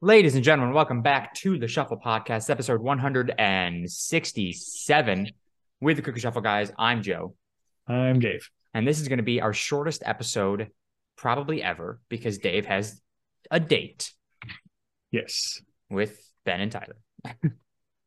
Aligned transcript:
Ladies 0.00 0.36
and 0.36 0.44
gentlemen, 0.44 0.72
welcome 0.74 1.02
back 1.02 1.34
to 1.34 1.58
the 1.58 1.66
Shuffle 1.66 1.98
Podcast, 1.98 2.48
episode 2.50 2.80
167 2.80 5.30
with 5.80 5.96
the 5.96 6.02
Cookie 6.02 6.20
Shuffle 6.20 6.40
guys. 6.40 6.70
I'm 6.78 7.02
Joe, 7.02 7.34
I'm 7.88 8.20
Dave. 8.20 8.48
and 8.74 8.86
this 8.86 9.00
is 9.00 9.08
going 9.08 9.16
to 9.16 9.24
be 9.24 9.40
our 9.40 9.52
shortest 9.52 10.04
episode 10.06 10.68
probably 11.16 11.60
ever 11.64 11.98
because 12.08 12.38
Dave 12.38 12.64
has 12.66 13.00
a 13.50 13.58
date 13.58 14.12
Yes. 15.10 15.60
with 15.90 16.16
Ben 16.44 16.60
and 16.60 16.70
Tyler. 16.70 16.94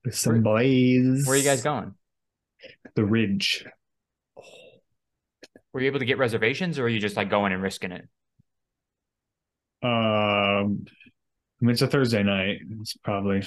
With 0.06 0.16
some 0.16 0.42
boys. 0.42 1.26
Where 1.28 1.36
are 1.36 1.38
you 1.38 1.44
guys 1.44 1.62
going? 1.62 1.94
The 2.96 3.06
Ridge. 3.06 3.64
Were 5.74 5.80
you 5.82 5.86
able 5.86 6.00
to 6.00 6.06
get 6.06 6.18
reservations 6.18 6.80
or 6.80 6.86
are 6.86 6.90
you 6.90 7.00
just 7.00 7.16
like 7.16 7.30
going 7.30 7.54
and 7.54 7.62
risking 7.62 7.92
it? 7.92 8.08
Um 9.84 10.86
I 11.62 11.66
mean, 11.66 11.72
it's 11.72 11.82
a 11.82 11.88
Thursday 11.88 12.24
night. 12.24 12.60
It's 12.82 12.96
probably 12.98 13.44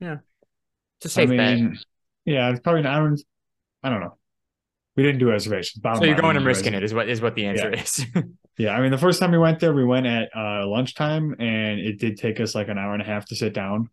yeah. 0.00 0.18
It's 1.00 1.16
a 1.16 1.20
I 1.22 1.26
safe 1.26 1.36
bet. 1.36 1.56
mean, 1.58 1.78
yeah, 2.24 2.50
it's 2.50 2.60
probably 2.60 2.82
not 2.82 2.94
I 2.94 2.98
don't, 2.98 3.22
I 3.82 3.88
don't 3.90 4.00
know. 4.00 4.16
We 4.96 5.04
didn't 5.04 5.20
do 5.20 5.28
reservations. 5.30 5.80
Bottom 5.80 6.00
So 6.00 6.06
you're 6.06 6.20
going 6.20 6.36
and 6.36 6.44
risking 6.44 6.74
it 6.74 6.82
is 6.82 6.92
what 6.92 7.08
is 7.08 7.20
what 7.20 7.34
the 7.34 7.46
answer 7.46 7.72
is. 7.72 8.04
Yeah, 8.58 8.72
I 8.76 8.80
mean 8.80 8.90
the 8.90 8.98
first 8.98 9.20
time 9.20 9.30
we 9.30 9.38
went 9.38 9.60
there, 9.60 9.72
we 9.72 9.84
went 9.84 10.06
at 10.06 10.30
uh 10.36 10.66
lunchtime 10.66 11.36
and 11.38 11.78
it 11.78 12.00
did 12.00 12.16
take 12.18 12.40
us 12.40 12.56
like 12.56 12.66
an 12.66 12.76
hour 12.76 12.92
and 12.92 13.00
a 13.00 13.04
half 13.04 13.24
to 13.26 13.36
sit 13.36 13.54
down 13.54 13.88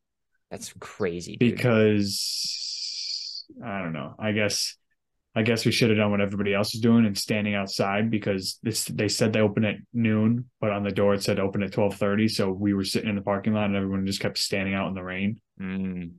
That's 0.49 0.73
crazy. 0.79 1.37
dude. 1.37 1.55
because 1.55 3.45
I 3.63 3.83
don't 3.83 3.93
know. 3.93 4.15
I 4.17 4.31
guess 4.31 4.75
I 5.37 5.41
guess 5.41 5.65
we 5.65 5.71
should 5.71 5.89
have 5.89 5.97
done 5.97 6.11
what 6.11 6.21
everybody 6.21 6.53
else 6.53 6.73
was 6.73 6.81
doing 6.81 7.05
and 7.05 7.17
standing 7.17 7.55
outside 7.55 8.09
because 8.09 8.57
this 8.63 8.85
they 8.85 9.09
said 9.09 9.33
they 9.33 9.41
open 9.41 9.65
at 9.65 9.75
noon, 9.93 10.49
but 10.61 10.71
on 10.71 10.83
the 10.83 10.91
door 10.91 11.13
it 11.13 11.23
said 11.23 11.39
open 11.39 11.61
at 11.61 11.73
twelve 11.73 11.95
thirty. 11.95 12.27
So 12.29 12.51
we 12.51 12.73
were 12.73 12.85
sitting 12.85 13.09
in 13.09 13.15
the 13.15 13.21
parking 13.21 13.53
lot 13.53 13.65
and 13.65 13.75
everyone 13.75 14.05
just 14.05 14.21
kept 14.21 14.37
standing 14.37 14.73
out 14.73 14.87
in 14.87 14.93
the 14.93 15.03
rain 15.03 15.39
Mm, 15.61 16.11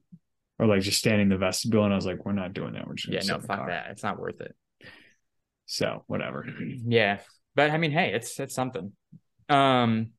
or 0.59 0.66
like 0.66 0.80
just 0.80 0.98
standing 0.98 1.23
in 1.23 1.29
the 1.29 1.37
vestibule. 1.37 1.84
And 1.84 1.92
I 1.92 1.97
was 1.97 2.06
like, 2.06 2.25
we're 2.25 2.33
not 2.33 2.55
doing 2.55 2.72
that. 2.72 2.87
We're 2.87 2.94
just 2.94 3.12
yeah, 3.12 3.34
no, 3.34 3.41
fuck 3.41 3.59
car. 3.59 3.69
that. 3.69 3.91
It's 3.91 4.03
not 4.03 4.19
worth 4.19 4.41
it. 4.41 4.55
So 5.67 6.05
whatever. 6.06 6.47
Yeah, 6.87 7.19
but 7.55 7.70
I 7.70 7.78
mean, 7.78 7.91
hey, 7.91 8.12
it's 8.14 8.39
it's 8.41 8.55
something. 8.55 8.92
Um, 9.48 10.11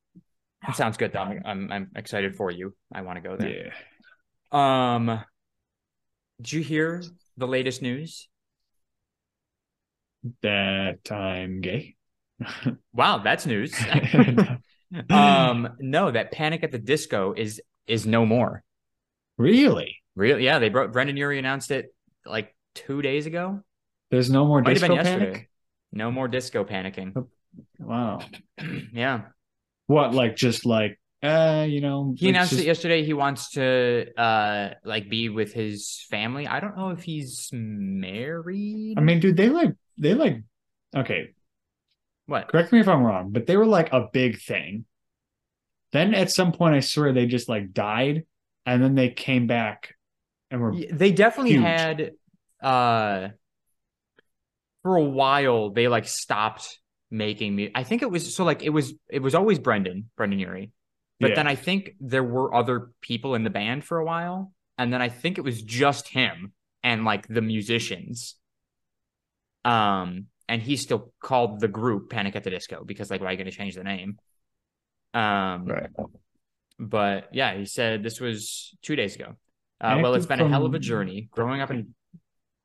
it 0.68 0.75
sounds 0.75 0.98
good 0.98 1.14
though. 1.14 1.20
I'm 1.20 1.42
I'm, 1.45 1.72
I'm 1.72 1.92
excited 1.95 2.36
for 2.36 2.52
you. 2.52 2.75
I 2.94 3.02
want 3.02 3.22
to 3.22 3.28
go 3.28 3.36
there. 3.38 3.72
Yeah. 4.52 4.95
Um, 4.95 5.20
did 6.42 6.53
you 6.53 6.62
hear 6.62 7.03
the 7.38 7.48
latest 7.48 7.81
news? 7.81 8.28
That 10.42 11.11
I'm 11.11 11.61
gay. 11.61 11.95
Wow, 12.94 13.20
that's 13.20 13.45
news. 13.45 13.75
um, 15.09 15.69
no, 15.80 16.11
that 16.11 16.31
Panic 16.31 16.64
at 16.64 16.72
the 16.72 16.80
Disco 16.80 17.34
is 17.36 17.61
is 17.88 18.06
no 18.06 18.25
more. 18.25 18.64
really? 19.38 19.97
Really? 20.16 20.44
Yeah, 20.45 20.58
they 20.59 20.69
brought 20.69 20.92
Brendon 20.94 21.16
Urie 21.16 21.38
announced 21.38 21.69
it 21.69 21.94
like 22.25 22.56
two 22.73 23.02
days 23.03 23.28
ago. 23.28 23.61
There's 24.09 24.31
no 24.31 24.45
more 24.47 24.61
Might 24.64 24.73
disco 24.73 24.88
been 24.88 24.95
yesterday. 24.97 25.25
panic? 25.31 25.50
No 25.92 26.09
more 26.11 26.28
disco 26.28 26.64
panicking. 26.64 27.28
Wow. 27.80 28.22
yeah, 28.94 29.22
What 29.86 30.14
like 30.16 30.36
just 30.36 30.66
like 30.66 31.00
uh, 31.23 31.66
you 31.67 31.81
know, 31.81 32.14
he 32.17 32.30
announced 32.30 32.52
just- 32.52 32.64
it 32.64 32.67
yesterday. 32.67 33.03
He 33.03 33.14
wants 33.14 33.52
to 33.52 34.08
uh 34.19 34.69
like 34.84 35.09
be 35.09 35.30
with 35.30 35.53
his 35.53 36.06
family. 36.09 36.47
I 36.47 36.59
don't 36.59 36.75
know 36.78 36.89
if 36.89 37.03
he's 37.03 37.50
married. 37.53 38.95
I 38.97 39.02
mean, 39.02 39.19
dude, 39.19 39.38
they 39.38 39.50
like 39.50 39.73
they 39.98 40.14
like 40.14 40.42
okay, 40.95 41.30
what? 42.26 42.50
correct 42.50 42.72
me 42.72 42.80
if 42.80 42.88
I'm 42.88 43.03
wrong, 43.03 43.31
but 43.31 43.45
they 43.45 43.58
were 43.58 43.66
like 43.66 43.92
a 43.92 44.08
big 44.12 44.40
thing. 44.42 44.86
Then 45.92 46.14
at 46.14 46.31
some 46.31 46.52
point 46.52 46.76
I 46.76 46.81
swear 46.81 47.14
they 47.14 47.26
just 47.26 47.48
like 47.50 47.73
died 47.73 48.25
and 48.66 48.84
then 48.84 48.95
they 48.95 49.09
came 49.09 49.48
back 49.48 49.95
and 50.52 50.62
were 50.62 50.73
They 50.73 51.12
definitely 51.12 51.53
Huge. 51.53 51.64
had 51.64 52.12
uh 52.62 53.30
for 54.84 54.95
a 54.95 55.03
while 55.03 55.69
they 55.69 55.88
like 55.88 56.08
stopped 56.08 56.79
making 57.09 57.56
me 57.56 57.72
I 57.74 57.84
think 57.84 58.02
it 58.02 58.12
was 58.12 58.34
so 58.35 58.44
like 58.44 58.64
it 58.64 58.69
was 58.69 58.94
it 59.09 59.22
was 59.22 59.35
always 59.35 59.59
Brendon, 59.59 60.09
Brendon 60.18 60.40
Urie. 60.40 60.72
But 61.19 61.29
Yeah. 61.29 61.35
then 61.35 61.47
I 61.47 61.56
think 61.56 61.96
there 62.00 62.24
were 62.24 62.53
other 62.53 62.91
people 63.02 63.34
in 63.35 63.44
the 63.44 63.50
band 63.50 63.84
for 63.84 63.97
a 63.97 64.06
while. 64.06 64.53
And 64.78 64.94
then 64.94 65.02
I 65.02 65.09
think 65.09 65.38
it 65.38 65.41
was 65.41 65.62
just 65.64 66.09
him 66.09 66.53
and 66.84 67.06
like 67.06 67.28
the 67.28 67.41
musicians. 67.41 68.35
Um, 69.66 70.28
and 70.47 70.62
he 70.62 70.78
still 70.78 71.12
called 71.22 71.59
the 71.59 71.68
group 71.68 72.09
Panic 72.09 72.35
at 72.35 72.44
the 72.44 72.50
Disco 72.50 72.84
because 72.85 73.12
like 73.12 73.22
why 73.22 73.28
are 73.28 73.31
you 73.31 73.38
gonna 73.38 73.51
change 73.51 73.75
the 73.75 73.84
name? 73.84 74.18
Um 75.13 75.66
right. 75.66 75.90
but 76.79 77.29
yeah, 77.34 77.56
he 77.57 77.66
said 77.66 78.03
this 78.03 78.19
was 78.19 78.75
two 78.81 78.96
days 78.96 79.16
ago. 79.16 79.35
Uh, 79.79 80.00
well, 80.01 80.16
it's 80.16 80.25
been 80.25 80.41
a 80.41 80.50
hell 80.50 80.66
of 80.66 80.73
a 80.73 80.79
journey. 80.79 81.29
Growing 81.31 81.62
up 81.62 81.69
in 81.69 81.94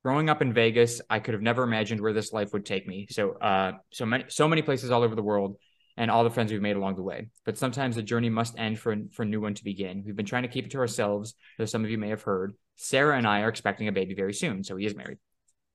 growing 0.03 0.29
up 0.31 0.43
in 0.43 0.53
Vegas, 0.53 1.01
I 1.11 1.21
could 1.21 1.35
have 1.35 1.43
never 1.43 1.63
imagined 1.63 2.01
where 2.01 2.13
this 2.13 2.33
life 2.33 2.53
would 2.53 2.67
take 2.67 2.87
me. 2.87 3.07
So, 3.11 3.33
uh, 3.33 3.73
so 3.93 4.07
many, 4.07 4.25
so 4.29 4.49
many 4.49 4.63
places 4.63 4.91
all 4.91 5.03
over 5.03 5.15
the 5.15 5.23
world, 5.23 5.57
and 5.97 6.11
all 6.11 6.25
the 6.25 6.31
friends 6.31 6.51
we've 6.51 6.63
made 6.63 6.77
along 6.77 6.97
the 6.97 7.03
way. 7.03 7.29
But 7.45 7.59
sometimes 7.59 7.97
the 7.97 8.03
journey 8.03 8.31
must 8.31 8.59
end 8.59 8.79
for 8.79 8.97
for 9.13 9.23
a 9.23 9.27
new 9.27 9.41
one 9.41 9.55
to 9.55 9.65
begin. 9.65 10.03
We've 10.05 10.17
been 10.17 10.27
trying 10.27 10.43
to 10.43 10.49
keep 10.49 10.67
it 10.67 10.71
to 10.73 10.79
ourselves, 10.79 11.35
though 11.59 11.67
some 11.67 11.85
of 11.85 11.91
you 11.91 11.99
may 11.99 12.09
have 12.09 12.23
heard. 12.23 12.55
Sarah 12.77 13.17
and 13.17 13.27
I 13.27 13.43
are 13.43 13.49
expecting 13.49 13.89
a 13.89 13.93
baby 13.93 14.15
very 14.15 14.33
soon, 14.33 14.65
so 14.65 14.77
he 14.77 14.87
is 14.87 14.97
married, 14.97 15.19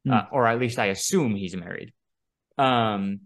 Hmm. 0.05 0.13
uh, 0.13 0.23
or 0.31 0.47
at 0.47 0.59
least 0.59 0.79
I 0.79 0.87
assume 0.87 1.35
he's 1.35 1.55
married. 1.55 1.93
Um, 2.57 3.21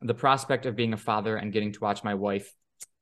the 0.00 0.14
prospect 0.14 0.66
of 0.66 0.76
being 0.76 0.92
a 0.92 0.98
father 0.98 1.36
and 1.36 1.52
getting 1.52 1.72
to 1.72 1.80
watch 1.80 2.04
my 2.04 2.14
wife, 2.14 2.52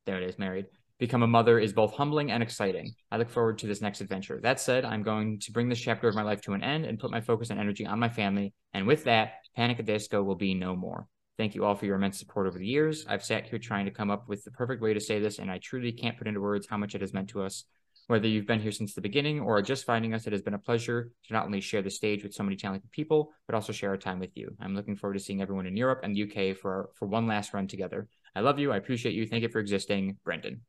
there 0.07 0.21
it 0.21 0.29
is, 0.29 0.39
married, 0.39 0.67
become 0.99 1.23
a 1.23 1.27
mother 1.27 1.59
is 1.59 1.73
both 1.73 1.95
humbling 1.95 2.31
and 2.31 2.43
exciting. 2.43 2.95
I 3.11 3.17
look 3.17 3.31
forward 3.31 3.59
to 3.59 3.67
this 3.67 3.81
next 3.81 4.01
adventure. 4.01 4.41
That 4.41 4.61
said, 4.61 4.85
I'm 4.85 5.03
going 5.03 5.41
to 5.41 5.53
bring 5.53 5.69
this 5.69 5.81
chapter 5.81 6.09
of 6.09 6.15
my 6.15 6.23
life 6.23 6.41
to 6.43 6.53
an 6.53 6.63
end 6.63 6.85
and 6.85 6.99
put 6.99 7.11
my 7.11 7.21
focus 7.21 7.51
and 7.51 7.59
energy 7.59 7.85
on 7.85 7.99
my 7.99 8.09
family. 8.09 8.53
And 8.73 8.87
with 8.87 9.05
that, 9.05 9.33
Panic 9.57 9.81
at 9.81 9.87
Disco 9.87 10.23
will 10.23 10.37
be 10.37 10.55
no 10.55 10.77
more. 10.77 11.09
Thank 11.37 11.57
you 11.57 11.65
all 11.65 11.75
for 11.75 11.87
your 11.87 11.97
immense 11.97 12.21
support 12.21 12.47
over 12.47 12.59
the 12.59 12.67
years. 12.67 13.05
I've 13.09 13.25
sat 13.25 13.47
here 13.47 13.59
trying 13.59 13.87
to 13.87 13.91
come 13.91 14.11
up 14.11 14.29
with 14.29 14.45
the 14.45 14.53
perfect 14.53 14.81
way 14.81 14.95
to 14.95 15.01
say 15.01 15.19
this, 15.19 15.41
and 15.41 15.51
I 15.51 15.59
truly 15.59 15.91
can't 15.91 16.17
put 16.17 16.29
into 16.29 16.41
words 16.41 16.69
how 16.69 16.77
much 16.77 16.95
it 16.95 17.01
has 17.01 17.13
meant 17.13 17.31
to 17.31 17.43
us. 17.43 17.65
Whether 18.07 18.29
you've 18.29 18.47
been 18.47 18.61
here 18.61 18.71
since 18.73 18.93
the 18.95 19.01
beginning 19.01 19.41
or 19.41 19.57
are 19.59 19.63
just 19.63 19.87
finding 19.87 20.13
us, 20.13 20.27
it 20.27 20.33
has 20.35 20.43
been 20.43 20.53
a 20.55 20.59
pleasure 20.59 21.11
to 21.27 21.33
not 21.33 21.47
only 21.47 21.61
share 21.63 21.81
the 21.81 21.89
stage 21.91 22.23
with 22.23 22.35
so 22.35 22.43
many 22.43 22.55
talented 22.57 22.91
people, 22.93 23.33
but 23.47 23.55
also 23.55 23.73
share 23.73 23.91
our 23.91 23.97
time 23.97 24.19
with 24.19 24.37
you. 24.37 24.55
I'm 24.61 24.75
looking 24.75 24.95
forward 24.95 25.15
to 25.15 25.21
seeing 25.21 25.41
everyone 25.41 25.67
in 25.67 25.75
Europe 25.77 26.01
and 26.03 26.15
the 26.15 26.25
UK 26.25 26.57
for 26.57 26.91
for 26.97 27.07
one 27.09 27.27
last 27.27 27.55
run 27.55 27.67
together. 27.67 28.07
I 28.37 28.41
love 28.41 28.59
you. 28.59 28.73
I 28.73 28.77
appreciate 28.77 29.15
you. 29.15 29.27
Thank 29.27 29.43
you 29.43 29.49
for 29.49 29.59
existing, 29.59 30.19
Brendon. 30.25 30.61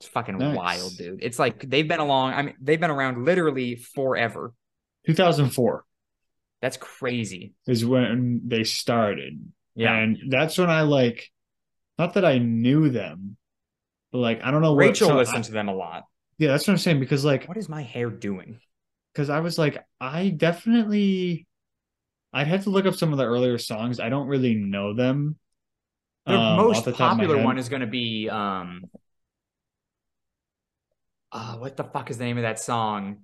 It's 0.00 0.08
fucking 0.08 0.38
Nice. 0.38 0.56
wild, 0.56 0.96
dude. 0.98 1.20
It's 1.22 1.38
like 1.38 1.60
they've 1.68 1.86
been 1.88 2.00
along. 2.00 2.34
I 2.34 2.42
mean, 2.42 2.54
they've 2.60 2.80
been 2.80 2.90
around 2.90 3.24
literally 3.24 3.76
forever. 3.76 4.52
2004 5.06 5.84
That's 6.60 6.76
crazy. 6.76 7.54
is 7.66 7.86
when 7.86 8.42
they 8.46 8.64
started. 8.64 9.40
Yeah. 9.74 9.94
And 9.96 10.18
that's 10.30 10.58
when 10.58 10.68
I 10.68 10.82
like 10.82 11.30
not 11.98 12.14
that 12.14 12.24
I 12.24 12.38
knew 12.38 12.90
them, 12.90 13.36
but 14.12 14.18
like 14.18 14.40
I 14.42 14.50
don't 14.50 14.62
know 14.62 14.72
what 14.72 14.80
Rachel 14.80 15.08
so 15.08 15.16
listened 15.16 15.38
I- 15.38 15.42
to 15.42 15.52
them 15.52 15.68
a 15.68 15.74
lot. 15.74 16.04
yeah, 16.38 16.48
that's 16.48 16.66
what 16.66 16.72
I'm 16.72 16.78
saying 16.78 17.00
because 17.00 17.24
like 17.24 17.46
What 17.46 17.56
is 17.56 17.68
my 17.68 17.82
hair 17.82 18.10
doing? 18.10 18.58
because 19.12 19.30
I 19.30 19.40
was 19.40 19.56
like, 19.56 19.82
I 20.00 20.28
definitely, 20.28 21.46
I'd 22.34 22.48
have 22.48 22.64
to 22.64 22.70
look 22.70 22.84
up 22.84 22.94
some 22.94 23.12
of 23.12 23.18
the 23.18 23.24
earlier 23.24 23.56
songs. 23.56 23.98
I 23.98 24.10
don't 24.10 24.26
really 24.26 24.54
know 24.54 24.92
them. 24.94 25.36
The 26.26 26.34
um, 26.34 26.56
most 26.56 26.84
the 26.84 26.92
top 26.92 27.12
of 27.12 27.18
my 27.18 27.24
popular 27.24 27.42
one 27.42 27.56
is 27.58 27.68
going 27.70 27.80
to 27.80 27.86
be 27.86 28.28
um. 28.28 28.84
Uh, 31.32 31.56
what 31.56 31.76
the 31.76 31.84
fuck 31.84 32.10
is 32.10 32.18
the 32.18 32.24
name 32.24 32.36
of 32.36 32.42
that 32.42 32.58
song? 32.58 33.22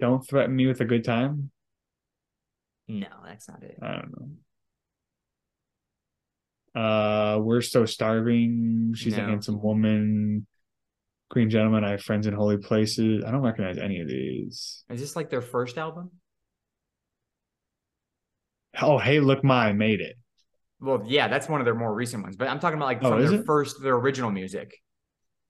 "Don't 0.00 0.26
Threaten 0.26 0.54
Me 0.56 0.66
with 0.66 0.80
a 0.80 0.84
Good 0.84 1.04
Time." 1.04 1.50
No, 2.88 3.08
that's 3.24 3.48
not 3.48 3.62
it. 3.62 3.78
I 3.82 3.92
don't 3.96 4.10
know. 4.18 4.28
Uh, 6.76 7.38
we're 7.40 7.62
so 7.62 7.86
starving. 7.86 8.92
She's 8.94 9.16
a 9.16 9.20
handsome 9.22 9.62
woman. 9.62 10.46
Green 11.30 11.48
gentleman. 11.50 11.84
I 11.84 11.92
have 11.92 12.02
friends 12.02 12.26
in 12.26 12.34
holy 12.34 12.58
places. 12.58 13.24
I 13.26 13.30
don't 13.30 13.40
recognize 13.40 13.78
any 13.78 14.00
of 14.00 14.08
these. 14.08 14.84
Is 14.90 15.00
this 15.00 15.16
like 15.16 15.30
their 15.30 15.40
first 15.40 15.78
album? 15.78 16.10
Oh, 18.80 18.98
hey, 18.98 19.20
look, 19.20 19.42
my 19.42 19.72
made 19.72 20.00
it. 20.00 20.16
Well, 20.80 21.02
yeah, 21.06 21.28
that's 21.28 21.48
one 21.48 21.60
of 21.60 21.64
their 21.64 21.74
more 21.74 21.94
recent 21.94 22.22
ones. 22.22 22.36
But 22.36 22.48
I'm 22.48 22.60
talking 22.60 22.76
about 22.76 22.86
like 22.86 22.98
Oh, 23.02 23.10
from 23.12 23.22
is 23.22 23.30
their 23.30 23.40
it? 23.40 23.46
first, 23.46 23.82
their 23.82 23.94
original 23.94 24.30
music. 24.30 24.74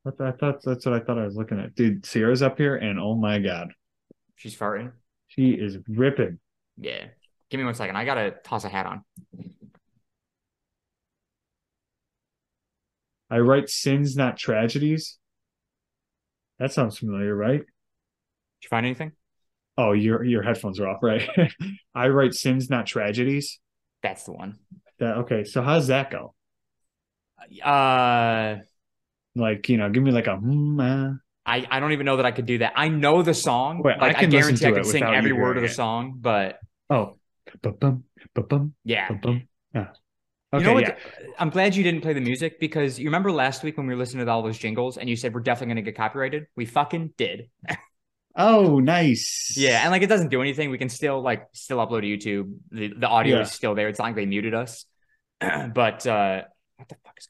What 0.05 0.21
I 0.21 0.31
thought 0.31 0.63
that's 0.63 0.87
what 0.87 0.95
I 0.95 1.01
thought 1.01 1.19
I 1.19 1.25
was 1.25 1.35
looking 1.35 1.59
at. 1.59 1.75
Dude, 1.75 2.07
Sierra's 2.07 2.43
up 2.43 2.57
here, 2.59 2.77
and 2.77 3.01
oh 3.01 3.17
my 3.17 3.41
god, 3.41 3.73
She's 4.37 4.57
farting. 4.57 4.93
she 5.27 5.51
is 5.51 5.79
ripping. 5.89 6.39
Yeah. 6.79 7.07
Give 7.51 7.59
me 7.59 7.65
one 7.65 7.75
second. 7.75 7.97
I 7.97 8.05
gotta 8.05 8.35
toss 8.45 8.65
a 8.65 8.69
hat 8.69 8.87
on. 8.87 9.03
I 13.31 13.39
write 13.39 13.69
sins, 13.69 14.17
not 14.17 14.37
tragedies. 14.37 15.19
That 16.59 16.73
sounds 16.73 16.99
familiar, 16.99 17.35
right? 17.35 17.61
Did 17.61 17.67
you 18.63 18.69
find 18.69 18.87
anything? 18.87 19.13
Oh, 19.79 19.93
your 19.93 20.25
your 20.25 20.43
headphones 20.43 20.81
are 20.81 20.89
off, 20.89 21.03
right? 21.03 21.29
I 21.95 22.09
write 22.09 22.35
sins, 22.35 22.71
not 22.71 22.87
tragedies. 22.87 23.59
That's 24.03 24.25
the 24.25 24.33
one. 24.33 24.59
That 24.99 25.19
okay. 25.19 25.45
So 25.45 25.63
how's 25.63 25.89
that 25.89 26.11
go? 26.11 26.35
Uh, 27.63 28.57
Like, 29.35 29.69
you 29.69 29.77
know, 29.77 29.91
give 29.91 30.03
me 30.03 30.11
like 30.13 30.27
a 30.27 30.37
hmm, 30.37 30.81
uh. 30.81 31.11
I, 31.45 31.65
I 31.71 31.79
don't 31.79 31.93
even 31.93 32.07
know 32.07 32.17
that 32.17 32.27
I 32.27 32.33
could 32.33 32.47
do 32.47 32.59
that. 32.59 32.73
I 32.75 32.89
know 32.89 33.23
the 33.23 33.35
song. 33.35 33.83
Wait, 33.83 33.97
I 34.01 34.07
like 34.07 34.17
I, 34.17 34.21
can 34.21 34.31
listen 34.31 34.57
guarantee 34.57 34.67
I 34.67 34.73
could 34.73 34.87
sing 34.87 35.03
every 35.05 35.33
word 35.33 35.57
of 35.57 35.63
the 35.63 35.67
it. 35.67 35.75
song, 35.75 36.17
but 36.21 36.59
Oh, 36.91 37.19
ba-bum, 37.63 38.05
ba-bum, 38.35 38.75
yeah. 38.85 39.09
ba-bum. 39.09 39.49
Yeah. 39.75 39.89
You 40.53 40.61
know 40.61 40.73
what? 40.75 40.83
yeah. 40.85 40.97
I'm 41.39 41.51
glad 41.51 41.75
you 41.77 41.83
didn't 41.83 42.01
play 42.01 42.13
the 42.13 42.21
music 42.21 42.59
because 42.61 42.99
you 42.99 43.07
remember 43.07 43.31
last 43.33 43.63
week 43.63 43.77
when 43.77 43.87
we 43.87 43.95
were 43.95 43.99
listening 43.99 44.25
to 44.25 44.31
all 44.33 44.43
those 44.43 44.57
jingles 44.59 44.97
and 44.97 45.09
you 45.09 45.17
said 45.17 45.35
we're 45.35 45.41
definitely 45.41 45.75
going 45.75 45.85
to 45.85 45.91
get 45.91 45.97
copyrighted. 45.97 46.47
We 46.57 46.65
fucking 46.67 47.13
did. 47.19 47.51
Oh, 48.37 48.79
nice. 48.81 49.55
Yeah, 49.57 49.81
and 49.83 49.91
like 49.91 50.03
it 50.03 50.09
doesn't 50.09 50.29
do 50.29 50.41
anything. 50.43 50.71
We 50.71 50.79
can 50.79 50.89
still 50.89 51.21
like 51.23 51.47
still 51.53 51.79
upload 51.79 52.03
to 52.03 52.07
YouTube. 52.45 52.55
The 52.71 52.89
the 52.97 53.09
audio 53.09 53.37
Yeah. 53.37 53.43
is 53.43 53.53
still 53.53 53.75
there. 53.75 53.89
It's 53.89 53.99
not 53.99 54.05
like 54.07 54.15
they 54.17 54.27
muted 54.27 54.55
us. 54.55 54.85
but 55.41 56.07
uh 56.07 56.43
what 56.77 56.89
the 56.89 56.97
fuck 57.05 57.15
is 57.19 57.29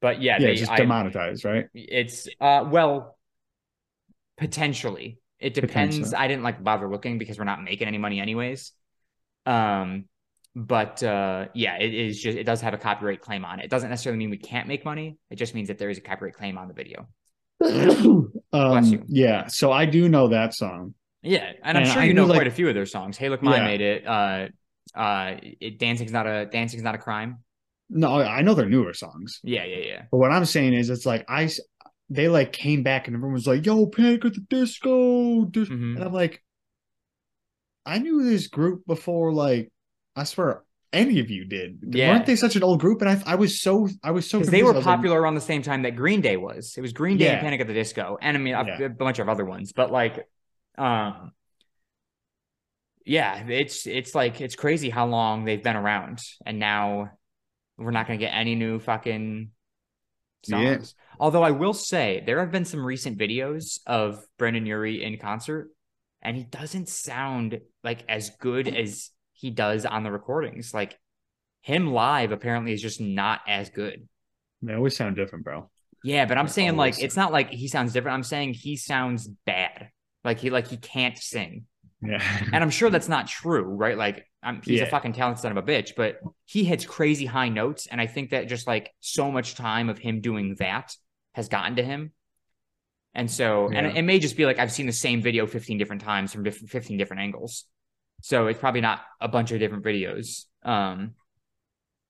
But 0.00 0.20
yeah, 0.22 0.38
yeah, 0.40 0.46
they, 0.48 0.54
just 0.56 0.70
I- 0.70 0.76
demonetized, 0.76 1.44
right? 1.44 1.66
it's 1.74 2.28
uh 2.40 2.64
well 2.68 3.16
potentially. 4.36 5.18
It 5.38 5.54
depends. 5.54 5.96
Potentially. 5.96 6.16
I 6.24 6.28
didn't 6.28 6.42
like 6.42 6.62
bother 6.62 6.88
looking 6.90 7.18
because 7.18 7.38
we're 7.38 7.44
not 7.44 7.62
making 7.62 7.86
any 7.88 7.98
money 7.98 8.20
anyways. 8.20 8.72
Um 9.46 10.04
but 10.66 11.02
uh 11.02 11.46
yeah, 11.54 11.76
it 11.78 11.94
is 11.94 12.20
just 12.20 12.36
it 12.36 12.44
does 12.44 12.60
have 12.60 12.74
a 12.74 12.78
copyright 12.78 13.20
claim 13.20 13.44
on 13.44 13.60
it. 13.60 13.64
It 13.66 13.70
doesn't 13.70 13.90
necessarily 13.90 14.18
mean 14.18 14.30
we 14.30 14.38
can't 14.38 14.66
make 14.66 14.84
money. 14.84 15.16
It 15.30 15.36
just 15.36 15.54
means 15.54 15.68
that 15.68 15.78
there 15.78 15.90
is 15.90 15.98
a 15.98 16.00
copyright 16.00 16.34
claim 16.34 16.58
on 16.58 16.68
the 16.68 16.74
video. 16.74 17.06
um. 18.52 19.04
Yeah, 19.08 19.46
so 19.48 19.72
I 19.72 19.86
do 19.86 20.08
know 20.08 20.28
that 20.28 20.54
song. 20.54 20.94
Yeah, 21.22 21.52
and 21.62 21.76
I'm 21.78 21.84
sure 21.86 22.02
I 22.02 22.04
you 22.04 22.14
know 22.14 22.24
like- 22.26 22.38
quite 22.38 22.46
a 22.46 22.50
few 22.52 22.68
of 22.68 22.74
their 22.74 22.86
songs. 22.86 23.16
Hey, 23.16 23.28
look, 23.28 23.42
mine 23.42 23.60
Yeah. 23.60 23.66
made 23.66 23.80
it. 23.80 24.06
Uh, 24.06 24.48
uh, 24.94 25.34
it, 25.60 25.78
dancing's 25.78 26.12
not 26.12 26.26
a 26.26 26.46
dancing's 26.46 26.82
not 26.82 26.94
a 26.94 26.98
crime. 26.98 27.38
No, 27.90 28.20
I 28.20 28.42
know 28.42 28.54
their 28.54 28.68
newer 28.68 28.92
songs. 28.94 29.40
Yeah, 29.42 29.64
yeah, 29.64 29.84
yeah. 29.84 30.02
But 30.10 30.18
what 30.18 30.30
I'm 30.30 30.44
saying 30.44 30.74
is, 30.74 30.90
it's 30.90 31.06
like 31.06 31.24
I, 31.28 31.50
they 32.10 32.28
like 32.28 32.52
came 32.52 32.82
back 32.82 33.06
and 33.08 33.16
everyone 33.16 33.34
was 33.34 33.46
like, 33.46 33.64
"Yo, 33.66 33.86
Panic 33.86 34.24
at 34.24 34.34
the 34.34 34.40
Disco," 34.40 35.44
dis-" 35.46 35.68
Mhm. 35.68 35.96
and 35.96 36.04
I'm 36.04 36.12
like, 36.12 36.42
I 37.86 37.98
knew 37.98 38.22
this 38.22 38.46
group 38.48 38.86
before. 38.86 39.32
Like, 39.32 39.72
I 40.18 40.24
swear, 40.24 40.64
any 40.92 41.20
of 41.20 41.30
you 41.30 41.44
did. 41.44 41.80
Yeah. 41.90 42.10
weren't 42.10 42.26
they 42.26 42.36
such 42.36 42.56
an 42.56 42.62
old 42.62 42.80
group? 42.80 43.00
And 43.02 43.10
I, 43.10 43.22
I 43.26 43.34
was 43.34 43.60
so, 43.60 43.88
I 44.02 44.10
was 44.10 44.28
so 44.28 44.40
they 44.40 44.62
were 44.62 44.72
was 44.72 44.84
like, 44.84 44.96
popular 44.96 45.20
around 45.20 45.34
the 45.34 45.40
same 45.40 45.62
time 45.62 45.82
that 45.82 45.96
Green 45.96 46.20
Day 46.20 46.36
was. 46.36 46.74
It 46.76 46.80
was 46.80 46.92
Green 46.92 47.16
Day 47.16 47.28
and 47.28 47.40
Panic 47.40 47.60
at 47.60 47.66
the 47.66 47.74
Disco, 47.74 48.18
and 48.20 48.36
I 48.36 48.40
mean 48.40 48.54
a, 48.54 48.64
Yeah. 48.64 48.82
a 48.86 48.88
bunch 48.88 49.18
of 49.18 49.28
other 49.28 49.44
ones. 49.44 49.72
But 49.72 49.90
like, 49.90 50.28
um, 50.76 51.32
yeah, 53.04 53.46
it's 53.48 53.86
it's 53.86 54.14
like 54.14 54.40
it's 54.40 54.54
crazy 54.54 54.90
how 54.90 55.06
long 55.06 55.44
they've 55.44 55.62
been 55.62 55.76
around, 55.76 56.20
and 56.44 56.58
now 56.58 57.10
we're 57.76 57.90
not 57.90 58.06
gonna 58.06 58.18
get 58.18 58.34
any 58.34 58.54
new 58.54 58.78
fucking 58.78 59.50
Yeah. 60.46 60.74
songs. 60.74 60.94
Although 61.20 61.42
I 61.42 61.50
will 61.52 61.74
say 61.74 62.22
there 62.24 62.40
have 62.40 62.50
been 62.52 62.64
some 62.64 62.84
recent 62.84 63.18
videos 63.18 63.80
of 63.86 64.24
Brendon 64.38 64.66
Urie 64.66 65.02
in 65.02 65.18
concert, 65.18 65.70
and 66.22 66.36
he 66.36 66.44
doesn't 66.44 66.88
sound 66.88 67.60
like 67.82 68.04
as 68.08 68.30
good 68.30 68.68
as 68.68 69.10
he 69.38 69.50
does 69.50 69.86
on 69.86 70.02
the 70.02 70.10
recordings. 70.10 70.74
Like 70.74 70.98
him 71.60 71.92
live 71.92 72.32
apparently 72.32 72.72
is 72.72 72.82
just 72.82 73.00
not 73.00 73.40
as 73.46 73.70
good. 73.70 74.08
they 74.62 74.74
always 74.74 74.96
sound 74.96 75.16
different, 75.16 75.44
bro. 75.44 75.70
Yeah, 76.02 76.26
but 76.26 76.38
I'm 76.38 76.46
They're 76.46 76.52
saying 76.54 76.76
like 76.76 77.00
it's 77.00 77.16
not 77.16 77.32
like 77.32 77.50
he 77.50 77.68
sounds 77.68 77.92
different. 77.92 78.14
I'm 78.14 78.22
saying 78.24 78.54
he 78.54 78.76
sounds 78.76 79.28
bad. 79.46 79.90
Like 80.24 80.38
he 80.40 80.50
like 80.50 80.66
he 80.66 80.76
can't 80.76 81.16
sing. 81.16 81.66
Yeah, 82.00 82.22
And 82.52 82.62
I'm 82.62 82.70
sure 82.70 82.90
that's 82.90 83.08
not 83.08 83.28
true, 83.28 83.62
right? 83.62 83.96
Like 83.96 84.26
I'm, 84.42 84.60
he's 84.62 84.80
a 84.80 84.86
fucking 84.86 85.12
talented 85.12 85.42
son 85.42 85.50
of 85.50 85.56
a 85.56 85.62
bitch, 85.62 85.92
but 85.96 86.20
he 86.44 86.64
hits 86.64 86.84
crazy 86.84 87.26
high 87.26 87.48
notes, 87.48 87.86
and 87.88 88.00
I 88.00 88.06
think 88.06 88.30
that 88.30 88.48
just 88.48 88.66
like 88.66 88.92
so 89.00 89.30
much 89.30 89.54
time 89.54 89.88
of 89.88 89.98
him 89.98 90.20
doing 90.20 90.56
that 90.58 90.94
has 91.34 91.48
gotten 91.48 91.76
to 91.76 91.82
him. 91.82 92.12
And 93.14 93.30
so, 93.30 93.68
and 93.68 93.86
it, 93.86 93.96
it 93.96 94.02
may 94.02 94.18
just 94.20 94.36
be 94.36 94.46
like 94.46 94.58
I've 94.58 94.70
seen 94.72 94.86
the 94.86 94.92
same 94.92 95.22
video 95.22 95.46
15 95.46 95.78
different 95.78 96.02
times 96.02 96.32
from 96.32 96.44
diff- 96.44 96.58
15 96.58 96.98
different 96.98 97.22
angles. 97.22 97.64
So 98.20 98.46
it's 98.48 98.58
probably 98.58 98.80
not 98.80 99.00
a 99.20 99.28
bunch 99.28 99.52
of 99.52 99.58
different 99.60 99.84
videos. 99.84 100.44
Um, 100.64 101.14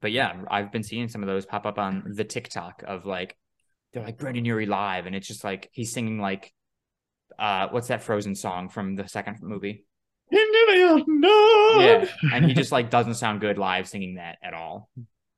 but 0.00 0.12
yeah, 0.12 0.43
I've 0.50 0.72
been 0.72 0.82
seeing 0.82 1.08
some 1.08 1.22
of 1.22 1.26
those 1.26 1.44
pop 1.46 1.66
up 1.66 1.78
on 1.78 2.12
the 2.14 2.25
TikTok 2.25 2.82
of 2.87 3.05
like 3.05 3.37
they're 3.93 4.02
like 4.05 4.19
Brendon 4.19 4.44
Urie 4.44 4.66
live, 4.66 5.06
and 5.06 5.14
it's 5.16 5.26
just 5.26 5.44
like 5.44 5.69
he's 5.72 5.93
singing 5.93 6.19
like 6.20 6.52
uh 7.38 7.69
what's 7.70 7.88
that 7.88 8.02
Frozen 8.02 8.34
song 8.34 8.69
from 8.69 8.96
the 8.96 9.08
second 9.08 9.38
movie? 9.43 9.84
Into 10.31 10.66
the 10.69 11.05
unknown. 11.06 11.81
Yeah, 11.81 12.06
and 12.32 12.44
he 12.44 12.54
just 12.54 12.72
like 12.72 12.90
doesn't 12.90 13.14
sound 13.14 13.40
good 13.40 13.58
live 13.58 13.88
singing 13.88 14.16
that 14.16 14.38
at 14.43 14.54
all. 14.54 14.90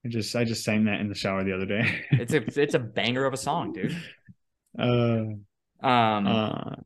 I 0.05 0.08
just, 0.08 0.34
I 0.34 0.44
just 0.44 0.64
sang 0.64 0.84
that 0.84 1.00
in 1.00 1.08
the 1.08 1.14
shower 1.14 1.44
the 1.44 1.52
other 1.55 1.66
day. 1.66 2.05
It's 2.11 2.32
a 2.32 2.61
it's 2.61 2.75
a 2.75 2.78
banger 2.78 3.25
of 3.26 3.34
a 3.34 3.37
song, 3.37 3.73
dude. 3.73 3.96
uh, 4.78 5.25
Um, 5.82 6.26
uh, 6.26 6.76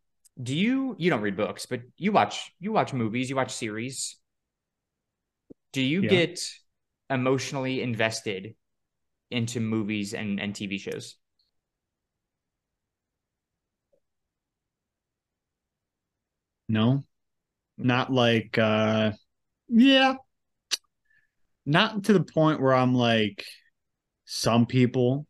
do 0.42 0.54
you 0.56 0.96
you 0.98 1.10
don't 1.10 1.20
read 1.22 1.36
books, 1.36 1.66
but 1.66 1.80
you 1.96 2.12
watch 2.12 2.52
you 2.58 2.72
watch 2.72 2.92
movies, 2.92 3.30
you 3.30 3.36
watch 3.36 3.52
series. 3.52 4.16
Do 5.72 5.82
you 5.82 6.00
Yeah. 6.00 6.08
get 6.08 6.40
emotionally 7.10 7.82
invested 7.82 8.54
into 9.30 9.60
movies 9.60 10.14
and 10.14 10.40
and 10.40 10.54
TV 10.54 10.78
shows? 10.78 11.16
No, 16.68 17.04
not 17.78 18.12
like, 18.12 18.58
uh, 18.58 19.12
yeah, 19.68 20.16
not 21.66 22.04
to 22.04 22.12
the 22.12 22.22
point 22.22 22.60
where 22.60 22.74
I'm 22.74 22.94
like 22.94 23.44
some 24.26 24.66
people, 24.66 25.26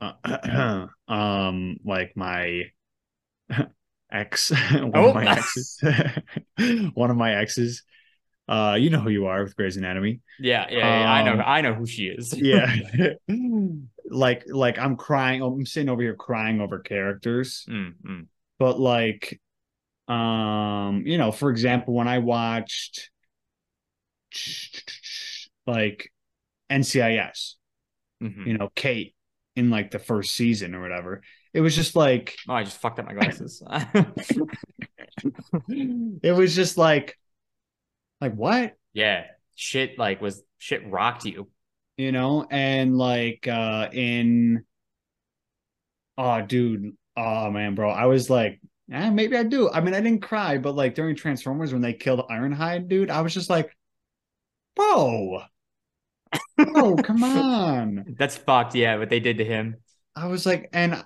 uh, 0.00 0.88
um, 1.08 1.78
like 1.84 2.16
my 2.16 2.64
ex, 4.12 4.50
one 4.72 4.92
Oh. 4.94 5.08
of 5.08 5.14
my 5.14 5.30
exes, 5.30 5.78
one 6.94 7.10
of 7.10 7.16
my 7.16 7.34
exes. 7.34 7.82
Uh, 8.48 8.76
you 8.78 8.90
know 8.90 8.98
who 8.98 9.10
you 9.10 9.26
are 9.26 9.44
with 9.44 9.54
Grey's 9.54 9.76
Anatomy. 9.76 10.20
Yeah, 10.40 10.66
yeah, 10.70 11.00
yeah, 11.02 11.12
I 11.12 11.22
know 11.22 11.32
Um, 11.34 11.42
I 11.46 11.60
know 11.60 11.74
who 11.74 11.86
she 11.86 12.06
is. 12.06 12.34
Yeah, 12.36 12.74
like, 14.10 14.42
like 14.48 14.78
I'm 14.78 14.96
crying. 14.96 15.40
I'm 15.42 15.64
sitting 15.64 15.88
over 15.88 16.02
here 16.02 16.16
crying 16.16 16.60
over 16.60 16.80
characters. 16.80 17.64
Mm, 17.68 17.94
mm. 18.04 18.26
but 18.58 18.80
like 18.80 19.40
um 20.08 21.04
you 21.06 21.16
know 21.18 21.30
for 21.30 21.50
example 21.50 21.94
when 21.94 22.08
i 22.08 22.18
watched 22.18 23.10
like 25.68 26.12
ncis 26.68 27.54
Mhm. 28.22 28.46
you 28.46 28.58
know 28.58 28.70
kate 28.74 29.14
in 29.54 29.70
like 29.70 29.92
the 29.92 29.98
first 30.00 30.34
season 30.34 30.74
or 30.74 30.80
whatever 30.80 31.22
it 31.52 31.60
was 31.60 31.74
just 31.74 31.96
like 31.96 32.36
Oh, 32.48 32.54
I 32.54 32.64
just 32.64 32.80
fucked 32.80 32.98
up 32.98 33.06
my 33.06 33.14
glasses. 33.14 33.62
it 35.68 36.34
was 36.34 36.54
just 36.54 36.76
like 36.76 37.18
like 38.20 38.34
what 38.34 38.74
yeah, 38.92 39.24
shit 39.54 39.98
like 39.98 40.20
was 40.20 40.42
shit 40.58 40.88
rocked 40.90 41.24
you. 41.24 41.48
you 41.96 42.12
know 42.12 42.46
and 42.50 42.96
like 42.98 43.46
uh 43.48 43.88
in 43.92 44.64
oh 46.18 46.42
dude 46.42 46.92
oh 47.16 47.50
man 47.50 47.74
bro 47.74 47.90
i 47.90 48.04
was 48.06 48.28
like 48.28 48.60
eh, 48.92 49.10
maybe 49.10 49.36
i 49.36 49.42
do 49.42 49.70
i 49.70 49.80
mean 49.80 49.94
i 49.94 50.00
didn't 50.00 50.20
cry 50.22 50.58
but 50.58 50.74
like 50.74 50.94
during 50.94 51.16
transformers 51.16 51.72
when 51.72 51.80
they 51.82 51.92
killed 51.94 52.20
ironhide 52.30 52.88
dude 52.88 53.10
i 53.10 53.20
was 53.22 53.32
just 53.32 53.48
like 53.48 53.74
bro 54.76 55.42
bro 56.56 56.96
come 56.96 57.24
on 57.24 58.14
That's 58.18 58.36
fucked, 58.36 58.74
yeah, 58.74 58.96
what 58.96 59.08
they 59.08 59.20
did 59.20 59.38
to 59.38 59.44
him. 59.44 59.76
i 60.14 60.26
was 60.26 60.46
like 60.46 60.68
and 60.72 61.04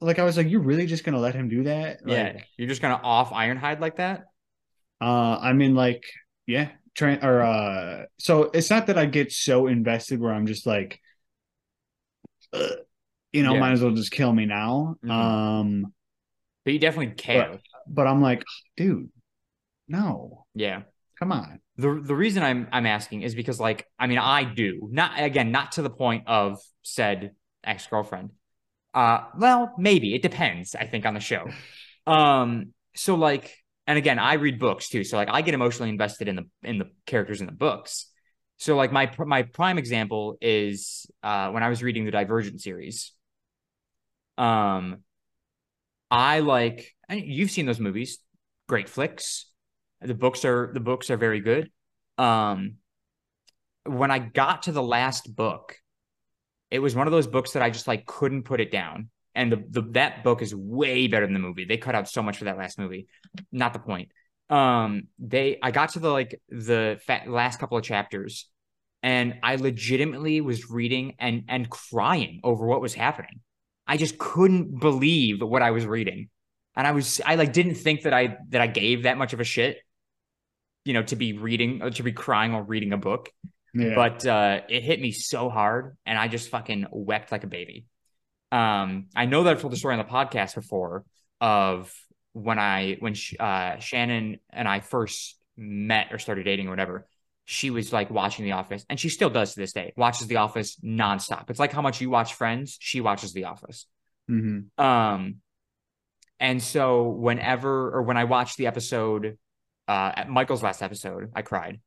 like 0.00 0.18
i 0.18 0.24
was 0.24 0.36
like 0.36 0.48
you're 0.48 0.60
really 0.62 0.86
just 0.86 1.04
gonna 1.04 1.18
let 1.18 1.34
him 1.34 1.48
do 1.48 1.64
that 1.64 2.00
yeah, 2.06 2.38
you're 2.56 2.68
just 2.68 2.82
gonna 2.82 3.00
off 3.02 3.30
Ironhide 3.30 3.80
like 3.80 3.96
that. 3.96 4.24
uh 5.00 5.38
i 5.40 5.52
mean 5.52 5.74
like 5.74 6.04
yeah 6.46 6.70
tra- 6.94 7.18
or 7.22 7.42
uh 7.42 8.04
so 8.18 8.44
it's 8.54 8.70
not 8.70 8.86
that 8.88 8.98
i 8.98 9.06
get 9.06 9.32
so 9.32 9.66
invested 9.66 10.20
where 10.20 10.32
i'm 10.32 10.46
just 10.46 10.66
like 10.66 11.00
"Ugh," 12.52 12.70
you 13.32 13.42
know 13.42 13.54
Yeah. 13.54 13.60
might 13.60 13.72
as 13.72 13.82
well 13.82 13.92
just 13.94 14.12
kill 14.12 14.32
me 14.32 14.46
now 14.46 14.96
Mhm. 15.04 15.10
um 15.10 15.94
But 16.64 16.72
you 16.74 16.78
definitely 16.78 17.14
care. 17.14 17.58
but 17.86 18.06
I'm 18.06 18.20
like, 18.20 18.44
dude, 18.76 19.10
no, 19.88 20.44
Yeah. 20.54 20.82
come 21.18 21.32
on. 21.32 21.60
The 21.76 22.00
the 22.00 22.14
reason 22.14 22.42
I'm 22.42 22.68
I'm 22.72 22.86
asking 22.86 23.22
is 23.22 23.34
because 23.34 23.58
like 23.58 23.86
I 23.98 24.06
mean 24.06 24.18
I 24.18 24.44
do 24.44 24.88
not 24.92 25.18
again 25.18 25.50
not 25.50 25.72
to 25.72 25.82
the 25.82 25.90
point 25.90 26.24
of 26.26 26.58
said 26.82 27.34
ex 27.64 27.86
girlfriend. 27.86 28.30
Uh, 28.92 29.20
well 29.38 29.74
maybe 29.78 30.14
it 30.14 30.22
depends 30.22 30.74
I 30.74 30.86
think 30.86 31.06
on 31.06 31.14
the 31.14 31.20
show. 31.20 31.46
Um, 32.06 32.72
so 32.94 33.14
like 33.14 33.54
and 33.86 33.98
again 33.98 34.18
I 34.18 34.34
read 34.34 34.58
books 34.58 34.88
too, 34.88 35.04
so 35.04 35.16
like 35.16 35.28
I 35.30 35.42
get 35.42 35.54
emotionally 35.54 35.90
invested 35.90 36.28
in 36.28 36.36
the 36.36 36.46
in 36.62 36.78
the 36.78 36.90
characters 37.06 37.40
in 37.40 37.46
the 37.46 37.52
books. 37.52 38.06
So 38.56 38.76
like 38.76 38.92
my 38.92 39.10
my 39.18 39.42
prime 39.42 39.78
example 39.78 40.36
is 40.40 41.06
uh 41.22 41.50
when 41.50 41.62
I 41.62 41.68
was 41.68 41.82
reading 41.82 42.04
the 42.04 42.10
Divergent 42.10 42.60
series. 42.60 43.12
Um, 44.38 45.02
I 46.10 46.40
like 46.40 46.94
and 47.08 47.20
you've 47.20 47.50
seen 47.50 47.66
those 47.66 47.80
movies, 47.80 48.18
great 48.68 48.88
flicks. 48.88 49.46
The 50.00 50.14
books 50.14 50.44
are 50.44 50.70
the 50.72 50.80
books 50.80 51.10
are 51.10 51.16
very 51.16 51.40
good. 51.40 51.70
Um, 52.18 52.76
when 53.84 54.10
I 54.10 54.18
got 54.18 54.64
to 54.64 54.72
the 54.72 54.82
last 54.82 55.34
book, 55.34 55.76
it 56.70 56.78
was 56.78 56.94
one 56.94 57.06
of 57.06 57.12
those 57.12 57.26
books 57.26 57.52
that 57.52 57.62
I 57.62 57.70
just 57.70 57.88
like 57.88 58.06
couldn't 58.06 58.44
put 58.44 58.60
it 58.60 58.70
down. 58.70 59.10
And 59.34 59.52
the, 59.52 59.64
the 59.68 59.82
that 59.92 60.24
book 60.24 60.42
is 60.42 60.54
way 60.54 61.06
better 61.06 61.26
than 61.26 61.34
the 61.34 61.40
movie. 61.40 61.64
They 61.64 61.76
cut 61.76 61.94
out 61.94 62.08
so 62.08 62.22
much 62.22 62.38
for 62.38 62.44
that 62.44 62.58
last 62.58 62.78
movie. 62.78 63.06
Not 63.52 63.72
the 63.72 63.78
point. 63.78 64.10
Um, 64.48 65.04
they 65.18 65.58
I 65.62 65.70
got 65.70 65.90
to 65.90 66.00
the 66.00 66.10
like 66.10 66.40
the 66.48 67.00
last 67.26 67.60
couple 67.60 67.78
of 67.78 67.84
chapters, 67.84 68.48
and 69.02 69.38
I 69.42 69.56
legitimately 69.56 70.40
was 70.40 70.68
reading 70.68 71.14
and 71.20 71.44
and 71.48 71.70
crying 71.70 72.40
over 72.42 72.66
what 72.66 72.80
was 72.80 72.92
happening. 72.92 73.40
I 73.86 73.96
just 73.96 74.18
couldn't 74.18 74.80
believe 74.80 75.40
what 75.42 75.62
I 75.62 75.70
was 75.70 75.86
reading, 75.86 76.28
and 76.74 76.86
I 76.86 76.90
was 76.90 77.20
I 77.24 77.36
like 77.36 77.52
didn't 77.52 77.76
think 77.76 78.02
that 78.02 78.12
I 78.12 78.36
that 78.48 78.60
I 78.60 78.66
gave 78.66 79.04
that 79.04 79.16
much 79.16 79.32
of 79.32 79.38
a 79.38 79.44
shit, 79.44 79.78
you 80.84 80.94
know, 80.94 81.04
to 81.04 81.14
be 81.14 81.34
reading 81.34 81.88
to 81.88 82.02
be 82.02 82.12
crying 82.12 82.52
while 82.52 82.62
reading 82.62 82.92
a 82.92 82.98
book. 82.98 83.30
Yeah. 83.74 83.94
But 83.94 84.26
uh, 84.26 84.60
it 84.68 84.82
hit 84.82 85.00
me 85.00 85.12
so 85.12 85.48
hard, 85.48 85.96
and 86.04 86.18
I 86.18 86.28
just 86.28 86.50
fucking 86.50 86.86
wept 86.90 87.32
like 87.32 87.44
a 87.44 87.48
baby. 87.48 87.86
Um, 88.52 89.06
I 89.14 89.26
know 89.26 89.44
that 89.44 89.50
I've 89.50 89.60
told 89.60 89.72
the 89.72 89.76
story 89.76 89.94
on 89.94 89.98
the 89.98 90.10
podcast 90.10 90.54
before 90.56 91.04
of 91.40 91.92
when 92.32 92.58
I 92.58 92.96
when 92.98 93.14
uh, 93.38 93.78
Shannon 93.78 94.38
and 94.50 94.68
I 94.68 94.80
first 94.80 95.36
met 95.56 96.08
or 96.12 96.18
started 96.18 96.44
dating 96.44 96.66
or 96.66 96.70
whatever. 96.70 97.06
She 97.44 97.70
was 97.70 97.92
like 97.92 98.10
watching 98.10 98.44
The 98.44 98.52
Office, 98.52 98.84
and 98.88 98.98
she 98.98 99.08
still 99.08 99.30
does 99.30 99.54
to 99.54 99.60
this 99.60 99.72
day. 99.72 99.92
Watches 99.96 100.28
The 100.28 100.36
Office 100.36 100.76
nonstop. 100.84 101.50
It's 101.50 101.58
like 101.58 101.72
how 101.72 101.82
much 101.82 102.00
you 102.00 102.10
watch 102.10 102.34
Friends. 102.34 102.76
She 102.80 103.00
watches 103.00 103.32
The 103.32 103.44
Office. 103.44 103.86
Mm-hmm. 104.30 104.82
Um, 104.82 105.36
and 106.38 106.62
so 106.62 107.08
whenever 107.08 107.90
or 107.90 108.02
when 108.02 108.16
I 108.16 108.24
watched 108.24 108.56
the 108.56 108.66
episode, 108.66 109.36
uh, 109.88 110.12
at 110.14 110.28
Michael's 110.28 110.62
last 110.62 110.82
episode, 110.82 111.30
I 111.34 111.42
cried. 111.42 111.80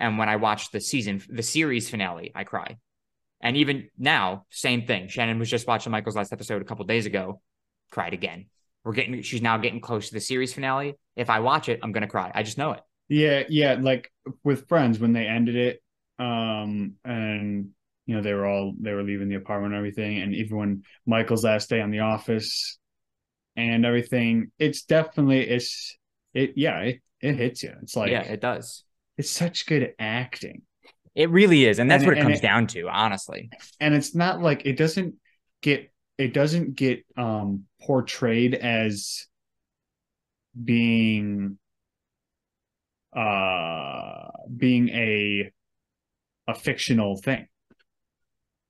And 0.00 0.18
when 0.18 0.28
I 0.28 0.36
watched 0.36 0.72
the 0.72 0.80
season, 0.80 1.22
the 1.28 1.42
series 1.42 1.90
finale, 1.90 2.30
I 2.34 2.44
cry. 2.44 2.78
And 3.40 3.56
even 3.56 3.88
now, 3.98 4.46
same 4.50 4.86
thing. 4.86 5.08
Shannon 5.08 5.38
was 5.38 5.50
just 5.50 5.66
watching 5.66 5.92
Michael's 5.92 6.16
last 6.16 6.32
episode 6.32 6.62
a 6.62 6.64
couple 6.64 6.84
days 6.84 7.06
ago, 7.06 7.40
cried 7.90 8.12
again. 8.12 8.46
We're 8.84 8.92
getting, 8.92 9.22
she's 9.22 9.42
now 9.42 9.58
getting 9.58 9.80
close 9.80 10.08
to 10.08 10.14
the 10.14 10.20
series 10.20 10.52
finale. 10.52 10.94
If 11.16 11.30
I 11.30 11.40
watch 11.40 11.68
it, 11.68 11.80
I'm 11.82 11.92
going 11.92 12.02
to 12.02 12.08
cry. 12.08 12.30
I 12.34 12.42
just 12.42 12.58
know 12.58 12.72
it. 12.72 12.80
Yeah. 13.08 13.42
Yeah. 13.48 13.76
Like 13.80 14.10
with 14.44 14.68
Friends, 14.68 14.98
when 14.98 15.12
they 15.12 15.26
ended 15.26 15.56
it, 15.56 15.82
um, 16.18 16.94
and, 17.04 17.70
you 18.06 18.14
know, 18.16 18.22
they 18.22 18.34
were 18.34 18.46
all, 18.46 18.74
they 18.80 18.92
were 18.92 19.02
leaving 19.02 19.28
the 19.28 19.36
apartment 19.36 19.74
and 19.74 19.78
everything. 19.78 20.18
And 20.18 20.34
even 20.34 20.56
when 20.56 20.82
Michael's 21.06 21.44
last 21.44 21.68
day 21.68 21.80
on 21.80 21.90
the 21.90 22.00
office 22.00 22.78
and 23.56 23.84
everything, 23.84 24.50
it's 24.58 24.82
definitely, 24.82 25.48
it's, 25.48 25.96
it, 26.34 26.52
yeah, 26.56 26.78
it, 26.80 27.02
it 27.20 27.36
hits 27.36 27.62
you. 27.62 27.72
It's 27.82 27.96
like, 27.96 28.10
yeah, 28.10 28.22
it 28.22 28.40
does 28.40 28.84
it's 29.18 29.30
such 29.30 29.66
good 29.66 29.92
acting. 29.98 30.62
It 31.14 31.30
really 31.30 31.64
is, 31.64 31.80
and 31.80 31.90
that's 31.90 32.04
and, 32.04 32.10
what 32.12 32.18
it 32.18 32.22
comes 32.22 32.38
it, 32.38 32.42
down 32.42 32.68
to, 32.68 32.88
honestly. 32.88 33.50
And 33.80 33.94
it's 33.94 34.14
not 34.14 34.40
like 34.40 34.64
it 34.64 34.76
doesn't 34.76 35.16
get 35.60 35.92
it 36.16 36.32
doesn't 36.32 36.74
get 36.74 37.04
um 37.16 37.64
portrayed 37.82 38.54
as 38.54 39.26
being 40.62 41.58
uh 43.16 44.28
being 44.56 44.88
a 44.90 45.50
a 46.46 46.54
fictional 46.54 47.16
thing 47.16 47.46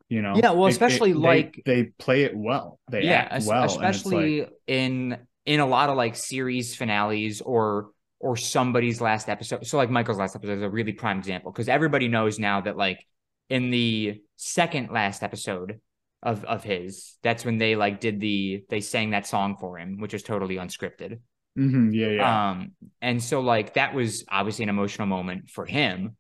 you 0.09 0.23
know 0.23 0.35
yeah 0.37 0.50
well 0.50 0.67
especially 0.67 1.11
it, 1.11 1.17
it, 1.17 1.21
like 1.21 1.62
they, 1.64 1.83
they, 1.83 1.90
play 1.99 2.23
it 2.23 2.37
well 2.37 2.78
they 2.90 3.05
yeah 3.05 3.28
act 3.31 3.47
well 3.47 3.64
especially 3.64 4.40
like, 4.40 4.52
in 4.67 5.19
in 5.45 5.61
a 5.61 5.67
lot 5.67 5.88
of 5.88 5.97
like 5.97 6.14
series 6.14 6.75
finales 6.76 7.40
or 7.40 7.90
or 8.21 8.37
somebody's 8.37 9.01
last 9.01 9.29
episode. 9.29 9.67
So 9.67 9.77
like 9.77 9.91
Michael's 9.91 10.19
last 10.19 10.35
episode 10.35 10.59
is 10.59 10.63
a 10.63 10.71
really 10.71 10.93
prime 10.93 11.19
example 11.19 11.53
because 11.53 11.69
everybody 11.69 12.09
knows 12.09 12.39
now 12.39 12.61
that 12.63 12.77
like 12.77 13.05
in 13.49 13.71
the 13.71 14.21
second 14.37 14.91
last 14.91 15.23
episode 15.23 15.81
of 16.23 16.45
of 16.45 16.65
his, 16.65 17.17
that's 17.23 17.45
when 17.45 17.59
they 17.59 17.77
like 17.77 18.01
did 18.01 18.21
the 18.21 18.65
they 18.69 18.81
sang 18.81 19.11
that 19.11 19.27
song 19.27 19.57
for 19.59 19.79
him, 19.79 19.99
which 19.99 20.13
was 20.13 20.23
totally 20.23 20.57
unscripted. 20.57 21.21
Mm-hmm. 21.57 21.93
Yeah, 21.93 22.09
yeah. 22.09 22.51
Um, 22.51 22.73
and 23.01 23.23
so 23.23 23.41
like 23.41 23.75
that 23.75 23.95
was 23.95 24.25
obviously 24.29 24.65
an 24.65 24.69
emotional 24.69 25.07
moment 25.07 25.51
for 25.51 25.65
him. 25.65 26.17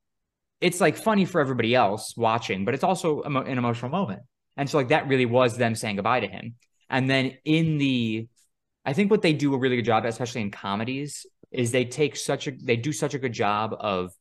It's 0.60 0.80
like 0.80 0.96
funny 0.96 1.24
for 1.24 1.40
everybody 1.40 1.74
else 1.74 2.16
watching, 2.16 2.64
but 2.64 2.74
it's 2.74 2.82
also 2.82 3.22
an 3.22 3.58
emotional 3.58 3.90
moment. 3.90 4.22
And 4.56 4.68
so 4.68 4.78
like 4.78 4.88
that 4.88 5.06
really 5.06 5.26
was 5.26 5.56
them 5.56 5.76
saying 5.76 5.96
goodbye 5.96 6.20
to 6.20 6.26
him. 6.26 6.56
And 6.90 7.08
then 7.08 7.34
in 7.44 7.78
the 7.78 8.28
I 8.84 8.92
think 8.94 9.10
what 9.10 9.22
they 9.22 9.32
do 9.34 9.54
a 9.54 9.58
really 9.58 9.76
good 9.76 9.84
job, 9.84 10.04
especially 10.04 10.40
in 10.40 10.50
comedies, 10.50 11.26
is 11.50 11.70
they 11.70 11.84
take 11.84 12.16
such 12.16 12.46
a 12.46 12.52
they 12.52 12.76
do 12.76 12.92
such 12.92 13.14
a 13.14 13.18
good 13.18 13.32
job 13.32 13.74
of 13.78 14.12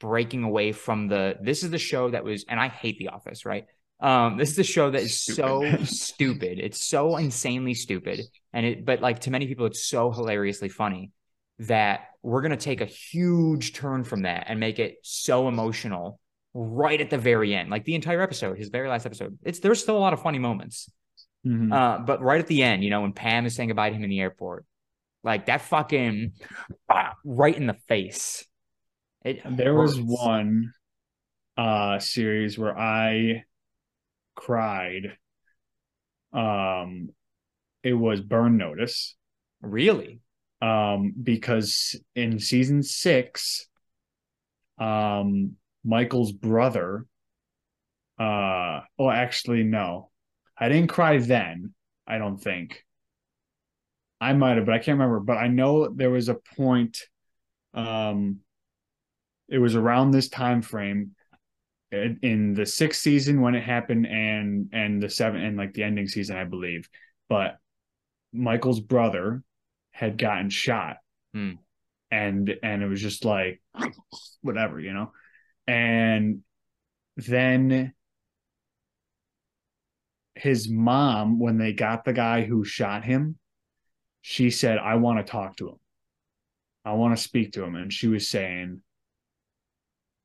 breaking 0.00 0.42
away 0.44 0.72
from 0.72 1.08
the 1.08 1.36
this 1.40 1.62
is 1.62 1.70
the 1.70 1.78
show 1.78 2.10
that 2.10 2.24
was 2.24 2.44
and 2.48 2.60
I 2.60 2.68
hate 2.68 2.98
The 2.98 3.08
Office, 3.08 3.44
right? 3.44 3.66
Um, 4.00 4.36
this 4.36 4.50
is 4.50 4.58
a 4.58 4.64
show 4.64 4.90
that 4.90 5.02
is 5.02 5.18
stupid. 5.18 5.78
so 5.78 5.84
stupid. 5.84 6.58
It's 6.58 6.84
so 6.84 7.16
insanely 7.16 7.74
stupid. 7.74 8.20
And 8.52 8.66
it 8.66 8.84
but 8.84 9.00
like 9.00 9.20
to 9.20 9.30
many 9.30 9.46
people, 9.46 9.66
it's 9.66 9.84
so 9.84 10.10
hilariously 10.10 10.68
funny 10.68 11.10
that 11.60 12.08
we're 12.22 12.42
gonna 12.42 12.56
take 12.56 12.80
a 12.80 12.86
huge 12.86 13.72
turn 13.72 14.04
from 14.04 14.22
that 14.22 14.44
and 14.48 14.60
make 14.60 14.78
it 14.78 14.96
so 15.02 15.48
emotional 15.48 16.20
right 16.52 17.00
at 17.00 17.10
the 17.10 17.18
very 17.18 17.54
end. 17.54 17.70
Like 17.70 17.84
the 17.84 17.94
entire 17.94 18.20
episode, 18.20 18.58
his 18.58 18.68
very 18.68 18.88
last 18.88 19.06
episode. 19.06 19.38
It's 19.42 19.60
there's 19.60 19.80
still 19.80 19.96
a 19.96 20.00
lot 20.00 20.12
of 20.12 20.22
funny 20.22 20.38
moments. 20.38 20.90
Mm-hmm. 21.46 21.72
Uh, 21.72 21.98
but 21.98 22.22
right 22.22 22.40
at 22.40 22.46
the 22.46 22.62
end, 22.62 22.82
you 22.82 22.90
know, 22.90 23.02
when 23.02 23.12
Pam 23.12 23.46
is 23.46 23.54
saying 23.54 23.68
goodbye 23.68 23.90
to 23.90 23.96
him 23.96 24.04
in 24.04 24.10
the 24.10 24.20
airport, 24.20 24.64
like 25.24 25.46
that 25.46 25.62
fucking 25.62 26.32
ah, 26.90 27.14
right 27.24 27.56
in 27.56 27.66
the 27.66 27.76
face. 27.88 28.46
It 29.24 29.42
there 29.48 29.74
hurts. 29.74 29.96
was 29.96 30.00
one 30.00 30.72
uh 31.56 31.98
series 31.98 32.58
where 32.58 32.76
I 32.78 33.44
cried. 34.36 35.16
Um 36.32 37.10
it 37.82 37.94
was 37.94 38.20
Burn 38.20 38.56
Notice. 38.56 39.16
Really? 39.62 40.20
Um 40.62 41.12
because 41.22 41.96
in 42.14 42.38
season 42.38 42.82
6 42.82 43.68
um 44.78 45.56
Michael's 45.84 46.32
brother 46.32 47.06
uh 48.18 48.80
oh 48.98 49.10
actually 49.10 49.62
no. 49.62 50.10
I 50.58 50.68
didn't 50.68 50.88
cry 50.90 51.18
then, 51.18 51.74
I 52.06 52.18
don't 52.18 52.38
think. 52.38 52.84
I 54.20 54.32
might 54.32 54.56
have, 54.56 54.66
but 54.66 54.74
I 54.74 54.78
can't 54.78 54.98
remember. 54.98 55.20
But 55.20 55.38
I 55.38 55.48
know 55.48 55.88
there 55.88 56.10
was 56.10 56.28
a 56.28 56.34
point. 56.56 56.98
Um, 57.72 58.40
it 59.48 59.58
was 59.58 59.74
around 59.74 60.10
this 60.10 60.28
time 60.28 60.62
frame 60.62 61.12
in, 61.90 62.54
the 62.54 62.66
sixth 62.66 63.00
season 63.00 63.40
when 63.40 63.54
it 63.54 63.62
happened, 63.62 64.06
and 64.06 64.70
and 64.72 65.02
the 65.02 65.10
seven 65.10 65.42
and 65.42 65.56
like 65.56 65.74
the 65.74 65.82
ending 65.82 66.08
season, 66.08 66.36
I 66.36 66.44
believe. 66.44 66.88
But 67.28 67.58
Michael's 68.32 68.80
brother 68.80 69.42
had 69.90 70.18
gotten 70.18 70.50
shot, 70.50 70.96
hmm. 71.32 71.52
and 72.10 72.54
and 72.62 72.82
it 72.82 72.86
was 72.86 73.02
just 73.02 73.24
like 73.24 73.60
whatever, 74.42 74.80
you 74.80 74.92
know. 74.92 75.12
And 75.66 76.42
then 77.16 77.94
his 80.34 80.68
mom, 80.68 81.38
when 81.38 81.58
they 81.58 81.72
got 81.72 82.04
the 82.04 82.12
guy 82.12 82.42
who 82.42 82.64
shot 82.64 83.04
him, 83.04 83.38
she 84.26 84.48
said, 84.48 84.78
I 84.78 84.94
want 84.94 85.18
to 85.18 85.30
talk 85.30 85.58
to 85.58 85.68
him. 85.68 85.76
I 86.82 86.94
want 86.94 87.14
to 87.14 87.22
speak 87.22 87.52
to 87.52 87.62
him. 87.62 87.76
And 87.76 87.92
she 87.92 88.08
was 88.08 88.26
saying, 88.26 88.80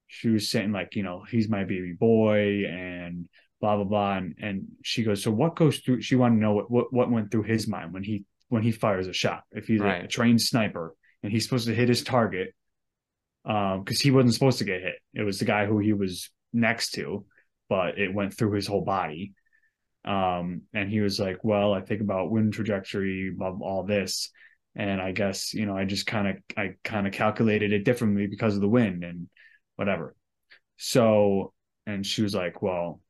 she 0.07 0.29
was 0.29 0.49
saying, 0.49 0.71
like, 0.71 0.95
you 0.95 1.03
know, 1.03 1.25
he's 1.29 1.49
my 1.49 1.65
baby 1.65 1.91
boy 1.91 2.63
and 2.65 3.27
blah, 3.59 3.75
blah, 3.75 3.83
blah. 3.83 4.15
And, 4.15 4.35
and 4.41 4.67
she 4.85 5.03
goes, 5.03 5.21
So 5.21 5.31
what 5.31 5.57
goes 5.57 5.79
through? 5.79 5.99
She 5.99 6.15
wanted 6.15 6.35
to 6.35 6.41
know 6.41 6.53
what, 6.53 6.71
what, 6.71 6.93
what 6.93 7.11
went 7.11 7.29
through 7.29 7.43
his 7.43 7.67
mind 7.67 7.91
when 7.91 8.03
he, 8.03 8.23
when 8.47 8.63
he 8.63 8.71
fires 8.71 9.07
a 9.07 9.13
shot, 9.13 9.43
if 9.51 9.67
he's 9.67 9.81
right. 9.81 10.05
a 10.05 10.07
trained 10.07 10.39
sniper 10.39 10.95
and 11.21 11.33
he's 11.33 11.43
supposed 11.43 11.67
to 11.67 11.75
hit 11.75 11.89
his 11.89 12.01
target. 12.01 12.53
Um, 13.43 13.83
because 13.83 13.99
he 13.99 14.11
wasn't 14.11 14.33
supposed 14.33 14.59
to 14.59 14.65
get 14.65 14.81
hit. 14.81 14.95
It 15.13 15.23
was 15.23 15.39
the 15.39 15.45
guy 15.45 15.65
who 15.65 15.79
he 15.79 15.91
was 15.91 16.29
next 16.53 16.91
to, 16.91 17.25
but 17.67 17.99
it 17.99 18.13
went 18.13 18.33
through 18.33 18.53
his 18.53 18.67
whole 18.67 18.85
body. 18.85 19.33
Um, 20.05 20.63
and 20.73 20.89
he 20.89 21.01
was 21.01 21.19
like, 21.19 21.43
well, 21.43 21.73
I 21.73 21.81
think 21.81 22.01
about 22.01 22.31
wind 22.31 22.53
trajectory 22.53 23.35
of 23.39 23.61
all 23.61 23.83
this. 23.83 24.31
And 24.75 25.01
I 25.01 25.11
guess, 25.11 25.53
you 25.53 25.65
know, 25.65 25.75
I 25.75 25.85
just 25.85 26.05
kind 26.07 26.27
of, 26.27 26.35
I 26.55 26.75
kind 26.83 27.05
of 27.05 27.13
calculated 27.13 27.73
it 27.73 27.83
differently 27.83 28.27
because 28.27 28.55
of 28.55 28.61
the 28.61 28.69
wind 28.69 29.03
and 29.03 29.27
whatever. 29.75 30.15
So, 30.77 31.53
and 31.85 32.05
she 32.05 32.21
was 32.21 32.33
like, 32.33 32.61
well, 32.61 33.01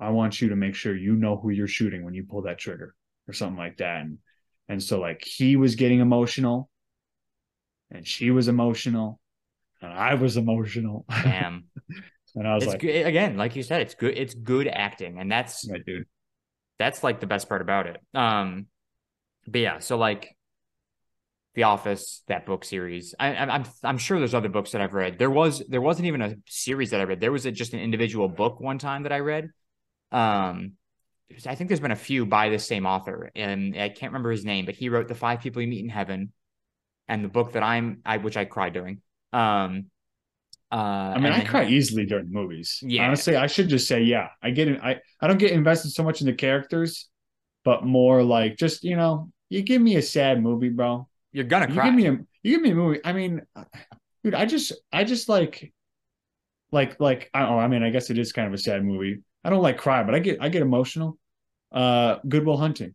I 0.00 0.10
want 0.10 0.40
you 0.40 0.50
to 0.50 0.56
make 0.56 0.74
sure 0.74 0.96
you 0.96 1.14
know 1.14 1.36
who 1.36 1.50
you're 1.50 1.66
shooting 1.66 2.04
when 2.04 2.14
you 2.14 2.24
pull 2.24 2.42
that 2.42 2.58
trigger 2.58 2.94
or 3.26 3.34
something 3.34 3.58
like 3.58 3.78
that. 3.78 4.02
And, 4.02 4.18
and 4.68 4.82
so 4.82 5.00
like 5.00 5.24
he 5.24 5.56
was 5.56 5.74
getting 5.74 6.00
emotional 6.00 6.70
and 7.90 8.06
she 8.06 8.30
was 8.30 8.48
emotional 8.48 9.20
and 9.82 9.92
I 9.92 10.14
was 10.14 10.36
emotional. 10.36 11.04
Damn. 11.08 11.64
And 12.34 12.46
I 12.46 12.54
was 12.54 12.64
it's 12.64 12.72
like, 12.72 12.80
good, 12.80 13.06
again, 13.06 13.36
like 13.36 13.56
you 13.56 13.62
said, 13.62 13.82
it's 13.82 13.94
good. 13.94 14.16
It's 14.16 14.34
good 14.34 14.68
acting, 14.68 15.18
and 15.18 15.30
that's 15.30 15.66
yeah, 15.68 15.78
dude. 15.84 16.06
That's 16.78 17.02
like 17.02 17.20
the 17.20 17.26
best 17.26 17.48
part 17.48 17.60
about 17.60 17.86
it. 17.86 18.00
Um, 18.14 18.66
but 19.46 19.60
yeah, 19.60 19.78
so 19.78 19.96
like 19.96 20.36
the 21.54 21.64
Office, 21.64 22.22
that 22.28 22.46
book 22.46 22.64
series. 22.64 23.14
I, 23.18 23.34
I'm 23.34 23.64
I'm 23.82 23.98
sure 23.98 24.18
there's 24.18 24.34
other 24.34 24.48
books 24.48 24.72
that 24.72 24.80
I've 24.80 24.94
read. 24.94 25.18
There 25.18 25.30
was 25.30 25.62
there 25.68 25.80
wasn't 25.80 26.06
even 26.06 26.22
a 26.22 26.36
series 26.46 26.90
that 26.90 27.00
I 27.00 27.04
read. 27.04 27.20
There 27.20 27.32
was 27.32 27.46
a, 27.46 27.50
just 27.50 27.74
an 27.74 27.80
individual 27.80 28.28
book 28.28 28.60
one 28.60 28.78
time 28.78 29.02
that 29.02 29.12
I 29.12 29.20
read. 29.20 29.50
Um, 30.12 30.74
I 31.46 31.54
think 31.54 31.68
there's 31.68 31.80
been 31.80 31.90
a 31.90 31.96
few 31.96 32.24
by 32.26 32.48
the 32.48 32.58
same 32.58 32.86
author, 32.86 33.30
and 33.34 33.76
I 33.76 33.88
can't 33.88 34.12
remember 34.12 34.30
his 34.30 34.44
name, 34.44 34.66
but 34.66 34.76
he 34.76 34.88
wrote 34.88 35.08
the 35.08 35.14
Five 35.14 35.40
People 35.40 35.60
You 35.60 35.68
Meet 35.68 35.84
in 35.84 35.88
Heaven, 35.88 36.32
and 37.08 37.24
the 37.24 37.28
book 37.28 37.52
that 37.52 37.62
I'm, 37.62 38.02
I 38.04 38.18
which 38.18 38.36
I 38.36 38.44
cried 38.44 38.72
during. 38.72 39.00
Um, 39.32 39.86
uh, 40.70 40.74
I 41.16 41.18
mean, 41.18 41.32
I 41.32 41.44
cry 41.44 41.66
easily 41.66 42.04
during 42.06 42.30
movies. 42.30 42.78
Yeah. 42.82 43.06
Honestly, 43.06 43.36
I 43.36 43.46
should 43.46 43.68
just 43.68 43.88
say, 43.88 44.02
yeah, 44.02 44.28
I 44.42 44.50
get 44.50 44.68
it. 44.68 44.80
I, 44.82 45.00
I 45.20 45.26
don't 45.26 45.38
get 45.38 45.52
invested 45.52 45.90
so 45.90 46.02
much 46.02 46.20
in 46.20 46.26
the 46.26 46.34
characters, 46.34 47.08
but 47.64 47.84
more 47.84 48.22
like 48.22 48.56
just, 48.56 48.84
you 48.84 48.96
know, 48.96 49.30
you 49.48 49.62
give 49.62 49.80
me 49.80 49.96
a 49.96 50.02
sad 50.02 50.42
movie, 50.42 50.68
bro. 50.68 51.08
You're 51.32 51.44
gonna 51.44 51.68
You 51.68 51.74
cry. 51.74 51.84
give 51.86 51.94
me 51.94 52.06
a 52.06 52.12
you 52.42 52.52
give 52.52 52.62
me 52.62 52.70
a 52.70 52.74
movie. 52.74 53.00
I 53.04 53.12
mean, 53.12 53.42
dude, 54.24 54.34
I 54.34 54.46
just 54.46 54.72
I 54.92 55.04
just 55.04 55.28
like 55.28 55.72
like 56.72 57.00
like 57.00 57.30
I 57.34 57.42
oh, 57.46 57.58
I 57.58 57.68
mean, 57.68 57.82
I 57.82 57.90
guess 57.90 58.10
it 58.10 58.18
is 58.18 58.32
kind 58.32 58.48
of 58.48 58.54
a 58.54 58.58
sad 58.58 58.84
movie. 58.84 59.22
I 59.44 59.50
don't 59.50 59.62
like 59.62 59.78
cry, 59.78 60.02
but 60.02 60.14
I 60.14 60.18
get 60.18 60.38
I 60.42 60.48
get 60.48 60.62
emotional. 60.62 61.18
Uh 61.72 62.16
Goodwill 62.28 62.56
Hunting. 62.56 62.94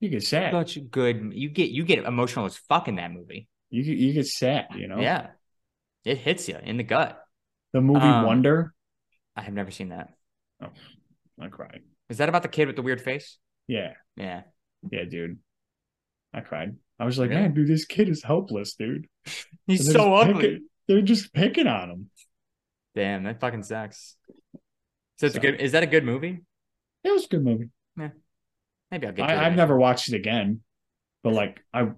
You 0.00 0.10
get 0.10 0.22
sad. 0.22 0.52
Such 0.52 0.78
good. 0.90 1.32
You 1.34 1.48
get 1.48 1.70
you 1.70 1.84
get 1.84 2.04
emotional 2.04 2.44
as 2.44 2.56
fuck 2.56 2.88
in 2.88 2.96
that 2.96 3.12
movie. 3.12 3.48
You 3.70 3.82
you 3.82 4.12
get 4.12 4.26
sad, 4.26 4.66
you 4.76 4.88
know? 4.88 5.00
Yeah, 5.00 5.28
it 6.06 6.18
hits 6.18 6.48
you 6.48 6.56
in 6.62 6.76
the 6.78 6.82
gut. 6.84 7.20
The 7.72 7.80
movie 7.80 8.00
Um, 8.00 8.24
Wonder. 8.24 8.72
I 9.36 9.42
have 9.42 9.52
never 9.52 9.70
seen 9.70 9.90
that. 9.90 10.08
Oh, 10.62 10.68
I 11.40 11.48
cried. 11.48 11.82
Is 12.08 12.18
that 12.18 12.28
about 12.30 12.42
the 12.42 12.48
kid 12.48 12.66
with 12.68 12.76
the 12.76 12.82
weird 12.82 13.00
face? 13.02 13.36
Yeah. 13.66 13.92
Yeah. 14.16 14.42
Yeah, 14.90 15.04
dude. 15.04 15.38
I 16.32 16.40
cried. 16.40 16.76
I 16.98 17.04
was 17.04 17.18
like, 17.18 17.30
Really? 17.30 17.42
man, 17.42 17.54
dude, 17.54 17.68
this 17.68 17.84
kid 17.84 18.08
is 18.08 18.22
helpless, 18.22 18.74
dude. 18.74 19.06
He's 19.66 19.92
so 19.92 20.14
ugly. 20.14 20.34
picking- 20.42 20.68
they're 20.88 21.02
just 21.02 21.34
picking 21.34 21.66
on 21.66 21.90
him. 21.90 22.10
Damn, 22.94 23.24
that 23.24 23.40
fucking 23.40 23.64
sucks. 23.64 24.16
So 25.18 25.26
it's 25.26 25.34
a 25.36 25.40
good. 25.40 25.60
Is 25.60 25.72
that 25.72 25.82
a 25.82 25.86
good 25.86 26.04
movie? 26.04 26.40
It 27.04 27.10
was 27.10 27.24
a 27.24 27.28
good 27.28 27.44
movie. 27.44 27.70
Yeah. 27.98 28.10
Maybe 28.90 29.06
I'll 29.08 29.12
get. 29.12 29.28
I, 29.28 29.46
I've 29.46 29.56
never 29.56 29.76
watched 29.76 30.08
it 30.08 30.14
again, 30.14 30.60
but 31.24 31.32
like 31.32 31.60
I, 31.74 31.88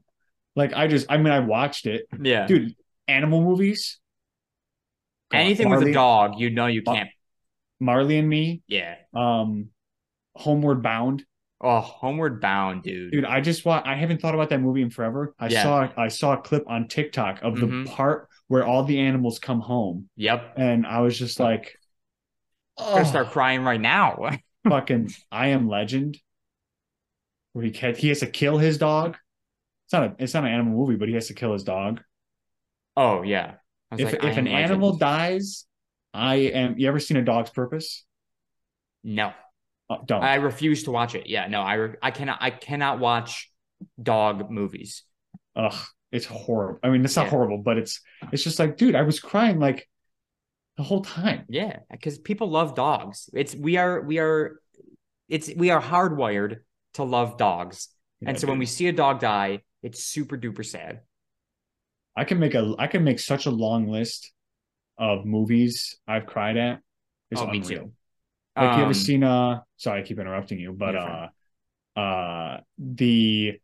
like 0.57 0.73
I 0.73 0.87
just, 0.87 1.07
I 1.11 1.19
mean, 1.19 1.33
I 1.33 1.41
watched 1.41 1.87
it, 1.87 2.07
Yeah. 2.21 2.47
dude. 2.47 2.75
Animal 3.09 3.43
movies, 3.43 3.99
Anything 5.33 5.69
with 5.71 5.83
a 5.83 5.93
dog, 5.93 6.38
you 6.38 6.50
know 6.50 6.67
you 6.67 6.83
can't. 6.83 7.11
Marley 7.81 8.19
and 8.19 8.29
Me, 8.29 8.62
Yeah. 8.67 8.97
um, 9.15 9.69
Homeward 10.37 10.83
Bound, 10.83 11.25
Oh, 11.61 11.81
Homeward 11.81 12.41
Bound, 12.41 12.83
dude. 12.85 13.11
dude. 13.12 13.25
I 13.25 13.41
just 13.41 13.65
want, 13.65 13.87
I 13.87 13.97
haven't 13.97 14.21
thought 14.21 14.35
about 14.35 14.50
that 14.50 14.61
movie 14.61 14.81
in 14.83 14.91
forever. 14.91 15.35
I 15.38 15.49
Yeah. 15.49 15.62
saw, 15.65 15.88
I 15.97 16.09
saw 16.09 16.35
a 16.35 16.41
clip 16.41 16.65
on 16.69 16.87
TikTok 16.88 17.43
of 17.43 17.55
Mhm. 17.55 17.85
the 17.85 17.91
part 17.91 18.29
where 18.47 18.65
all 18.65 18.85
the 18.85 19.00
animals 19.00 19.38
come 19.38 19.61
home, 19.61 20.09
Yep. 20.17 20.55
and 20.57 20.87
I 20.87 21.00
was 21.00 21.19
just 21.19 21.41
like, 21.41 21.77
I'm 22.79 22.87
gonna 22.93 23.00
oh, 23.00 23.05
start 23.05 23.29
crying 23.31 23.62
right 23.65 23.81
now. 23.81 24.31
fucking, 24.69 25.11
I 25.33 25.49
Am 25.49 25.69
Legend, 25.69 26.19
where 27.53 27.65
he 27.65 27.71
he 27.73 28.09
has 28.09 28.21
to 28.21 28.31
kill 28.31 28.59
his 28.59 28.79
dog. 28.79 29.17
It's 29.87 29.93
not 29.93 30.03
a, 30.05 30.17
it's 30.23 30.35
not 30.35 30.45
an 30.45 30.53
animal 30.53 30.79
movie, 30.79 30.97
but 30.97 31.09
he 31.09 31.15
has 31.15 31.27
to 31.29 31.35
kill 31.35 31.53
his 31.53 31.65
dog. 31.65 32.03
Oh 32.99 33.23
yeah. 33.23 33.55
If 33.93 34.00
like, 34.12 34.14
if 34.14 34.37
an 34.37 34.45
Legend. 34.45 34.49
animal 34.49 34.97
dies, 34.97 35.64
I 36.12 36.35
am. 36.37 36.78
You 36.78 36.88
ever 36.88 37.00
seen 37.00 37.17
a 37.17 37.23
dog's 37.23 37.50
purpose? 37.50 38.05
No, 39.05 39.33
Uh, 39.88 39.99
don't. 40.05 40.23
I 40.23 40.35
refuse 40.37 40.85
to 40.85 40.90
watch 40.90 41.14
it. 41.14 41.26
Yeah, 41.26 41.47
no, 41.47 41.62
I 41.62 41.75
re- 41.75 41.97
I 42.02 42.11
cannot 42.11 42.38
I 42.40 42.50
cannot 42.50 42.99
watch 42.99 43.50
dog 44.02 44.50
movies. 44.50 45.05
Ugh, 45.57 45.75
it's 46.12 46.26
horrible. 46.26 46.81
I 46.83 46.90
mean, 46.90 47.05
it's 47.05 47.17
not 47.17 47.26
Yeah. 47.26 47.31
horrible, 47.31 47.59
but 47.59 47.78
it's 47.78 48.00
it's 48.33 48.43
just 48.45 48.59
like, 48.59 48.76
dude, 48.76 48.95
I 48.95 49.02
was 49.02 49.21
crying 49.21 49.59
like 49.59 49.88
the 50.76 50.83
whole 50.83 51.02
time. 51.02 51.47
Yeah, 51.49 51.78
because 51.90 52.19
people 52.19 52.50
love 52.50 52.75
dogs. 52.75 53.31
It's 53.33 53.55
we 53.55 53.76
are 53.78 54.02
we 54.02 54.19
are 54.19 54.61
it's 55.28 55.49
we 55.55 55.71
are 55.71 55.81
hardwired 55.81 56.59
to 56.95 57.05
love 57.05 57.38
dogs. 57.38 57.88
and 58.20 58.37
Yeah, 58.37 58.40
so 58.40 58.49
when 58.49 58.59
we 58.59 58.66
see 58.66 58.88
a 58.88 58.92
dog 58.92 59.20
die, 59.20 59.62
it's 59.83 60.03
super 60.05 60.37
duper 60.37 60.64
sad. 60.64 61.01
I 62.18 62.24
can 62.24 62.38
make 62.38 62.54
a, 62.54 62.74
I 62.78 62.87
can 62.87 63.04
make 63.04 63.18
such 63.20 63.46
a 63.46 63.50
long 63.50 63.88
list 63.88 64.33
of 64.98 65.24
movies 65.24 65.96
I've 66.07 66.26
cried 66.26 66.57
at. 66.57 66.81
It's 67.31 67.40
Oh, 67.40 67.46
me 67.46 67.59
unreal. 67.59 67.81
too. 67.81 67.92
Like 68.57 68.76
you 68.76 68.83
ever 68.83 68.87
Um, 68.88 68.94
seen? 68.94 69.22
Uh, 69.22 69.61
sorry, 69.76 70.00
I 70.00 70.04
keep 70.04 70.18
interrupting 70.18 70.59
you, 70.59 70.72
but 70.72 70.96
uh, 70.96 71.28
uh, 71.96 72.61
the 72.76 73.61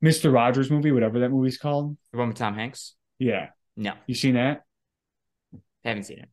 Mister 0.00 0.30
Rogers 0.30 0.70
movie, 0.70 0.92
whatever 0.92 1.20
that 1.20 1.30
movie's 1.30 1.58
called. 1.58 1.96
the 2.12 2.18
one 2.18 2.28
with 2.28 2.36
Tom 2.36 2.54
Hanks? 2.54 2.94
Yeah, 3.18 3.50
No, 3.76 3.94
you 4.06 4.14
seen 4.14 4.34
that? 4.34 4.62
haven't 5.84 6.04
seen 6.04 6.20
it. 6.20 6.28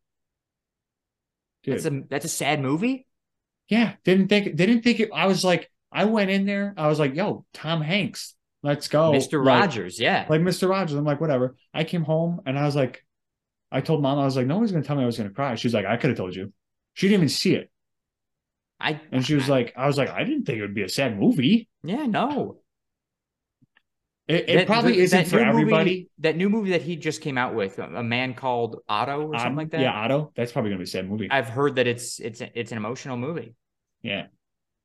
Dude. 1.63 1.75
That's 1.75 1.85
a 1.85 2.01
that's 2.09 2.25
a 2.25 2.29
sad 2.29 2.61
movie. 2.61 3.05
Yeah, 3.69 3.95
didn't 4.03 4.27
think 4.29 4.55
didn't 4.55 4.81
think 4.81 4.99
it. 4.99 5.09
I 5.13 5.27
was 5.27 5.43
like, 5.43 5.69
I 5.91 6.05
went 6.05 6.29
in 6.31 6.45
there. 6.45 6.73
I 6.77 6.87
was 6.87 6.99
like, 6.99 7.15
yo, 7.15 7.45
Tom 7.53 7.81
Hanks, 7.81 8.35
let's 8.63 8.87
go, 8.87 9.11
Mr. 9.11 9.43
Like- 9.43 9.61
Rogers, 9.61 9.99
yeah. 9.99 10.25
like 10.29 10.41
Mr. 10.41 10.69
Rogers. 10.69 10.97
I'm 10.97 11.05
like, 11.05 11.21
whatever. 11.21 11.55
I 11.73 11.83
came 11.83 12.03
home 12.03 12.41
and 12.45 12.57
I 12.57 12.65
was 12.65 12.75
like, 12.75 13.03
I 13.71 13.81
told 13.81 14.01
mom, 14.01 14.17
I 14.19 14.25
was 14.25 14.35
like, 14.35 14.47
nobody's 14.47 14.71
gonna 14.71 14.83
tell 14.83 14.95
me 14.95 15.03
I 15.03 15.05
was 15.05 15.17
gonna 15.17 15.29
cry. 15.29 15.55
She's 15.55 15.73
like, 15.73 15.85
I 15.85 15.97
could 15.97 16.09
have 16.09 16.17
told 16.17 16.35
you. 16.35 16.51
She 16.95 17.07
didn't 17.07 17.19
even 17.21 17.29
see 17.29 17.55
it, 17.55 17.69
I 18.79 18.99
and 19.11 19.25
she 19.25 19.35
was 19.35 19.47
like, 19.47 19.73
I 19.77 19.87
was 19.87 19.97
like, 19.97 20.09
I 20.09 20.23
didn't 20.23 20.45
think 20.45 20.57
it 20.57 20.61
would 20.61 20.73
be 20.75 20.83
a 20.83 20.89
sad 20.89 21.19
movie. 21.19 21.69
yeah, 21.83 22.05
no. 22.05 22.57
It, 24.27 24.47
it 24.47 24.55
That- 24.57 24.67
probably 24.67 24.91
the- 24.93 24.99
isn't 24.99 25.27
for 25.27 25.37
new 25.37 25.45
movie- 25.45 25.61
everybody. 25.61 26.09
that 26.19 26.37
new 26.37 26.49
movie 26.49 26.69
that 26.71 26.83
he 26.83 26.95
just 26.95 27.21
came 27.21 27.37
out 27.37 27.55
with, 27.55 27.79
a 27.79 28.03
man 28.03 28.35
called 28.35 28.81
Otto 28.87 29.21
or 29.27 29.33
something 29.35 29.51
Um, 29.51 29.55
like 29.55 29.71
that. 29.71 29.81
Yeah, 29.81 29.91
Otto. 29.93 30.31
That's 30.35 30.51
probably 30.51 30.69
gonna 30.69 30.79
be 30.79 30.83
a 30.83 30.87
sad 30.87 31.09
movie. 31.09 31.31
I've 31.31 31.49
heard 31.49 31.75
that 31.77 31.87
it's 31.87 32.19
it's 32.19 32.41
it's 32.53 32.71
an 32.71 32.77
emotional 32.77 33.17
movie 33.17 33.55
yeah, 34.03 34.27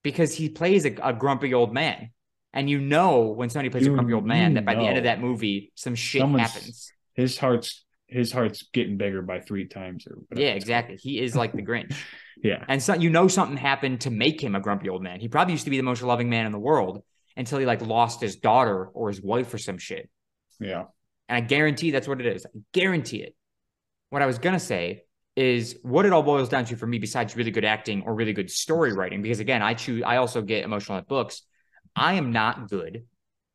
because 0.03 0.35
he 0.35 0.49
plays 0.49 0.87
a, 0.87 0.95
a 1.03 1.13
grumpy 1.13 1.53
old 1.53 1.75
man, 1.75 2.11
and 2.55 2.71
you 2.71 2.81
know 2.81 3.27
when 3.27 3.51
somebody 3.51 3.69
plays 3.69 3.87
a 3.87 3.91
grumpy 3.91 4.15
old 4.15 4.25
man 4.25 4.55
that 4.55 4.65
by 4.65 4.75
the 4.75 4.81
end 4.83 4.97
of 4.97 5.05
that 5.05 5.21
movie 5.21 5.71
some 5.75 5.95
shit 5.95 6.23
Someone's- 6.23 6.51
happens. 6.53 6.93
his 7.13 7.37
heart's 7.37 7.85
his 8.07 8.31
heart's 8.33 8.63
getting 8.73 8.97
bigger 8.97 9.21
by 9.23 9.41
three 9.41 9.67
times 9.67 10.07
or 10.07 10.17
whatever 10.29 10.47
Yeah, 10.47 10.55
exactly. 10.55 10.97
He 10.97 11.19
is 11.21 11.35
like 11.35 11.53
the 11.53 11.63
Grinch. 11.69 11.97
Yeah, 12.43 12.65
and 12.69 12.83
so 12.83 12.95
you 12.95 13.11
know 13.11 13.29
something 13.29 13.57
happened 13.57 14.03
to 14.03 14.11
make 14.11 14.41
him 14.43 14.55
a 14.55 14.61
grumpy 14.61 14.89
old 14.89 15.03
man. 15.03 15.21
He 15.21 15.29
probably 15.29 15.53
used 15.53 15.65
to 15.65 15.71
be 15.71 15.79
the 15.79 15.83
most 15.83 16.03
loving 16.03 16.31
man 16.31 16.47
in 16.47 16.53
the 16.53 16.59
world 16.59 17.03
until 17.37 17.59
he 17.59 17.67
like 17.67 17.85
lost 17.85 18.21
his 18.21 18.37
daughter 18.37 18.87
or 18.87 19.09
his 19.09 19.21
wife 19.21 19.53
or 19.53 19.59
some 19.59 19.79
shit. 19.79 20.09
yeah. 20.61 20.85
And 21.29 21.37
I 21.39 21.41
guarantee 21.41 21.91
that's 21.91 22.07
what 22.07 22.21
it 22.21 22.27
is. 22.27 22.45
I 22.47 22.51
guarantee 22.73 23.23
it. 23.23 23.35
What 24.11 24.21
I 24.23 24.27
was 24.27 24.39
going 24.39 24.53
to 24.53 24.61
say 24.61 25.05
is 25.35 25.77
what 25.83 26.05
it 26.05 26.13
all 26.13 26.23
boils 26.23 26.51
down 26.51 26.67
to 26.67 26.77
for 26.77 26.87
me, 26.87 26.99
besides 26.99 27.35
really 27.35 27.51
good 27.51 27.65
acting 27.65 28.03
or 28.05 28.15
really 28.15 28.35
good 28.35 28.51
story 28.51 28.93
writing, 28.93 29.23
because 29.23 29.41
again, 29.41 29.63
I 29.63 29.73
choose, 29.75 30.03
I 30.07 30.19
also 30.19 30.43
get 30.43 30.65
emotional 30.65 30.99
at 30.99 31.09
books. 31.09 31.43
I 31.97 32.15
am 32.15 32.33
not 32.33 32.69
good, 32.69 33.05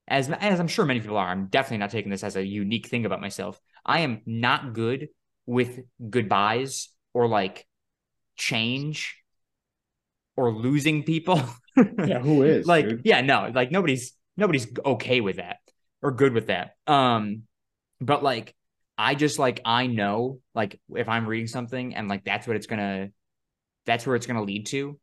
as, 0.08 0.30
as 0.30 0.60
I'm 0.60 0.67
sure 0.67 0.86
many 0.86 0.99
people 0.99 1.17
are. 1.17 1.28
I'm 1.28 1.47
definitely 1.47 1.78
not 1.80 1.91
taking 1.91 2.12
this 2.12 2.23
as 2.23 2.36
a 2.36 2.45
unique 2.45 2.88
thing 2.88 3.06
about 3.06 3.21
myself. 3.21 3.60
I 3.86 3.99
am 3.99 4.21
not 4.25 4.73
good 4.73 5.10
with 5.45 5.80
goodbyes 6.10 6.89
or 7.13 7.28
like 7.28 7.65
change 8.36 9.17
or 10.36 10.52
losing 10.54 11.04
people. 11.04 11.41
Yeah, 12.04 12.19
who 12.19 12.43
is 12.43 12.65
like 12.65 12.89
dude? 12.89 13.02
yeah 13.06 13.21
no 13.21 13.52
like 13.56 13.71
nobody's 13.71 14.12
nobody's 14.36 14.67
okay 14.86 15.21
with 15.21 15.38
that 15.38 15.60
or 16.02 16.12
good 16.12 16.34
with 16.34 16.47
that 16.47 16.75
um 16.88 17.43
but 18.02 18.21
like 18.21 18.54
i 18.97 19.15
just 19.15 19.39
like 19.39 19.62
i 19.63 19.88
know 19.88 20.39
like 20.54 20.78
if 20.93 21.08
i'm 21.08 21.25
reading 21.25 21.47
something 21.47 21.95
and 21.95 22.10
like 22.10 22.25
that's 22.25 22.47
what 22.47 22.58
it's 22.58 22.67
gonna 22.67 23.12
that's 23.86 24.06
where 24.06 24.17
it's 24.17 24.25
gonna 24.25 24.43
lead 24.43 24.65
to 24.65 24.99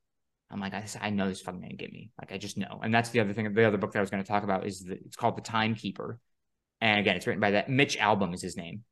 i'm 0.50 0.60
like 0.60 0.74
i, 0.74 0.84
I 1.00 1.10
know 1.10 1.28
this 1.28 1.40
fucking 1.40 1.60
gonna 1.60 1.74
get 1.74 1.92
me 1.92 2.10
like 2.20 2.32
i 2.32 2.38
just 2.38 2.56
know 2.56 2.80
and 2.82 2.94
that's 2.94 3.10
the 3.10 3.20
other 3.20 3.32
thing 3.32 3.52
the 3.52 3.66
other 3.66 3.78
book 3.78 3.92
that 3.92 3.98
i 3.98 4.02
was 4.02 4.10
gonna 4.10 4.24
talk 4.24 4.44
about 4.44 4.66
is 4.66 4.84
the, 4.84 4.94
it's 4.94 5.16
called 5.16 5.36
the 5.36 5.42
timekeeper 5.42 6.18
and 6.80 7.00
again 7.00 7.16
it's 7.16 7.26
written 7.26 7.40
by 7.40 7.52
that 7.52 7.68
mitch 7.68 7.98
albom 7.98 8.34
is 8.34 8.42
his 8.42 8.56
name 8.56 8.82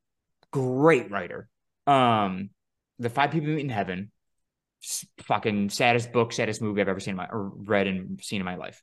great 0.50 1.10
writer 1.10 1.48
um 1.86 2.50
the 2.98 3.10
five 3.10 3.30
people 3.30 3.48
meet 3.48 3.60
in 3.60 3.68
heaven 3.68 4.10
fucking 5.22 5.70
saddest 5.70 6.12
book, 6.12 6.32
saddest 6.32 6.60
movie 6.62 6.80
I've 6.80 6.88
ever 6.88 7.00
seen 7.00 7.12
in 7.12 7.16
my 7.16 7.26
or 7.26 7.50
read 7.54 7.86
and 7.86 8.22
seen 8.22 8.40
in 8.40 8.44
my 8.44 8.56
life. 8.56 8.82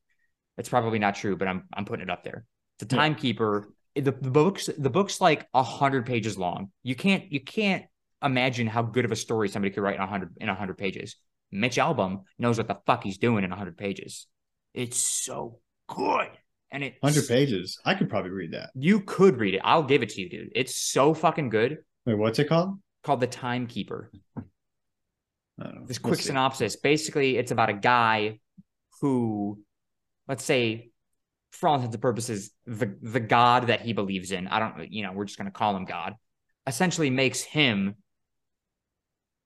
It's 0.58 0.70
probably 0.70 1.00
not 1.00 1.16
true, 1.16 1.36
but 1.36 1.48
I'm 1.48 1.64
I'm 1.74 1.86
putting 1.86 2.04
it 2.04 2.10
up 2.10 2.24
there. 2.24 2.46
The 2.80 2.88
Yeah. 2.90 3.02
Timekeeper. 3.02 3.70
The, 3.96 4.12
the 4.12 4.32
books 4.32 4.70
the 4.78 4.90
book's 4.90 5.20
like 5.20 5.48
a 5.54 5.64
hundred 5.64 6.06
pages 6.06 6.38
long. 6.38 6.72
You 6.84 6.96
can't 6.96 7.32
you 7.32 7.42
can't 7.42 7.86
imagine 8.24 8.68
how 8.68 8.84
good 8.84 9.06
of 9.06 9.12
a 9.12 9.16
story 9.16 9.50
somebody 9.50 9.74
could 9.74 9.84
write 9.84 9.96
in 9.96 10.02
a 10.02 10.08
hundred 10.08 10.36
in 10.40 10.50
a 10.50 10.56
hundred 10.56 10.78
pages. 10.78 11.18
Mitch 11.52 11.78
Albom 11.78 12.24
knows 12.40 12.58
what 12.58 12.68
the 12.68 12.78
fuck 12.86 13.04
he's 13.04 13.18
doing 13.18 13.44
in 13.44 13.52
hundred 13.52 13.78
pages. 13.78 14.28
It's 14.74 14.98
so 14.98 15.60
good, 15.88 16.30
and 16.72 16.84
it 16.84 16.96
Hundred 17.04 17.28
pages. 17.28 17.80
I 17.86 17.96
could 17.96 18.10
probably 18.10 18.32
read 18.32 18.54
that. 18.54 18.72
You 18.76 19.02
could 19.02 19.38
read 19.38 19.56
it. 19.56 19.62
I'll 19.64 19.84
give 19.84 20.04
it 20.04 20.10
to 20.10 20.22
you, 20.22 20.30
dude. 20.30 20.52
It's 20.56 20.76
so 20.76 21.14
fucking 21.14 21.50
good. 21.50 21.80
Wait, 22.06 22.16
what's 22.16 22.40
it 22.40 22.50
called? 22.50 22.80
Called 23.04 23.20
The 23.20 23.28
Timekeeper. 23.28 24.12
I 24.38 24.42
don't 25.64 25.76
know. 25.76 25.86
this 25.86 26.00
quick 26.00 26.20
see. 26.20 26.28
synopsis 26.28 26.76
basically 26.76 27.38
it's 27.38 27.52
about 27.52 27.70
a 27.70 27.74
guy 27.74 28.40
who 29.00 29.60
let's 30.28 30.44
say 30.44 30.90
for 31.52 31.70
all 31.70 31.76
intents 31.76 31.94
and 31.94 32.02
purposes 32.02 32.50
the 32.66 32.96
the 33.04 33.20
god 33.20 33.68
that 33.68 33.82
he 33.82 33.94
believes 33.94 34.32
in 34.32 34.48
i 34.48 34.58
don't 34.58 34.92
you 34.92 35.04
know 35.04 35.12
we're 35.12 35.26
just 35.26 35.38
going 35.38 35.46
to 35.46 35.52
call 35.52 35.76
him 35.76 35.86
god 35.86 36.16
essentially 36.66 37.12
makes 37.12 37.42
him 37.42 37.96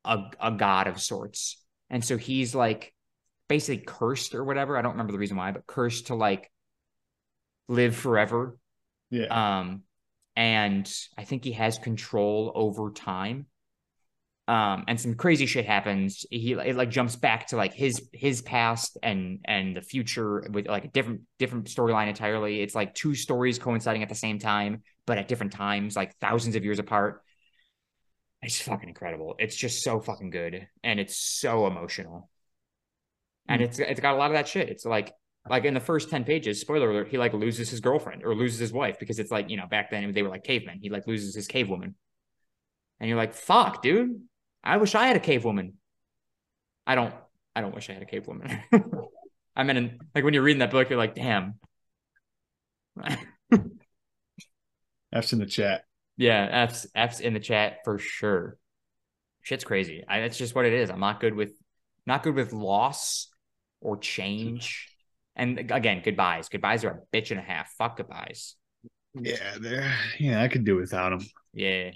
a, 0.06 0.24
a 0.40 0.52
god 0.52 0.88
of 0.88 1.02
sorts. 1.02 1.62
And 1.90 2.04
so 2.04 2.18
he's 2.18 2.56
like 2.56 2.94
basically 3.48 3.84
cursed 3.86 4.36
or 4.36 4.44
whatever. 4.44 4.78
I 4.78 4.82
don't 4.82 4.94
remember 4.94 5.14
the 5.14 5.20
reason 5.20 5.38
why, 5.38 5.52
but 5.52 5.68
cursed 5.68 6.08
to 6.08 6.16
like 6.16 6.52
live 7.68 7.96
forever. 7.96 8.58
Yeah. 9.10 9.60
Um, 9.60 9.84
and 10.36 10.92
I 11.18 11.24
think 11.24 11.44
he 11.44 11.54
has 11.54 11.78
control 11.78 12.52
over 12.56 12.92
time. 12.92 13.46
Um, 14.48 14.84
and 14.88 15.00
some 15.00 15.16
crazy 15.16 15.48
shit 15.48 15.66
happens. 15.66 16.26
He 16.30 16.54
it 16.54 16.76
like 16.76 16.92
jumps 16.92 17.16
back 17.16 17.48
to 17.48 17.56
like 17.56 17.74
his 17.74 18.08
his 18.14 18.44
past 18.44 18.98
and 19.02 19.40
and 19.46 19.76
the 19.76 19.82
future 19.82 20.48
with 20.52 20.68
like 20.68 20.86
a 20.86 20.88
different 20.90 21.22
different 21.40 21.66
storyline 21.66 22.10
entirely. 22.10 22.62
It's 22.62 22.76
like 22.76 22.94
two 22.94 23.16
stories 23.16 23.58
coinciding 23.58 24.04
at 24.04 24.10
the 24.10 24.16
same 24.16 24.38
time, 24.38 24.84
but 25.08 25.18
at 25.18 25.28
different 25.28 25.54
times, 25.54 25.96
like 25.96 26.16
thousands 26.18 26.56
of 26.56 26.64
years 26.64 26.78
apart. 26.78 27.24
It's 28.46 28.62
fucking 28.62 28.88
incredible. 28.90 29.36
It's 29.40 29.56
just 29.56 29.84
so 29.84 30.00
fucking 30.00 30.30
good, 30.30 30.68
and 30.84 31.00
it's 31.00 31.18
so 31.18 31.66
emotional. 31.68 32.30
And 33.48 33.62
Hmm. 33.62 33.66
it's 33.66 33.80
it's 33.80 34.00
got 34.00 34.14
a 34.16 34.18
lot 34.18 34.32
of 34.32 34.34
that 34.36 34.48
shit. 34.48 34.70
It's 34.70 34.86
like 34.86 35.14
like 35.50 35.66
in 35.66 35.74
the 35.74 35.80
first 35.80 36.10
10 36.10 36.24
pages, 36.24 36.60
spoiler 36.62 36.90
alert, 36.90 37.08
he 37.10 37.18
like 37.18 37.34
loses 37.34 37.70
his 37.70 37.80
girlfriend 37.80 38.24
or 38.24 38.36
loses 38.36 38.60
his 38.60 38.74
wife 38.74 38.98
because 39.00 39.20
it's 39.20 39.32
like, 39.32 39.50
you 39.50 39.58
know, 39.58 39.68
back 39.68 39.90
then 39.92 40.12
they 40.12 40.24
were 40.24 40.30
like 40.30 40.44
cavemen. 40.44 40.80
He 40.82 40.90
like 40.90 41.08
loses 41.08 41.36
his 41.36 41.48
cave 41.48 41.70
woman. 41.70 41.96
And 43.00 43.10
you're 43.10 43.18
like, 43.18 43.34
fuck, 43.34 43.82
dude. 43.82 44.22
I 44.64 44.78
wish 44.78 44.96
I 44.96 45.08
had 45.08 45.16
a 45.16 45.20
cave 45.20 45.46
woman. 45.46 45.78
I 46.88 46.96
don't 46.96 47.14
I 47.56 47.62
don't 47.62 47.74
wish 47.76 47.90
I 47.90 47.94
had 47.94 48.02
a 48.04 48.06
cave 48.06 48.28
woman. 48.28 48.62
I 49.56 49.64
mean 49.64 49.78
in, 49.78 50.00
like 50.14 50.24
when 50.24 50.34
you're 50.34 50.44
reading 50.44 50.60
that 50.60 50.72
book, 50.72 50.90
you're 50.90 51.00
like, 51.00 51.16
damn. 51.16 51.60
That's 55.12 55.34
in 55.34 55.40
the 55.40 55.46
chat. 55.46 55.86
Yeah, 56.18 56.48
F's 56.70 56.88
F's 56.96 57.20
in 57.20 57.34
the 57.34 57.40
chat 57.40 57.80
for 57.84 57.98
sure. 57.98 58.58
Shit's 59.42 59.64
crazy. 59.64 60.04
I, 60.08 60.22
that's 60.22 60.38
just 60.38 60.56
what 60.56 60.66
it 60.66 60.74
is. 60.74 60.90
I'm 60.90 61.00
not 61.00 61.20
good 61.20 61.36
with 61.36 61.52
not 62.06 62.24
good 62.24 62.36
with 62.36 62.54
loss 62.54 63.30
or 63.82 63.98
change. 63.98 64.90
And 65.36 65.60
again, 65.60 66.02
goodbyes. 66.04 66.50
Goodbyes 66.50 66.84
are 66.86 66.90
a 67.04 67.16
bitch 67.16 67.32
and 67.32 67.40
a 67.40 67.44
half. 67.44 67.72
Fuck 67.78 67.98
goodbyes. 67.98 68.56
Yeah, 69.14 69.56
there. 69.60 69.94
Yeah, 70.20 70.42
I 70.42 70.48
could 70.48 70.66
do 70.66 70.78
without 70.78 71.10
them. 71.10 71.28
Yeah. 71.54 71.92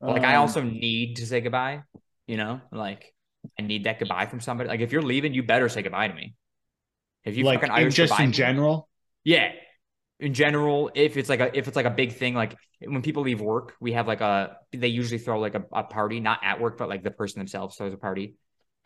Like 0.00 0.24
I 0.24 0.36
Um, 0.36 0.42
also 0.42 0.62
need 0.62 1.16
to 1.16 1.26
say 1.26 1.40
goodbye, 1.40 1.82
you 2.26 2.36
know? 2.36 2.60
Like 2.70 3.14
I 3.58 3.62
need 3.62 3.84
that 3.84 3.98
goodbye 3.98 4.26
from 4.26 4.40
somebody. 4.40 4.68
Like 4.68 4.80
if 4.80 4.92
you're 4.92 5.02
leaving, 5.02 5.32
you 5.34 5.42
better 5.42 5.68
say 5.68 5.82
goodbye 5.82 6.08
to 6.08 6.14
me. 6.14 6.34
If 7.24 7.36
you 7.36 7.44
like 7.44 7.60
fucking 7.60 7.74
in, 7.74 7.80
Irish 7.80 7.94
just 7.94 8.18
in 8.20 8.26
me- 8.26 8.32
general. 8.32 8.88
Yeah. 9.24 9.52
In 10.18 10.32
general, 10.32 10.90
if 10.94 11.16
it's 11.18 11.28
like 11.28 11.40
a 11.40 11.56
if 11.56 11.68
it's 11.68 11.76
like 11.76 11.84
a 11.86 11.90
big 11.90 12.12
thing, 12.14 12.34
like 12.34 12.56
when 12.80 13.02
people 13.02 13.22
leave 13.22 13.40
work, 13.40 13.74
we 13.80 13.92
have 13.92 14.06
like 14.06 14.22
a 14.22 14.56
they 14.72 14.88
usually 14.88 15.18
throw 15.18 15.38
like 15.40 15.54
a, 15.54 15.64
a 15.72 15.82
party, 15.84 16.20
not 16.20 16.40
at 16.42 16.58
work, 16.60 16.78
but 16.78 16.88
like 16.88 17.02
the 17.02 17.10
person 17.10 17.38
themselves 17.40 17.76
throws 17.76 17.92
a 17.92 17.98
party 17.98 18.34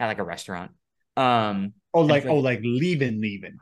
at 0.00 0.06
like 0.08 0.18
a 0.18 0.24
restaurant. 0.24 0.72
Um 1.16 1.74
Oh, 1.94 2.00
And 2.00 2.08
like 2.08 2.26
oh, 2.26 2.36
like- 2.36 2.58
like 2.58 2.64
leaving, 2.64 3.20
leaving. 3.20 3.58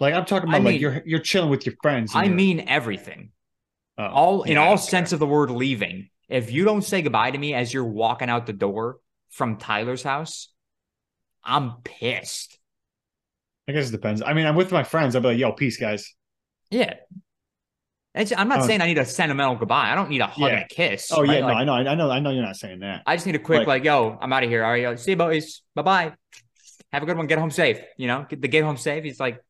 Like 0.00 0.14
I'm 0.14 0.24
talking 0.24 0.48
I 0.48 0.56
about, 0.56 0.64
like 0.64 0.72
mean- 0.74 0.80
you're 0.80 1.02
you're 1.04 1.20
chilling 1.20 1.50
with 1.50 1.66
your 1.66 1.74
friends. 1.82 2.12
I 2.14 2.28
mean 2.28 2.64
everything. 2.66 3.30
oh, 3.98 4.06
all 4.06 4.42
in 4.44 4.56
all 4.56 4.74
okay. 4.74 4.82
sense 4.82 5.12
of 5.12 5.18
the 5.18 5.26
word 5.26 5.50
leaving. 5.50 6.08
If 6.28 6.50
you 6.50 6.64
don't 6.64 6.82
say 6.82 7.02
goodbye 7.02 7.30
to 7.30 7.38
me 7.38 7.52
as 7.52 7.74
you're 7.74 7.84
walking 7.84 8.30
out 8.30 8.46
the 8.46 8.54
door 8.54 8.98
from 9.30 9.58
Tyler's 9.58 10.02
house, 10.02 10.48
I'm 11.44 11.82
pissed. 11.84 12.58
I 13.68 13.72
guess 13.72 13.90
it 13.90 13.92
depends. 13.92 14.22
I 14.22 14.32
mean, 14.32 14.46
I'm 14.46 14.56
with 14.56 14.72
my 14.72 14.82
friends. 14.82 15.14
I'll 15.14 15.22
be 15.22 15.28
like, 15.28 15.38
"Yo, 15.38 15.52
peace, 15.52 15.76
guys." 15.76 16.14
Yeah. 16.72 16.94
It's, 18.14 18.32
I'm 18.36 18.48
not 18.48 18.60
Oh. 18.60 18.66
saying 18.66 18.80
I 18.82 18.86
need 18.86 18.98
a 18.98 19.04
sentimental 19.06 19.56
goodbye. 19.56 19.90
I 19.90 19.94
don't 19.94 20.10
need 20.10 20.20
a 20.20 20.26
hug 20.26 20.50
and 20.50 20.60
a 20.64 20.66
kiss. 20.68 21.10
Oh 21.12 21.22
yeah, 21.22 21.32
right? 21.32 21.40
no, 21.40 21.46
Like, 21.46 21.56
I 21.56 21.64
know, 21.64 21.72
I 21.74 21.94
know, 21.94 22.10
I 22.10 22.18
know. 22.20 22.30
You're 22.30 22.44
not 22.44 22.56
saying 22.56 22.80
that. 22.80 23.02
I 23.06 23.16
just 23.16 23.24
need 23.26 23.36
a 23.36 23.38
quick 23.38 23.60
Like- 23.60 23.66
like, 23.68 23.84
yo, 23.84 24.18
I'm 24.20 24.32
out 24.32 24.42
of 24.42 24.50
here. 24.50 24.64
All 24.64 24.70
right, 24.72 24.98
see 25.00 25.12
you 25.12 25.16
boys. 25.16 25.62
Bye 25.74 25.82
bye. 25.82 26.12
Have 26.92 27.02
a 27.02 27.06
good 27.06 27.16
one. 27.16 27.26
Get 27.26 27.38
home 27.38 27.50
safe. 27.50 27.80
You 27.96 28.08
know, 28.08 28.26
get 28.28 28.42
the 28.42 28.48
get 28.48 28.64
home 28.64 28.76
safe. 28.76 29.04
It's 29.06 29.18
like 29.20 29.40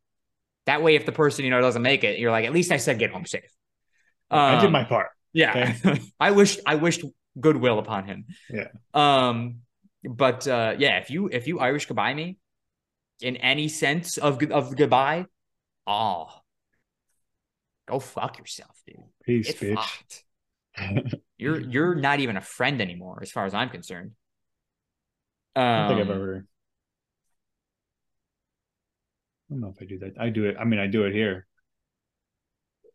that 0.66 0.80
way. 0.82 0.94
If 0.94 1.06
the 1.06 1.12
person 1.12 1.44
you 1.44 1.50
know 1.50 1.60
doesn't 1.60 1.82
make 1.82 2.04
it, 2.04 2.18
you're 2.20 2.30
like, 2.30 2.44
at 2.44 2.52
least 2.52 2.70
I 2.70 2.76
said 2.76 2.98
get 3.00 3.10
home 3.10 3.26
safe. 3.26 3.50
I 4.30 4.56
did 4.60 4.66
Um, 4.66 4.72
my 4.72 4.84
part. 4.84 5.08
Yeah. 5.32 5.74
I 6.20 6.30
wished 6.30 6.60
I 6.66 6.76
wished 6.76 7.04
goodwill 7.40 7.78
upon 7.80 8.04
him. 8.06 8.26
Yeah. 8.48 8.68
Um 8.94 9.62
but 10.04 10.46
uh 10.46 10.74
yeah, 10.78 10.98
if 10.98 11.10
you 11.10 11.28
if 11.32 11.48
you 11.48 11.58
Irish 11.58 11.86
goodbye 11.86 12.14
me 12.14 12.36
in 13.20 13.36
any 13.38 13.66
sense 13.68 14.18
of 14.18 14.38
good- 14.38 14.52
of 14.52 14.76
goodbye, 14.76 15.26
oh 15.86 16.28
go 17.92 17.98
fuck 18.00 18.38
yourself, 18.38 18.82
dude. 18.86 18.96
Peace, 19.24 19.46
Get 19.48 19.60
bitch. 19.60 19.74
fucked. 19.76 20.24
You're 21.36 21.60
you're 21.60 21.94
not 21.94 22.20
even 22.20 22.36
a 22.36 22.40
friend 22.40 22.80
anymore, 22.80 23.18
as 23.20 23.30
far 23.30 23.44
as 23.44 23.52
I'm 23.52 23.68
concerned. 23.68 24.12
Um, 25.54 25.64
I 25.64 25.78
don't 25.80 25.88
think 25.88 26.00
I've 26.00 26.16
ever. 26.16 26.46
I 29.50 29.54
don't 29.54 29.60
know 29.60 29.74
if 29.76 29.82
I 29.82 29.84
do 29.84 29.98
that. 29.98 30.14
I 30.18 30.30
do 30.30 30.44
it. 30.46 30.56
I 30.58 30.64
mean, 30.64 30.80
I 30.80 30.86
do 30.86 31.04
it 31.04 31.12
here. 31.12 31.46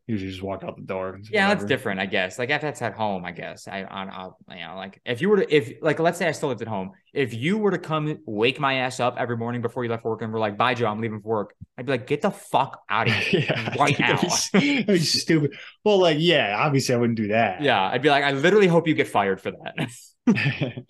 Usually, 0.08 0.32
just 0.32 0.42
walk 0.42 0.64
out 0.64 0.78
the 0.78 0.84
door. 0.84 1.20
Yeah, 1.30 1.50
that's 1.50 1.66
different, 1.66 2.00
I 2.00 2.06
guess. 2.06 2.40
Like 2.40 2.50
if 2.50 2.62
that's 2.62 2.82
at 2.82 2.94
home, 2.94 3.26
I 3.26 3.32
guess. 3.34 3.68
I 3.68 3.84
on 3.84 4.10
I'll, 4.10 4.38
you 4.50 4.66
know, 4.66 4.76
like 4.78 5.02
if 5.06 5.22
you 5.22 5.28
were 5.30 5.38
to 5.44 5.54
if 5.54 5.74
like 5.82 6.00
let's 6.00 6.18
say 6.18 6.30
I 6.30 6.32
still 6.32 6.48
lived 6.48 6.62
at 6.62 6.70
home, 6.70 6.92
if 7.14 7.34
you 7.34 7.58
were 7.58 7.72
to 7.72 7.78
come 7.78 8.18
wake 8.26 8.58
my 8.58 8.76
ass 8.76 9.02
up 9.02 9.16
every 9.20 9.36
morning 9.36 9.62
before 9.62 9.84
you 9.84 9.90
left 9.90 10.06
work 10.06 10.22
and 10.22 10.32
we're 10.32 10.40
like, 10.40 10.58
bye 10.58 10.74
Joe, 10.74 10.86
I'm 10.88 11.02
leaving 11.02 11.20
for 11.20 11.28
work, 11.28 11.56
I'd 11.78 11.86
be 11.86 11.92
like, 11.92 12.08
get 12.08 12.22
the 12.22 12.32
fuck 12.32 12.80
out 12.90 13.10
of 13.10 13.14
here. 13.16 13.42
yeah, 13.50 13.76
Right 13.78 14.00
now. 14.00 14.16
that'd 14.16 14.88
be 14.88 14.98
stupid. 15.00 15.58
Well, 15.84 16.00
like, 16.00 16.18
yeah, 16.22 16.56
obviously, 16.58 16.96
I 16.96 16.98
wouldn't 17.00 17.18
do 17.18 17.28
that. 17.28 17.62
Yeah, 17.62 17.82
I'd 17.90 18.02
be 18.02 18.10
like, 18.10 18.24
I 18.24 18.32
literally 18.32 18.68
hope 18.68 18.88
you 18.88 18.94
get 18.94 19.10
fired 19.10 19.42
for 19.42 19.52
that. 19.52 19.90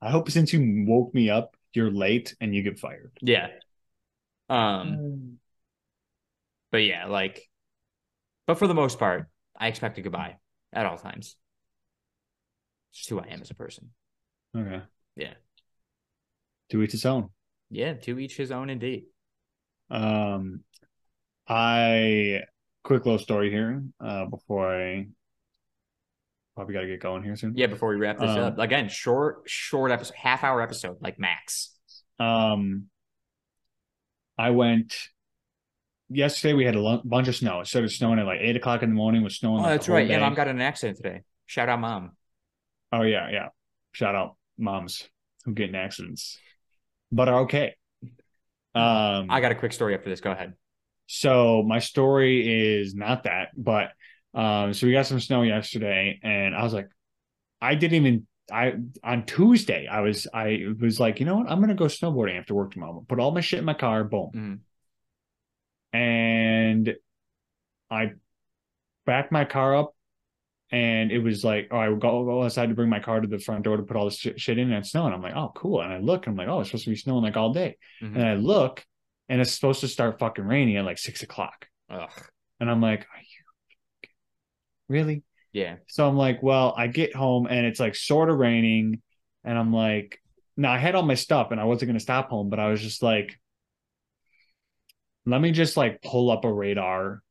I 0.00 0.10
hope 0.10 0.30
since 0.30 0.52
you 0.52 0.84
woke 0.86 1.12
me 1.14 1.30
up, 1.30 1.56
you're 1.74 1.90
late 1.90 2.36
and 2.40 2.54
you 2.54 2.62
get 2.62 2.78
fired. 2.78 3.10
yeah. 3.20 3.48
Mm. 4.50 4.54
Um, 4.54 5.38
but 6.70 6.78
yeah, 6.78 7.06
like, 7.06 7.48
but 8.48 8.58
for 8.58 8.66
the 8.66 8.74
most 8.74 8.98
part, 8.98 9.28
I 9.56 9.68
expect 9.68 9.98
a 9.98 10.02
goodbye 10.02 10.38
at 10.72 10.86
all 10.86 10.96
times. 10.96 11.36
It's 12.90 12.98
just 13.00 13.10
who 13.10 13.20
I 13.20 13.26
am 13.28 13.42
as 13.42 13.50
a 13.50 13.54
person. 13.54 13.90
Okay. 14.56 14.80
Yeah. 15.14 15.34
To 16.70 16.82
each 16.82 16.92
his 16.92 17.04
own. 17.06 17.28
Yeah, 17.70 17.92
to 17.92 18.18
each 18.18 18.36
his 18.36 18.50
own 18.50 18.70
indeed. 18.70 19.04
Um, 19.90 20.64
I 21.46 22.42
quick 22.84 23.04
little 23.04 23.18
story 23.18 23.50
here. 23.50 23.82
Uh, 24.00 24.24
before 24.24 24.74
I 24.74 25.06
probably 26.56 26.74
got 26.74 26.80
to 26.80 26.86
get 26.86 27.00
going 27.00 27.22
here 27.22 27.36
soon. 27.36 27.52
Yeah, 27.56 27.66
before 27.66 27.90
we 27.90 27.96
wrap 27.96 28.18
this 28.18 28.30
Um, 28.30 28.38
up. 28.38 28.58
Again, 28.58 28.88
short, 28.88 29.42
short 29.44 29.90
episode, 29.90 30.16
half 30.16 30.42
hour 30.42 30.62
episode, 30.62 30.96
like 31.02 31.18
max. 31.18 31.74
Um, 32.18 32.84
I 34.38 34.50
went 34.50 34.94
yesterday. 36.08 36.54
We 36.54 36.64
had 36.64 36.76
a 36.76 37.00
bunch 37.04 37.28
of 37.28 37.36
snow. 37.36 37.60
It 37.60 37.66
started 37.66 37.90
snowing 37.90 38.18
at 38.18 38.26
like 38.26 38.40
eight 38.40 38.56
o'clock 38.56 38.82
in 38.82 38.90
the 38.90 38.94
morning. 38.94 39.22
Was 39.22 39.36
snowing. 39.36 39.60
Oh, 39.60 39.62
like, 39.62 39.72
that's 39.72 39.88
right. 39.88 40.06
Yeah, 40.08 40.16
day. 40.16 40.22
mom 40.22 40.34
got 40.34 40.48
an 40.48 40.60
accident 40.60 40.96
today. 40.98 41.22
Shout 41.46 41.68
out, 41.68 41.80
mom. 41.80 42.12
Oh 42.92 43.02
yeah, 43.02 43.30
yeah. 43.30 43.48
Shout 43.92 44.14
out 44.14 44.36
moms 44.58 45.08
who 45.44 45.52
get 45.54 45.68
in 45.68 45.74
accidents, 45.74 46.38
but 47.12 47.28
are 47.28 47.40
okay. 47.42 47.74
Um, 48.74 49.30
I 49.30 49.40
got 49.40 49.52
a 49.52 49.54
quick 49.54 49.72
story 49.72 49.94
after 49.94 50.08
this. 50.10 50.20
Go 50.20 50.30
ahead. 50.30 50.54
So 51.06 51.62
my 51.66 51.78
story 51.78 52.78
is 52.78 52.94
not 52.94 53.24
that, 53.24 53.48
but 53.56 53.92
um, 54.34 54.74
so 54.74 54.86
we 54.86 54.92
got 54.92 55.06
some 55.06 55.20
snow 55.20 55.42
yesterday, 55.42 56.20
and 56.22 56.54
I 56.54 56.62
was 56.62 56.72
like, 56.74 56.88
I 57.60 57.74
didn't 57.74 57.96
even. 57.96 58.26
I 58.50 58.74
on 59.04 59.26
Tuesday, 59.26 59.86
I 59.86 60.00
was 60.00 60.26
I 60.32 60.64
was 60.80 60.98
like, 60.98 61.20
you 61.20 61.26
know 61.26 61.36
what, 61.36 61.50
I'm 61.50 61.60
gonna 61.60 61.74
go 61.74 61.84
snowboarding 61.84 62.38
after 62.38 62.54
work 62.54 62.72
tomorrow. 62.72 63.04
Put 63.06 63.20
all 63.20 63.30
my 63.30 63.42
shit 63.42 63.58
in 63.58 63.64
my 63.66 63.74
car, 63.74 64.04
boom, 64.04 64.30
Mhm. 64.34 64.58
And 65.92 66.94
I 67.90 68.12
backed 69.06 69.32
my 69.32 69.44
car 69.44 69.76
up, 69.76 69.94
and 70.70 71.10
it 71.10 71.18
was 71.18 71.44
like, 71.44 71.68
oh, 71.70 71.76
I 71.78 71.88
would 71.88 72.00
go, 72.00 72.24
go 72.24 72.42
outside 72.42 72.68
to 72.68 72.74
bring 72.74 72.90
my 72.90 73.00
car 73.00 73.20
to 73.20 73.26
the 73.26 73.38
front 73.38 73.64
door 73.64 73.76
to 73.78 73.82
put 73.82 73.96
all 73.96 74.04
this 74.04 74.16
shit, 74.18 74.40
shit 74.40 74.58
in, 74.58 74.68
and 74.68 74.78
it's 74.78 74.90
snowing. 74.90 75.12
I'm 75.14 75.22
like, 75.22 75.34
oh, 75.36 75.52
cool, 75.54 75.80
and 75.80 75.92
I 75.92 75.98
look, 75.98 76.26
and 76.26 76.32
I'm 76.38 76.46
like, 76.46 76.52
oh, 76.54 76.60
it's 76.60 76.70
supposed 76.70 76.84
to 76.84 76.90
be 76.90 76.96
snowing 76.96 77.22
like 77.24 77.36
all 77.36 77.52
day, 77.52 77.76
Mhm. 78.02 78.14
and 78.16 78.24
I 78.26 78.34
look, 78.34 78.84
and 79.28 79.40
it's 79.40 79.52
supposed 79.52 79.80
to 79.80 79.88
start 79.88 80.18
fucking 80.18 80.44
raining 80.44 80.76
at 80.76 80.84
like 80.84 80.98
six 80.98 81.22
o'clock. 81.22 81.66
Ugh. 81.90 82.10
And 82.60 82.70
I'm 82.70 82.80
like, 82.82 83.00
Are 83.00 83.20
you 83.20 84.08
really? 84.88 85.22
Yeah. 85.52 85.76
So 85.86 86.08
I'm 86.08 86.16
like, 86.16 86.42
well, 86.42 86.74
I 86.76 86.86
get 86.86 87.14
home 87.14 87.46
and 87.46 87.66
it's 87.66 87.80
like 87.80 87.94
sort 87.94 88.30
of 88.30 88.38
raining. 88.38 89.02
And 89.44 89.58
I'm 89.58 89.72
like, 89.72 90.20
no, 90.56 90.68
I 90.68 90.78
had 90.78 90.94
all 90.94 91.02
my 91.02 91.14
stuff 91.14 91.48
and 91.50 91.60
I 91.60 91.64
wasn't 91.64 91.88
going 91.88 91.98
to 91.98 92.02
stop 92.02 92.30
home, 92.30 92.48
but 92.50 92.58
I 92.58 92.68
was 92.70 92.80
just 92.80 93.02
like, 93.02 93.38
let 95.30 95.40
me 95.40 95.50
just 95.50 95.76
like 95.76 96.02
pull 96.02 96.30
up 96.30 96.44
a 96.44 96.52
radar 96.52 97.22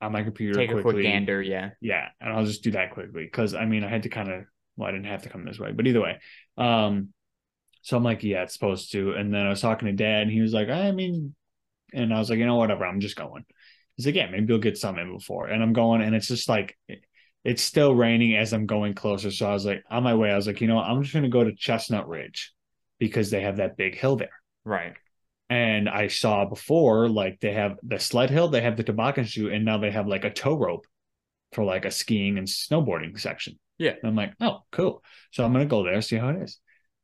on 0.00 0.12
my 0.12 0.22
computer 0.22 0.54
Take 0.54 0.70
a 0.70 0.74
quickly. 0.74 0.92
quick 0.92 1.04
gander. 1.04 1.40
Yeah. 1.42 1.70
Yeah. 1.80 2.08
And 2.20 2.32
I'll 2.32 2.44
just 2.44 2.62
do 2.62 2.72
that 2.72 2.92
quickly. 2.92 3.28
Cause 3.28 3.54
I 3.54 3.64
mean, 3.64 3.84
I 3.84 3.88
had 3.88 4.02
to 4.04 4.08
kind 4.08 4.30
of, 4.30 4.44
well, 4.76 4.88
I 4.88 4.92
didn't 4.92 5.06
have 5.06 5.22
to 5.22 5.28
come 5.28 5.44
this 5.44 5.58
way, 5.58 5.72
but 5.72 5.86
either 5.86 6.00
way. 6.00 6.18
Um, 6.58 7.10
so 7.82 7.96
I'm 7.96 8.02
like, 8.04 8.22
yeah, 8.22 8.42
it's 8.42 8.54
supposed 8.54 8.92
to. 8.92 9.12
And 9.12 9.32
then 9.32 9.46
I 9.46 9.50
was 9.50 9.60
talking 9.60 9.86
to 9.86 9.92
dad 9.92 10.22
and 10.22 10.30
he 10.30 10.40
was 10.40 10.52
like, 10.52 10.68
I 10.68 10.90
mean, 10.90 11.34
and 11.92 12.12
I 12.12 12.18
was 12.18 12.30
like, 12.30 12.38
you 12.38 12.46
know, 12.46 12.56
whatever, 12.56 12.84
I'm 12.84 13.00
just 13.00 13.16
going. 13.16 13.44
He's 13.96 14.06
like, 14.06 14.14
yeah, 14.14 14.28
maybe 14.28 14.46
you'll 14.48 14.58
get 14.58 14.76
some 14.76 14.98
in 14.98 15.12
before. 15.12 15.46
And 15.46 15.62
I'm 15.62 15.72
going, 15.72 16.02
and 16.02 16.14
it's 16.14 16.26
just 16.26 16.48
like 16.48 16.76
it's 17.44 17.62
still 17.62 17.94
raining 17.94 18.36
as 18.36 18.52
I'm 18.52 18.66
going 18.66 18.94
closer. 18.94 19.30
So 19.30 19.48
I 19.48 19.52
was 19.52 19.66
like, 19.66 19.84
on 19.90 20.02
my 20.02 20.14
way, 20.14 20.30
I 20.30 20.36
was 20.36 20.46
like, 20.46 20.60
you 20.60 20.66
know? 20.66 20.78
I'm 20.78 21.02
just 21.02 21.12
going 21.12 21.24
to 21.24 21.28
go 21.28 21.44
to 21.44 21.54
Chestnut 21.54 22.08
Ridge 22.08 22.52
because 22.98 23.30
they 23.30 23.42
have 23.42 23.58
that 23.58 23.76
big 23.76 23.96
hill 23.96 24.16
there. 24.16 24.30
Right. 24.64 24.94
And 25.54 25.88
I 25.88 26.08
saw 26.08 26.46
before, 26.46 27.08
like 27.08 27.38
they 27.38 27.52
have 27.52 27.78
the 27.84 28.00
sled 28.00 28.28
hill, 28.28 28.48
they 28.48 28.62
have 28.62 28.76
the 28.76 28.82
toboggan 28.82 29.24
chute, 29.24 29.52
and 29.52 29.64
now 29.64 29.78
they 29.78 29.92
have 29.92 30.08
like 30.08 30.24
a 30.24 30.30
tow 30.30 30.56
rope 30.58 30.84
for 31.52 31.62
like 31.62 31.84
a 31.84 31.92
skiing 31.92 32.38
and 32.38 32.48
snowboarding 32.48 33.16
section. 33.20 33.56
Yeah. 33.78 33.92
And 33.92 34.08
I'm 34.08 34.16
like, 34.16 34.32
oh, 34.40 34.62
cool. 34.72 35.04
So 35.30 35.44
I'm 35.44 35.52
gonna 35.52 35.66
go 35.66 35.84
there, 35.84 36.02
see 36.02 36.16
how 36.16 36.30
it 36.30 36.42
is. 36.42 36.58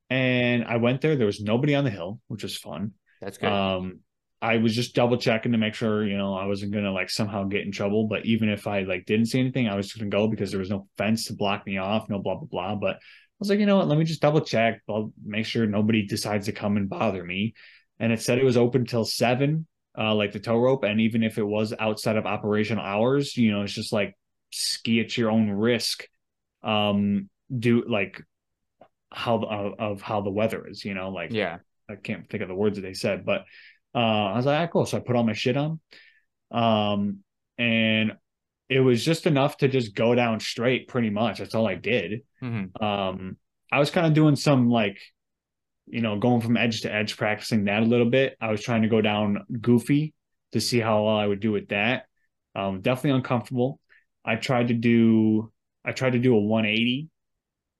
And 0.08 0.64
I 0.64 0.78
went 0.78 1.00
there. 1.00 1.14
There 1.14 1.26
was 1.28 1.40
nobody 1.40 1.76
on 1.76 1.84
the 1.84 1.90
hill, 1.90 2.18
which 2.26 2.42
was 2.42 2.56
fun. 2.56 2.94
That's 3.20 3.38
good. 3.38 3.52
Um, 3.52 4.00
I 4.42 4.56
was 4.56 4.74
just 4.74 4.96
double 4.96 5.16
checking 5.16 5.52
to 5.52 5.58
make 5.58 5.74
sure, 5.74 6.04
you 6.04 6.18
know, 6.18 6.34
I 6.34 6.46
wasn't 6.46 6.72
gonna 6.72 6.90
like 6.90 7.08
somehow 7.08 7.44
get 7.44 7.64
in 7.64 7.70
trouble. 7.70 8.08
But 8.08 8.26
even 8.26 8.48
if 8.48 8.66
I 8.66 8.82
like 8.82 9.06
didn't 9.06 9.26
see 9.26 9.38
anything, 9.38 9.68
I 9.68 9.76
was 9.76 9.86
just 9.86 9.98
gonna 10.00 10.10
go 10.10 10.26
because 10.26 10.50
there 10.50 10.58
was 10.58 10.70
no 10.70 10.88
fence 10.98 11.26
to 11.26 11.34
block 11.34 11.64
me 11.66 11.78
off, 11.78 12.08
no 12.08 12.18
blah 12.18 12.34
blah 12.34 12.48
blah. 12.48 12.74
But 12.74 12.96
I 12.96 13.38
was 13.38 13.48
like, 13.48 13.60
you 13.60 13.66
know 13.66 13.76
what? 13.76 13.86
Let 13.86 13.96
me 13.96 14.04
just 14.04 14.20
double 14.20 14.40
check. 14.40 14.80
I'll 14.88 15.12
make 15.24 15.46
sure 15.46 15.68
nobody 15.68 16.04
decides 16.04 16.46
to 16.46 16.52
come 16.52 16.76
and 16.76 16.88
bother 16.88 17.22
me. 17.22 17.54
And 18.00 18.12
it 18.12 18.20
said 18.20 18.38
it 18.38 18.44
was 18.44 18.56
open 18.56 18.86
till 18.86 19.04
seven, 19.04 19.66
uh, 19.96 20.14
like 20.14 20.32
the 20.32 20.40
tow 20.40 20.58
rope. 20.58 20.82
And 20.82 21.00
even 21.02 21.22
if 21.22 21.38
it 21.38 21.46
was 21.46 21.72
outside 21.78 22.16
of 22.16 22.26
operational 22.26 22.82
hours, 22.82 23.36
you 23.36 23.52
know, 23.52 23.62
it's 23.62 23.74
just 23.74 23.92
like 23.92 24.16
ski 24.50 25.00
at 25.00 25.16
your 25.16 25.30
own 25.30 25.50
risk. 25.50 26.08
Um, 26.62 27.28
do 27.56 27.84
like 27.86 28.22
how 29.12 29.36
of, 29.36 29.74
of 29.78 30.02
how 30.02 30.22
the 30.22 30.30
weather 30.30 30.66
is, 30.66 30.84
you 30.84 30.94
know, 30.94 31.10
like 31.10 31.32
yeah. 31.32 31.58
I 31.88 31.96
can't 31.96 32.28
think 32.28 32.42
of 32.42 32.48
the 32.48 32.54
words 32.54 32.76
that 32.76 32.82
they 32.82 32.94
said, 32.94 33.26
but 33.26 33.44
uh, 33.94 33.98
I 33.98 34.36
was 34.36 34.46
like, 34.46 34.60
ah, 34.60 34.72
cool. 34.72 34.86
So 34.86 34.96
I 34.96 35.00
put 35.00 35.16
all 35.16 35.24
my 35.24 35.32
shit 35.32 35.56
on. 35.56 35.80
Um, 36.50 37.18
and 37.58 38.12
it 38.68 38.80
was 38.80 39.04
just 39.04 39.26
enough 39.26 39.58
to 39.58 39.68
just 39.68 39.94
go 39.94 40.14
down 40.14 40.40
straight 40.40 40.88
pretty 40.88 41.10
much. 41.10 41.38
That's 41.38 41.54
all 41.54 41.66
I 41.66 41.74
did. 41.74 42.22
Mhm. 42.42 42.80
Um, 42.80 43.36
I 43.70 43.78
was 43.78 43.90
kind 43.90 44.06
of 44.06 44.14
doing 44.14 44.36
some 44.36 44.70
like, 44.70 44.98
you 45.92 46.00
know, 46.00 46.18
going 46.18 46.40
from 46.40 46.56
edge 46.56 46.82
to 46.82 46.92
edge, 46.92 47.16
practicing 47.16 47.64
that 47.64 47.82
a 47.82 47.86
little 47.86 48.08
bit. 48.10 48.36
I 48.40 48.50
was 48.50 48.62
trying 48.62 48.82
to 48.82 48.88
go 48.88 49.00
down 49.00 49.44
goofy 49.60 50.14
to 50.52 50.60
see 50.60 50.80
how 50.80 51.04
well 51.04 51.16
I 51.16 51.26
would 51.26 51.40
do 51.40 51.52
with 51.52 51.68
that. 51.68 52.06
Um, 52.54 52.80
definitely 52.80 53.16
uncomfortable. 53.18 53.80
I 54.24 54.36
tried 54.36 54.68
to 54.68 54.74
do, 54.74 55.52
I 55.84 55.92
tried 55.92 56.12
to 56.12 56.18
do 56.18 56.34
a 56.34 56.40
180 56.40 57.08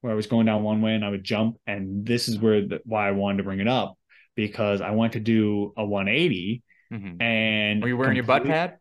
where 0.00 0.12
I 0.12 0.16
was 0.16 0.26
going 0.26 0.46
down 0.46 0.62
one 0.62 0.80
way 0.80 0.94
and 0.94 1.04
I 1.04 1.10
would 1.10 1.24
jump. 1.24 1.58
And 1.66 2.06
this 2.06 2.28
is 2.28 2.38
where 2.38 2.66
the, 2.66 2.80
why 2.84 3.08
I 3.08 3.12
wanted 3.12 3.38
to 3.38 3.42
bring 3.44 3.60
it 3.60 3.68
up 3.68 3.98
because 4.34 4.80
I 4.80 4.90
went 4.92 5.14
to 5.14 5.20
do 5.20 5.72
a 5.76 5.84
180 5.84 6.62
Mhm. 6.92 7.20
and 7.20 7.82
Were 7.82 7.88
you 7.88 7.96
wearing 7.96 8.16
your 8.16 8.24
butt 8.24 8.44
pad? 8.44 8.78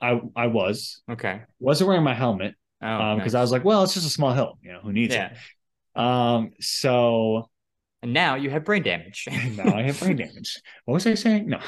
I 0.00 0.20
I 0.36 0.46
was 0.48 1.02
Okay. 1.10 1.42
wasn't 1.58 1.88
wearing 1.88 2.04
my 2.04 2.14
helmet 2.14 2.54
Oh, 2.82 2.86
um 3.00 3.18
because 3.18 3.32
nice. 3.32 3.38
I 3.38 3.42
was 3.42 3.52
like, 3.52 3.64
well, 3.64 3.82
it's 3.82 3.94
just 3.94 4.06
a 4.06 4.10
small 4.10 4.32
hill, 4.32 4.58
you 4.62 4.72
know, 4.72 4.80
who 4.80 4.92
needs 4.92 5.14
yeah. 5.14 5.30
it? 5.96 6.00
Um, 6.00 6.50
so 6.60 7.48
And 8.04 8.12
now 8.12 8.34
you 8.34 8.50
have 8.50 8.66
brain 8.66 8.82
damage. 8.82 9.26
now 9.56 9.74
I 9.74 9.80
have 9.80 9.98
brain 9.98 10.16
damage. 10.16 10.60
What 10.84 10.92
was 10.92 11.06
I 11.06 11.14
saying? 11.14 11.48
No. 11.48 11.58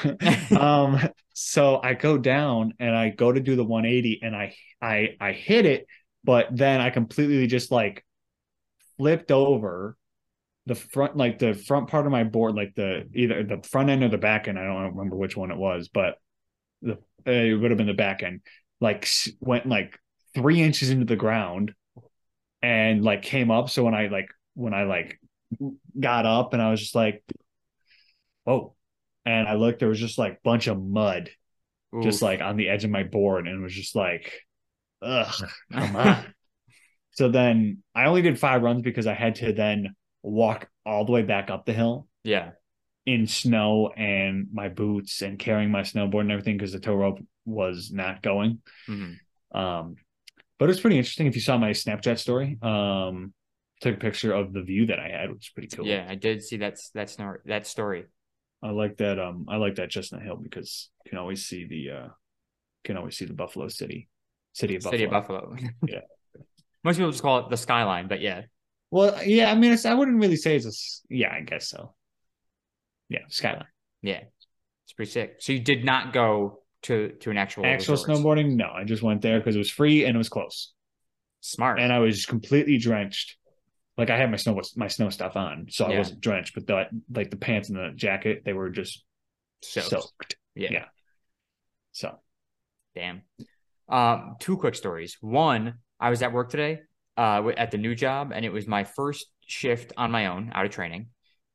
um, 0.61 1.09
so 1.33 1.79
I 1.81 1.95
go 1.95 2.19
down 2.19 2.73
and 2.79 2.95
I 2.95 3.09
go 3.09 3.31
to 3.31 3.39
do 3.39 3.55
the 3.55 3.63
180 3.63 4.19
and 4.21 4.35
I 4.35 4.55
I 4.79 5.15
I 5.19 5.31
hit 5.31 5.65
it, 5.65 5.87
but 6.23 6.55
then 6.55 6.79
I 6.79 6.91
completely 6.91 7.47
just 7.47 7.71
like 7.71 8.05
flipped 8.97 9.31
over 9.31 9.97
the 10.67 10.75
front 10.75 11.17
like 11.17 11.39
the 11.39 11.55
front 11.55 11.89
part 11.89 12.05
of 12.05 12.11
my 12.11 12.23
board, 12.23 12.53
like 12.53 12.75
the 12.75 13.09
either 13.15 13.43
the 13.43 13.67
front 13.67 13.89
end 13.89 14.03
or 14.03 14.09
the 14.09 14.19
back 14.19 14.47
end. 14.47 14.59
I 14.59 14.63
don't 14.63 14.95
remember 14.95 15.15
which 15.15 15.35
one 15.35 15.49
it 15.49 15.57
was, 15.57 15.89
but 15.91 16.19
the 16.83 16.99
uh, 17.27 17.31
it 17.31 17.55
would 17.55 17.71
have 17.71 17.79
been 17.79 17.87
the 17.87 17.95
back 17.95 18.21
end. 18.21 18.41
Like 18.79 19.09
went 19.39 19.65
like 19.65 19.97
three 20.35 20.61
inches 20.61 20.91
into 20.91 21.05
the 21.05 21.15
ground 21.15 21.73
and 22.61 23.03
like 23.03 23.23
came 23.23 23.49
up. 23.49 23.71
So 23.71 23.83
when 23.83 23.95
I 23.95 24.09
like 24.09 24.29
when 24.53 24.75
I 24.75 24.83
like 24.83 25.19
got 25.99 26.25
up 26.25 26.53
and 26.53 26.61
I 26.61 26.71
was 26.71 26.79
just 26.79 26.95
like, 26.95 27.23
oh. 28.45 28.73
And 29.25 29.47
I 29.47 29.55
looked, 29.55 29.79
there 29.79 29.89
was 29.89 29.99
just 29.99 30.17
like 30.17 30.33
a 30.33 30.39
bunch 30.43 30.67
of 30.67 30.81
mud 30.81 31.29
just 32.03 32.21
like 32.21 32.41
on 32.41 32.57
the 32.57 32.69
edge 32.69 32.83
of 32.83 32.91
my 32.91 33.03
board 33.03 33.47
and 33.47 33.59
it 33.59 33.63
was 33.63 33.73
just 33.73 33.95
like, 33.95 34.31
ugh, 35.01 35.33
come 35.73 35.95
on. 35.95 36.33
so 37.11 37.29
then 37.29 37.83
I 37.95 38.05
only 38.05 38.21
did 38.21 38.39
five 38.39 38.61
runs 38.61 38.81
because 38.81 39.07
I 39.07 39.13
had 39.13 39.35
to 39.35 39.53
then 39.53 39.95
walk 40.23 40.69
all 40.85 41.05
the 41.05 41.11
way 41.11 41.23
back 41.23 41.49
up 41.49 41.65
the 41.65 41.73
hill 41.73 42.07
yeah. 42.23 42.51
in 43.05 43.27
snow 43.27 43.89
and 43.95 44.47
my 44.51 44.69
boots 44.69 45.21
and 45.21 45.39
carrying 45.39 45.71
my 45.71 45.81
snowboard 45.81 46.21
and 46.21 46.31
everything 46.31 46.57
because 46.57 46.73
the 46.73 46.79
tow 46.79 46.95
rope 46.95 47.19
was 47.45 47.91
not 47.91 48.21
going. 48.21 48.59
Mhm. 48.87 49.15
Um, 49.53 49.95
but 50.59 50.69
it's 50.69 50.79
pretty 50.79 50.97
interesting. 50.97 51.27
If 51.27 51.35
you 51.35 51.41
saw 51.41 51.57
my 51.57 51.69
Snapchat 51.69 52.17
story, 52.17 52.57
um, 52.61 53.33
took 53.81 53.95
a 53.95 53.99
picture 53.99 54.33
of 54.33 54.53
the 54.53 54.61
view 54.61 54.87
that 54.87 54.99
I 54.99 55.09
had, 55.09 55.29
which 55.31 55.47
is 55.47 55.51
pretty 55.53 55.75
cool. 55.75 55.85
Yeah, 55.85 56.05
I 56.07 56.15
did 56.15 56.43
see 56.43 56.57
that's 56.57 56.89
that's 56.91 57.15
snor- 57.15 57.43
that 57.45 57.67
story. 57.67 58.05
I 58.63 58.71
like 58.71 58.97
that. 58.97 59.19
Um, 59.19 59.45
I 59.49 59.57
like 59.57 59.75
that 59.75 59.89
Chestnut 59.91 60.23
Hill 60.23 60.37
because 60.37 60.89
you 61.05 61.09
can 61.11 61.19
always 61.19 61.45
see 61.45 61.67
the 61.67 61.91
uh, 61.91 62.07
can 62.83 62.97
always 62.97 63.17
see 63.17 63.25
the 63.25 63.33
Buffalo 63.33 63.67
City, 63.67 64.09
city 64.53 64.75
of 64.75 64.83
Buffalo. 64.83 64.91
City 64.97 65.03
of 65.05 65.11
Buffalo. 65.11 65.55
Yeah. 65.87 65.99
Most 66.83 66.97
people 66.97 67.11
just 67.11 67.21
call 67.23 67.39
it 67.39 67.49
the 67.49 67.57
skyline, 67.57 68.07
but 68.07 68.21
yeah. 68.21 68.43
Well, 68.91 69.21
yeah, 69.25 69.51
I 69.51 69.55
mean, 69.55 69.73
it's, 69.73 69.85
I 69.85 69.93
wouldn't 69.93 70.19
really 70.21 70.37
say 70.37 70.55
it's 70.55 70.65
a. 70.65 71.13
Yeah, 71.13 71.33
I 71.33 71.41
guess 71.41 71.67
so. 71.69 71.95
Yeah, 73.09 73.19
skyline. 73.29 73.65
Yeah. 74.01 74.21
It's 74.85 74.93
pretty 74.93 75.11
sick. 75.11 75.35
So 75.39 75.51
you 75.51 75.59
did 75.59 75.83
not 75.83 76.13
go 76.13 76.61
to 76.83 77.09
to 77.19 77.29
an 77.31 77.37
actual 77.37 77.65
Actual 77.65 77.95
resort. 77.95 78.09
snowboarding? 78.19 78.55
No, 78.55 78.69
I 78.73 78.85
just 78.85 79.03
went 79.03 79.21
there 79.21 79.39
because 79.39 79.55
it 79.55 79.59
was 79.59 79.69
free 79.69 80.05
and 80.05 80.15
it 80.15 80.17
was 80.17 80.29
close, 80.29 80.73
Smart. 81.41 81.79
and 81.79 81.91
I 81.91 81.99
was 81.99 82.25
completely 82.25 82.77
drenched. 82.77 83.35
Like 83.97 84.09
I 84.09 84.17
had 84.17 84.29
my 84.29 84.37
snow 84.37 84.61
my 84.75 84.87
snow 84.87 85.09
stuff 85.09 85.35
on, 85.35 85.67
so 85.69 85.85
I 85.85 85.97
wasn't 85.97 86.21
drenched, 86.21 86.53
but 86.53 86.67
the 86.67 86.87
like 87.13 87.31
the 87.31 87.37
pants 87.37 87.69
and 87.69 87.77
the 87.77 87.91
jacket 87.95 88.43
they 88.45 88.53
were 88.53 88.69
just 88.69 89.03
Soaked. 89.63 89.89
soaked. 89.89 90.37
Yeah. 90.55 90.69
yeah. 90.71 90.85
So 91.91 92.19
Damn. 92.95 93.21
Um, 93.89 94.35
two 94.39 94.57
quick 94.57 94.75
stories. 94.75 95.17
One, 95.21 95.75
I 95.99 96.09
was 96.09 96.21
at 96.21 96.33
work 96.33 96.49
today, 96.49 96.81
uh, 97.15 97.51
at 97.55 97.71
the 97.71 97.77
new 97.77 97.95
job, 97.95 98.31
and 98.33 98.43
it 98.43 98.51
was 98.51 98.67
my 98.67 98.83
first 98.83 99.27
shift 99.45 99.93
on 99.97 100.11
my 100.11 100.27
own, 100.27 100.51
out 100.53 100.65
of 100.65 100.71
training. 100.71 101.07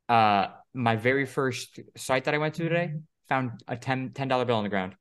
Uh, 0.09 0.49
my 0.73 0.97
very 0.97 1.27
first 1.27 1.81
site 1.97 2.25
that 2.25 2.35
I 2.35 2.39
went 2.39 2.55
to 2.55 2.63
today 2.63 2.95
found 3.29 3.63
a 3.69 3.77
10 3.77 4.13
dollar 4.29 4.45
bill 4.45 4.57
on 4.57 4.63
the 4.63 4.71
ground. 4.71 4.95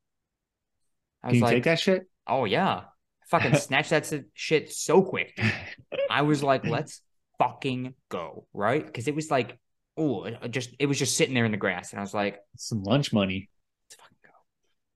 I 1.23 1.27
can 1.27 1.33
was 1.33 1.37
you 1.37 1.45
like, 1.45 1.53
take 1.55 1.63
that 1.65 1.79
shit? 1.79 2.07
oh 2.27 2.45
yeah, 2.45 2.69
I 2.69 2.83
fucking 3.27 3.55
snatched 3.59 3.91
that 3.91 4.11
shit 4.33 4.71
so 4.71 5.03
quick. 5.03 5.39
I 6.09 6.23
was 6.23 6.41
like, 6.43 6.65
let's 6.65 7.01
fucking 7.41 7.95
go, 8.09 8.45
right? 8.53 8.85
Because 8.85 9.07
it 9.07 9.15
was 9.15 9.31
like, 9.31 9.57
oh, 9.97 10.23
it 10.25 10.51
just 10.51 10.69
it 10.79 10.85
was 10.85 10.99
just 10.99 11.17
sitting 11.17 11.33
there 11.33 11.45
in 11.45 11.51
the 11.51 11.57
grass, 11.57 11.91
and 11.91 11.99
I 11.99 12.03
was 12.03 12.13
like, 12.13 12.39
Some 12.57 12.83
lunch 12.83 13.11
money. 13.11 13.49
let's 13.85 13.99
fucking 14.01 14.17
go. 14.23 14.29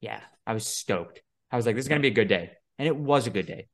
Yeah, 0.01 0.21
I 0.45 0.53
was 0.53 0.67
stoked. 0.67 1.21
I 1.51 1.55
was 1.55 1.65
like, 1.65 1.75
this 1.75 1.85
is 1.85 1.89
gonna 1.89 2.01
be 2.01 2.09
a 2.09 2.11
good 2.11 2.27
day, 2.27 2.51
and 2.77 2.87
it 2.87 2.95
was 2.95 3.27
a 3.27 3.31
good 3.31 3.47
day. 3.47 3.67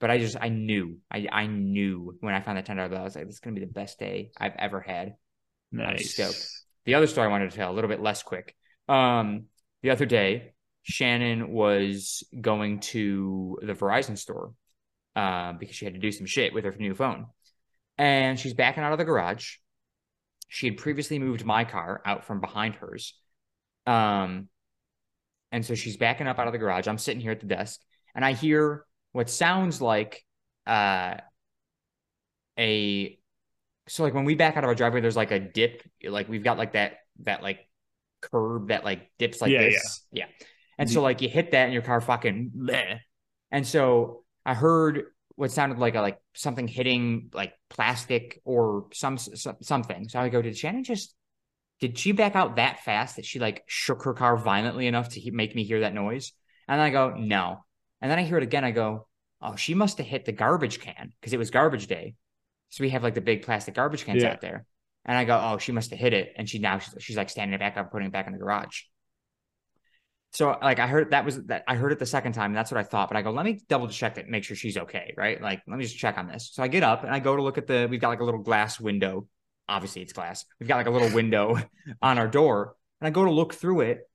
But 0.00 0.10
I 0.10 0.18
just 0.18 0.36
I 0.40 0.48
knew 0.48 0.98
I 1.10 1.26
I 1.30 1.46
knew 1.46 2.16
when 2.20 2.34
I 2.34 2.40
found 2.40 2.58
that 2.58 2.66
ten 2.66 2.76
dollar 2.76 2.88
bill, 2.88 2.98
I 2.98 3.04
was 3.04 3.16
like, 3.16 3.26
this 3.26 3.36
is 3.36 3.40
gonna 3.40 3.54
be 3.54 3.60
the 3.60 3.72
best 3.72 3.98
day 3.98 4.30
I've 4.36 4.56
ever 4.58 4.80
had. 4.80 5.14
Nice. 5.72 6.14
stoked. 6.14 6.46
The 6.84 6.94
other 6.94 7.06
story 7.06 7.26
I 7.26 7.30
wanted 7.30 7.50
to 7.50 7.56
tell 7.56 7.70
a 7.70 7.74
little 7.74 7.88
bit 7.88 8.00
less 8.00 8.22
quick. 8.22 8.54
Um, 8.88 9.44
the 9.82 9.90
other 9.90 10.06
day, 10.06 10.54
Shannon 10.82 11.52
was 11.52 12.24
going 12.40 12.80
to 12.80 13.58
the 13.62 13.74
Verizon 13.74 14.18
store 14.18 14.52
uh, 15.14 15.52
because 15.52 15.76
she 15.76 15.84
had 15.84 15.94
to 15.94 16.00
do 16.00 16.10
some 16.10 16.26
shit 16.26 16.52
with 16.52 16.64
her 16.64 16.74
new 16.78 16.94
phone, 16.94 17.26
and 18.00 18.40
she's 18.40 18.54
backing 18.54 18.82
out 18.82 18.92
of 18.92 18.98
the 18.98 19.04
garage. 19.04 19.56
She 20.48 20.66
had 20.66 20.78
previously 20.78 21.18
moved 21.18 21.44
my 21.44 21.64
car 21.64 22.00
out 22.06 22.24
from 22.24 22.40
behind 22.40 22.74
hers, 22.76 23.14
um, 23.86 24.48
and 25.52 25.64
so 25.64 25.74
she's 25.74 25.98
backing 25.98 26.26
up 26.26 26.38
out 26.38 26.46
of 26.46 26.52
the 26.52 26.58
garage. 26.58 26.88
I'm 26.88 26.98
sitting 26.98 27.20
here 27.20 27.30
at 27.30 27.40
the 27.40 27.46
desk, 27.46 27.78
and 28.14 28.24
I 28.24 28.32
hear 28.32 28.86
what 29.12 29.28
sounds 29.28 29.82
like 29.82 30.24
uh, 30.66 31.18
a 32.58 33.18
so 33.86 34.02
like 34.02 34.14
when 34.14 34.24
we 34.24 34.34
back 34.34 34.56
out 34.56 34.64
of 34.64 34.68
our 34.68 34.74
driveway, 34.74 35.00
there's 35.00 35.16
like 35.16 35.30
a 35.30 35.38
dip, 35.38 35.82
like 36.08 36.28
we've 36.28 36.44
got 36.44 36.58
like 36.58 36.72
that 36.72 36.98
that 37.24 37.42
like 37.42 37.68
curb 38.20 38.68
that 38.68 38.84
like 38.84 39.10
dips 39.18 39.40
like 39.40 39.50
Yeah, 39.50 39.62
this. 39.62 40.06
Yeah. 40.12 40.26
And 40.78 40.90
so 40.90 41.02
like 41.02 41.20
you 41.20 41.28
hit 41.28 41.50
that 41.50 41.64
and 41.64 41.72
your 41.72 41.82
car 41.82 42.00
fucking 42.00 42.52
bleh. 42.56 43.00
And 43.50 43.66
so 43.66 44.24
I 44.46 44.54
heard 44.54 45.04
what 45.40 45.50
sounded 45.50 45.78
like 45.78 45.94
a 45.94 46.02
like 46.02 46.18
something 46.34 46.68
hitting 46.68 47.30
like 47.32 47.54
plastic 47.70 48.42
or 48.44 48.88
some, 48.92 49.16
some 49.16 49.56
something. 49.62 50.06
So 50.06 50.20
I 50.20 50.28
go, 50.28 50.42
did 50.42 50.54
Shannon 50.56 50.84
just 50.84 51.14
did 51.80 51.98
she 51.98 52.12
back 52.12 52.36
out 52.36 52.56
that 52.56 52.84
fast 52.84 53.16
that 53.16 53.24
she 53.24 53.38
like 53.38 53.64
shook 53.66 54.02
her 54.02 54.12
car 54.12 54.36
violently 54.36 54.86
enough 54.86 55.08
to 55.10 55.20
he- 55.20 55.30
make 55.30 55.54
me 55.54 55.64
hear 55.64 55.80
that 55.80 55.94
noise? 55.94 56.32
And 56.68 56.78
I 56.78 56.90
go, 56.90 57.14
no. 57.16 57.64
And 58.02 58.10
then 58.10 58.18
I 58.18 58.22
hear 58.22 58.36
it 58.36 58.42
again. 58.42 58.64
I 58.64 58.70
go, 58.70 59.06
oh, 59.40 59.56
she 59.56 59.72
must 59.72 59.96
have 59.96 60.06
hit 60.06 60.26
the 60.26 60.32
garbage 60.32 60.78
can 60.78 61.14
because 61.18 61.32
it 61.32 61.38
was 61.38 61.48
garbage 61.48 61.86
day. 61.86 62.16
So 62.68 62.84
we 62.84 62.90
have 62.90 63.02
like 63.02 63.14
the 63.14 63.22
big 63.22 63.40
plastic 63.42 63.74
garbage 63.74 64.04
cans 64.04 64.22
Yeah. 64.22 64.32
out 64.32 64.42
there. 64.42 64.66
And 65.06 65.16
I 65.16 65.24
go, 65.24 65.40
oh, 65.42 65.56
she 65.56 65.72
must 65.72 65.88
have 65.88 65.98
hit 65.98 66.12
it. 66.12 66.34
And 66.36 66.46
she 66.46 66.58
now 66.58 66.80
she's, 66.80 66.94
she's 66.98 67.16
like 67.16 67.30
standing 67.30 67.58
back 67.58 67.78
up, 67.78 67.90
putting 67.90 68.08
it 68.08 68.12
back 68.12 68.26
in 68.26 68.34
the 68.34 68.38
garage. 68.38 68.82
So 70.32 70.56
like 70.62 70.78
I 70.78 70.86
heard 70.86 71.10
that 71.10 71.24
was 71.24 71.42
that 71.46 71.64
I 71.66 71.74
heard 71.74 71.92
it 71.92 71.98
the 71.98 72.06
second 72.06 72.32
time, 72.32 72.46
and 72.46 72.56
that's 72.56 72.70
what 72.70 72.78
I 72.78 72.84
thought. 72.84 73.08
But 73.08 73.16
I 73.16 73.22
go, 73.22 73.32
let 73.32 73.44
me 73.44 73.60
double 73.68 73.88
check 73.88 74.16
it, 74.16 74.28
make 74.28 74.44
sure 74.44 74.56
she's 74.56 74.76
okay, 74.76 75.12
right? 75.16 75.40
Like, 75.40 75.62
let 75.66 75.76
me 75.76 75.84
just 75.84 75.98
check 75.98 76.18
on 76.18 76.28
this. 76.28 76.50
So 76.52 76.62
I 76.62 76.68
get 76.68 76.84
up 76.84 77.02
and 77.02 77.12
I 77.12 77.18
go 77.18 77.34
to 77.34 77.42
look 77.42 77.58
at 77.58 77.66
the. 77.66 77.88
We've 77.90 78.00
got 78.00 78.10
like 78.10 78.20
a 78.20 78.24
little 78.24 78.42
glass 78.42 78.78
window. 78.78 79.26
Obviously, 79.68 80.02
it's 80.02 80.12
glass. 80.12 80.44
We've 80.58 80.68
got 80.68 80.76
like 80.76 80.86
a 80.86 80.90
little 80.90 81.12
window 81.12 81.56
on 82.02 82.18
our 82.18 82.28
door, 82.28 82.76
and 83.00 83.08
I 83.08 83.10
go 83.10 83.24
to 83.24 83.30
look 83.30 83.54
through 83.54 83.80
it, 83.82 84.08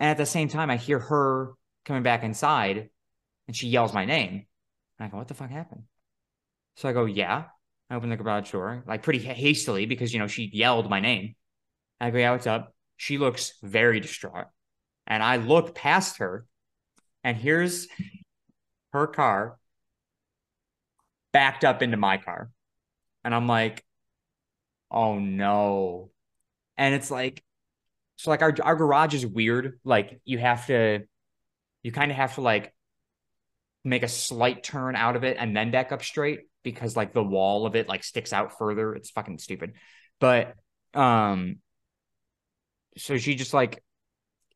and 0.00 0.10
at 0.10 0.16
the 0.16 0.26
same 0.26 0.48
time, 0.48 0.70
I 0.70 0.76
hear 0.76 0.98
her 0.98 1.52
coming 1.84 2.02
back 2.02 2.24
inside, 2.24 2.90
and 3.46 3.56
she 3.56 3.68
yells 3.68 3.92
my 3.92 4.04
name, 4.04 4.46
and 4.98 5.06
I 5.06 5.08
go, 5.08 5.18
what 5.18 5.28
the 5.28 5.34
fuck 5.34 5.50
happened? 5.50 5.82
So 6.76 6.88
I 6.88 6.92
go, 6.92 7.04
yeah. 7.04 7.44
I 7.88 7.96
open 7.96 8.08
the 8.08 8.16
garage 8.16 8.52
door 8.52 8.84
like 8.86 9.02
pretty 9.02 9.18
hastily 9.18 9.84
because 9.84 10.12
you 10.12 10.20
know 10.20 10.28
she 10.28 10.48
yelled 10.52 10.88
my 10.88 11.00
name. 11.00 11.34
I 12.00 12.10
go, 12.10 12.18
yeah, 12.18 12.30
what's 12.30 12.46
up? 12.46 12.72
She 12.96 13.18
looks 13.18 13.54
very 13.62 13.98
distraught. 13.98 14.46
And 15.10 15.22
I 15.24 15.36
look 15.36 15.74
past 15.74 16.18
her, 16.18 16.46
and 17.24 17.36
here's 17.36 17.88
her 18.92 19.08
car 19.08 19.58
backed 21.32 21.64
up 21.64 21.82
into 21.82 21.96
my 21.96 22.16
car. 22.16 22.50
And 23.24 23.34
I'm 23.34 23.48
like, 23.48 23.84
oh 24.90 25.18
no. 25.18 26.10
And 26.78 26.94
it's 26.94 27.10
like, 27.10 27.42
so 28.16 28.30
like 28.30 28.40
our, 28.40 28.54
our 28.62 28.76
garage 28.76 29.14
is 29.14 29.26
weird. 29.26 29.80
Like 29.84 30.20
you 30.24 30.38
have 30.38 30.66
to, 30.68 31.00
you 31.82 31.92
kind 31.92 32.10
of 32.10 32.16
have 32.16 32.36
to 32.36 32.40
like 32.40 32.72
make 33.84 34.02
a 34.02 34.08
slight 34.08 34.62
turn 34.62 34.94
out 34.94 35.16
of 35.16 35.24
it 35.24 35.36
and 35.40 35.56
then 35.56 35.70
back 35.70 35.90
up 35.90 36.02
straight 36.04 36.40
because 36.62 36.96
like 36.96 37.12
the 37.12 37.22
wall 37.22 37.66
of 37.66 37.74
it 37.74 37.88
like 37.88 38.04
sticks 38.04 38.32
out 38.32 38.58
further. 38.58 38.94
It's 38.94 39.10
fucking 39.10 39.38
stupid. 39.38 39.72
But 40.20 40.54
um 40.94 41.56
so 42.96 43.16
she 43.18 43.34
just 43.34 43.54
like 43.54 43.82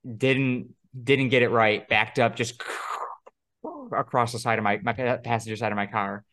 didn't 0.04 0.74
didn't 1.00 1.28
get 1.28 1.42
it 1.42 1.48
right, 1.48 1.88
backed 1.88 2.18
up 2.18 2.36
just 2.36 2.62
across 3.92 4.32
the 4.32 4.38
side 4.38 4.58
of 4.58 4.64
my 4.64 4.78
my 4.82 4.92
passenger 4.92 5.56
side 5.56 5.72
of 5.72 5.76
my 5.76 5.86
car. 5.86 6.24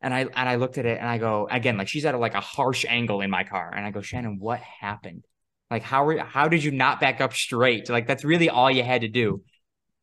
And 0.00 0.12
I 0.12 0.20
and 0.20 0.48
I 0.48 0.56
looked 0.56 0.78
at 0.78 0.86
it 0.86 0.98
and 0.98 1.08
I 1.08 1.18
go 1.18 1.48
again 1.50 1.78
like 1.78 1.88
she's 1.88 2.04
at 2.04 2.14
a, 2.14 2.18
like 2.18 2.34
a 2.34 2.40
harsh 2.40 2.84
angle 2.88 3.20
in 3.20 3.30
my 3.30 3.44
car. 3.44 3.72
And 3.74 3.86
I 3.86 3.90
go 3.90 4.02
Shannon 4.02 4.38
what 4.38 4.60
happened? 4.60 5.24
Like 5.70 5.82
how 5.82 6.04
were 6.04 6.18
how 6.18 6.48
did 6.48 6.62
you 6.62 6.70
not 6.70 7.00
back 7.00 7.20
up 7.20 7.32
straight? 7.32 7.88
Like 7.88 8.06
that's 8.06 8.24
really 8.24 8.50
all 8.50 8.70
you 8.70 8.82
had 8.82 9.00
to 9.00 9.08
do. 9.08 9.42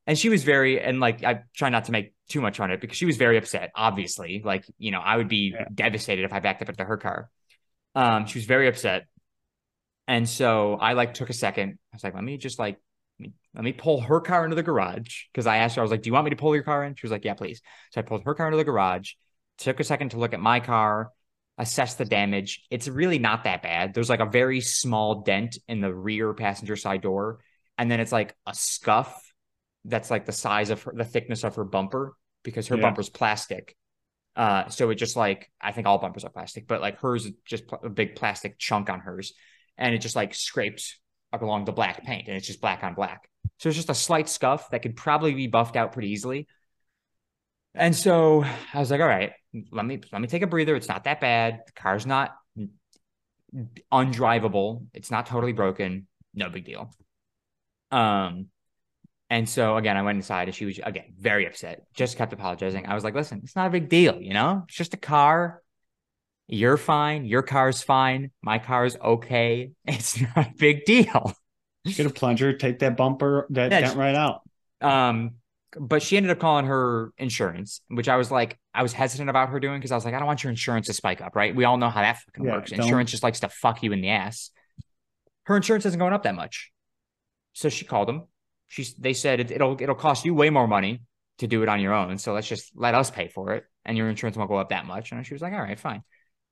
And 0.08 0.18
she 0.18 0.30
was 0.30 0.44
very 0.44 0.82
and 0.82 1.00
like 1.00 1.24
I 1.24 1.42
try 1.56 1.70
not 1.70 1.86
to 1.86 1.92
make 1.92 2.14
too 2.30 2.42
much 2.42 2.60
on 2.60 2.72
it 2.72 2.82
because 2.82 2.98
she 2.98 3.06
was 3.06 3.18
very 3.18 3.38
upset 3.38 3.72
obviously. 3.76 4.42
Like 4.44 4.66
you 4.80 4.92
know 4.92 5.00
I 5.00 5.18
would 5.18 5.30
be 5.30 5.54
yeah. 5.54 5.66
devastated 5.74 6.26
if 6.26 6.34
I 6.34 6.40
backed 6.40 6.62
up 6.64 6.70
into 6.70 6.84
her 6.84 6.98
car. 6.98 7.30
Um 7.94 8.26
she 8.26 8.40
was 8.40 8.46
very 8.46 8.68
upset. 8.68 9.06
And 10.08 10.28
so 10.28 10.74
I 10.74 10.94
like 10.94 11.14
took 11.14 11.30
a 11.30 11.34
second. 11.34 11.78
I 11.94 11.96
was 11.96 12.04
like 12.04 12.16
let 12.16 12.24
me 12.24 12.38
just 12.38 12.58
like 12.58 12.80
let 13.54 13.64
me 13.64 13.74
pull 13.74 14.02
her 14.02 14.22
car 14.22 14.44
into 14.44 14.56
the 14.56 14.64
garage 14.64 15.24
because 15.32 15.48
I 15.48 15.58
asked 15.58 15.76
her, 15.76 15.82
I 15.82 15.84
was 15.84 15.92
like, 15.92 16.02
Do 16.02 16.10
you 16.10 16.14
want 16.14 16.26
me 16.26 16.32
to 16.32 16.36
pull 16.36 16.56
your 16.56 16.64
car 16.64 16.84
in? 16.84 16.96
She 16.96 17.06
was 17.06 17.12
like, 17.12 17.26
Yeah, 17.26 17.34
please. 17.34 17.62
So 17.92 18.00
I 18.00 18.04
pulled 18.04 18.24
her 18.24 18.34
car 18.34 18.48
into 18.48 18.58
the 18.58 18.64
garage, 18.64 19.12
took 19.58 19.80
a 19.80 19.84
second 19.84 20.10
to 20.10 20.20
look 20.20 20.34
at 20.34 20.40
my 20.40 20.60
car, 20.60 21.12
assess 21.58 21.96
the 21.96 22.06
damage. 22.06 22.64
It's 22.70 22.88
really 22.88 23.20
not 23.20 23.44
that 23.44 23.62
bad. 23.62 23.94
There's 23.94 24.10
like 24.10 24.20
a 24.20 24.26
very 24.26 24.62
small 24.62 25.22
dent 25.22 25.58
in 25.68 25.82
the 25.82 25.94
rear 25.94 26.34
passenger 26.34 26.76
side 26.76 27.02
door. 27.02 27.40
And 27.78 27.90
then 27.90 28.00
it's 28.00 28.12
like 28.12 28.36
a 28.46 28.54
scuff 28.54 29.32
that's 29.86 30.10
like 30.10 30.26
the 30.26 30.32
size 30.32 30.70
of 30.70 30.84
her, 30.84 30.94
the 30.96 31.06
thickness 31.06 31.44
of 31.44 31.56
her 31.56 31.64
bumper 31.64 32.16
because 32.44 32.68
her 32.68 32.76
yeah. 32.76 32.82
bumper's 32.82 33.10
plastic. 33.10 33.76
Uh, 34.36 34.70
so 34.70 34.90
it 34.90 34.96
just 34.96 35.18
like, 35.18 35.52
I 35.60 35.72
think 35.72 35.88
all 35.88 35.98
bumpers 35.98 36.24
are 36.24 36.30
plastic, 36.30 36.68
but 36.68 36.80
like 36.80 37.00
hers 37.00 37.26
is 37.26 37.34
just 37.46 37.66
a 37.84 37.90
big 37.90 38.16
plastic 38.16 38.58
chunk 38.58 38.90
on 38.90 39.02
hers. 39.02 39.34
And 39.78 39.94
it 39.94 40.00
just 40.00 40.16
like 40.16 40.34
scrapes 40.34 41.00
along 41.40 41.66
the 41.66 41.72
black 41.72 42.04
paint 42.04 42.28
and 42.28 42.36
it's 42.36 42.48
just 42.48 42.62
black 42.62 42.84
on 42.84 42.94
black. 42.94 43.30
So 43.58 43.70
it's 43.70 43.76
just 43.76 43.90
a 43.90 43.96
slight 43.96 44.28
scuff 44.28 44.70
that 44.72 44.82
could 44.82 44.96
probably 44.96 45.34
be 45.34 45.48
buffed 45.48 45.76
out 45.76 45.94
pretty 45.94 46.10
easily. 46.10 46.48
And 47.74 47.96
so 47.96 48.44
I 48.74 48.80
was 48.80 48.92
like, 48.92 49.00
all 49.00 49.08
right, 49.08 49.32
let 49.72 49.86
me 49.86 50.02
let 50.12 50.22
me 50.22 50.28
take 50.28 50.42
a 50.42 50.48
breather. 50.48 50.76
It's 50.76 50.90
not 50.90 51.06
that 51.06 51.22
bad. 51.22 51.62
The 51.66 51.72
car's 51.74 52.06
not 52.06 52.36
undrivable. 53.92 54.86
It's 54.94 55.12
not 55.12 55.26
totally 55.26 55.54
broken. 55.54 56.08
No 56.34 56.50
big 56.50 56.66
deal. 56.66 56.94
Um, 57.92 58.48
and 59.30 59.48
so 59.48 59.78
again, 59.78 59.96
I 59.96 60.02
went 60.02 60.18
inside 60.18 60.50
and 60.50 60.56
she 60.56 60.66
was 60.66 60.80
again 60.84 61.14
very 61.18 61.48
upset. 61.48 61.86
Just 61.94 62.18
kept 62.18 62.34
apologizing. 62.34 62.86
I 62.86 62.96
was 62.96 63.04
like, 63.04 63.16
listen, 63.16 63.42
it's 63.44 63.56
not 63.56 63.68
a 63.68 63.72
big 63.72 63.88
deal, 63.88 64.22
you 64.22 64.34
know? 64.34 64.64
It's 64.68 64.76
just 64.76 64.94
a 64.94 64.98
car. 64.98 65.62
You're 66.52 66.76
fine. 66.76 67.24
Your 67.24 67.44
car's 67.44 67.82
fine. 67.82 68.30
My 68.42 68.60
car's 68.60 68.98
okay. 68.98 69.72
It's 69.86 70.20
not 70.20 70.38
a 70.38 70.54
big 70.58 70.84
deal. 70.84 71.34
Get 71.86 72.06
a 72.06 72.10
plunger, 72.10 72.54
take 72.54 72.80
that 72.80 72.98
bumper, 72.98 73.48
that 73.52 73.70
dent 73.70 73.96
right 73.96 74.14
out. 74.14 74.42
Um, 74.82 75.36
but 75.80 76.04
she 76.04 76.18
ended 76.18 76.30
up 76.30 76.40
calling 76.40 76.66
her 76.66 77.14
insurance, 77.18 77.82
which 77.88 78.10
I 78.10 78.18
was 78.18 78.30
like, 78.30 78.60
I 78.74 78.84
was 78.84 78.92
hesitant 78.92 79.30
about 79.30 79.50
her 79.50 79.60
doing 79.60 79.80
because 79.80 79.92
I 79.92 79.96
was 79.96 80.04
like, 80.04 80.14
I 80.14 80.20
don't 80.20 80.28
want 80.28 80.44
your 80.44 80.52
insurance 80.52 80.88
to 80.88 80.94
spike 80.94 81.22
up, 81.22 81.36
right? 81.36 81.56
We 81.56 81.64
all 81.64 81.78
know 81.78 81.90
how 81.90 82.02
that 82.02 82.18
fucking 82.20 82.44
yeah, 82.44 82.52
works. 82.52 82.72
Don't... 82.72 82.82
Insurance 82.82 83.12
just 83.12 83.24
likes 83.24 83.40
to 83.40 83.50
fuck 83.50 83.82
you 83.82 83.94
in 83.94 84.02
the 84.02 84.10
ass. 84.10 84.52
Her 85.46 85.56
insurance 85.56 85.86
isn't 85.86 85.98
going 85.98 86.14
up 86.14 86.24
that 86.24 86.36
much, 86.36 86.72
so 87.54 87.70
she 87.70 87.86
called 87.86 88.10
them. 88.10 88.28
She 88.68 88.86
they 89.00 89.14
said 89.14 89.40
it, 89.40 89.52
it'll 89.52 89.82
it'll 89.82 89.96
cost 89.96 90.26
you 90.26 90.36
way 90.36 90.50
more 90.50 90.68
money 90.68 91.02
to 91.40 91.48
do 91.48 91.64
it 91.64 91.70
on 91.70 91.80
your 91.80 91.94
own, 91.94 92.18
so 92.18 92.34
let's 92.34 92.48
just 92.48 92.72
let 92.76 92.94
us 92.94 93.10
pay 93.10 93.30
for 93.30 93.54
it, 93.54 93.64
and 93.86 93.98
your 93.98 94.10
insurance 94.10 94.38
won't 94.38 94.50
go 94.50 94.58
up 94.58 94.70
that 94.70 94.86
much. 94.86 95.12
And 95.12 95.26
she 95.26 95.34
was 95.34 95.42
like, 95.42 95.54
all 95.54 95.62
right, 95.62 95.80
fine. 95.80 96.04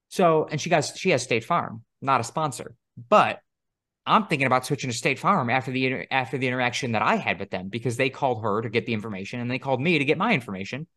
So, 0.09 0.47
and 0.49 0.59
she 0.59 0.69
got 0.69 0.85
she 0.85 1.11
has 1.11 1.23
State 1.23 1.43
Farm, 1.43 1.83
not 2.01 2.19
a 2.19 2.23
sponsor, 2.23 2.75
but 3.09 3.39
I'm 4.05 4.25
thinking 4.25 4.47
about 4.47 4.65
switching 4.65 4.89
to 4.89 4.95
State 4.95 5.19
Farm 5.19 5.49
after 5.49 5.71
the 5.71 6.07
after 6.11 6.37
the 6.37 6.47
interaction 6.47 6.93
that 6.93 7.03
I 7.03 7.15
had 7.15 7.39
with 7.39 7.51
them 7.51 7.69
because 7.69 7.95
they 7.95 8.09
called 8.09 8.41
her 8.43 8.61
to 8.61 8.69
get 8.69 8.87
the 8.87 8.93
information 8.93 9.39
and 9.39 9.49
they 9.49 9.59
called 9.59 9.79
me 9.79 9.99
to 9.99 10.05
get 10.05 10.17
my 10.17 10.33
information. 10.33 10.87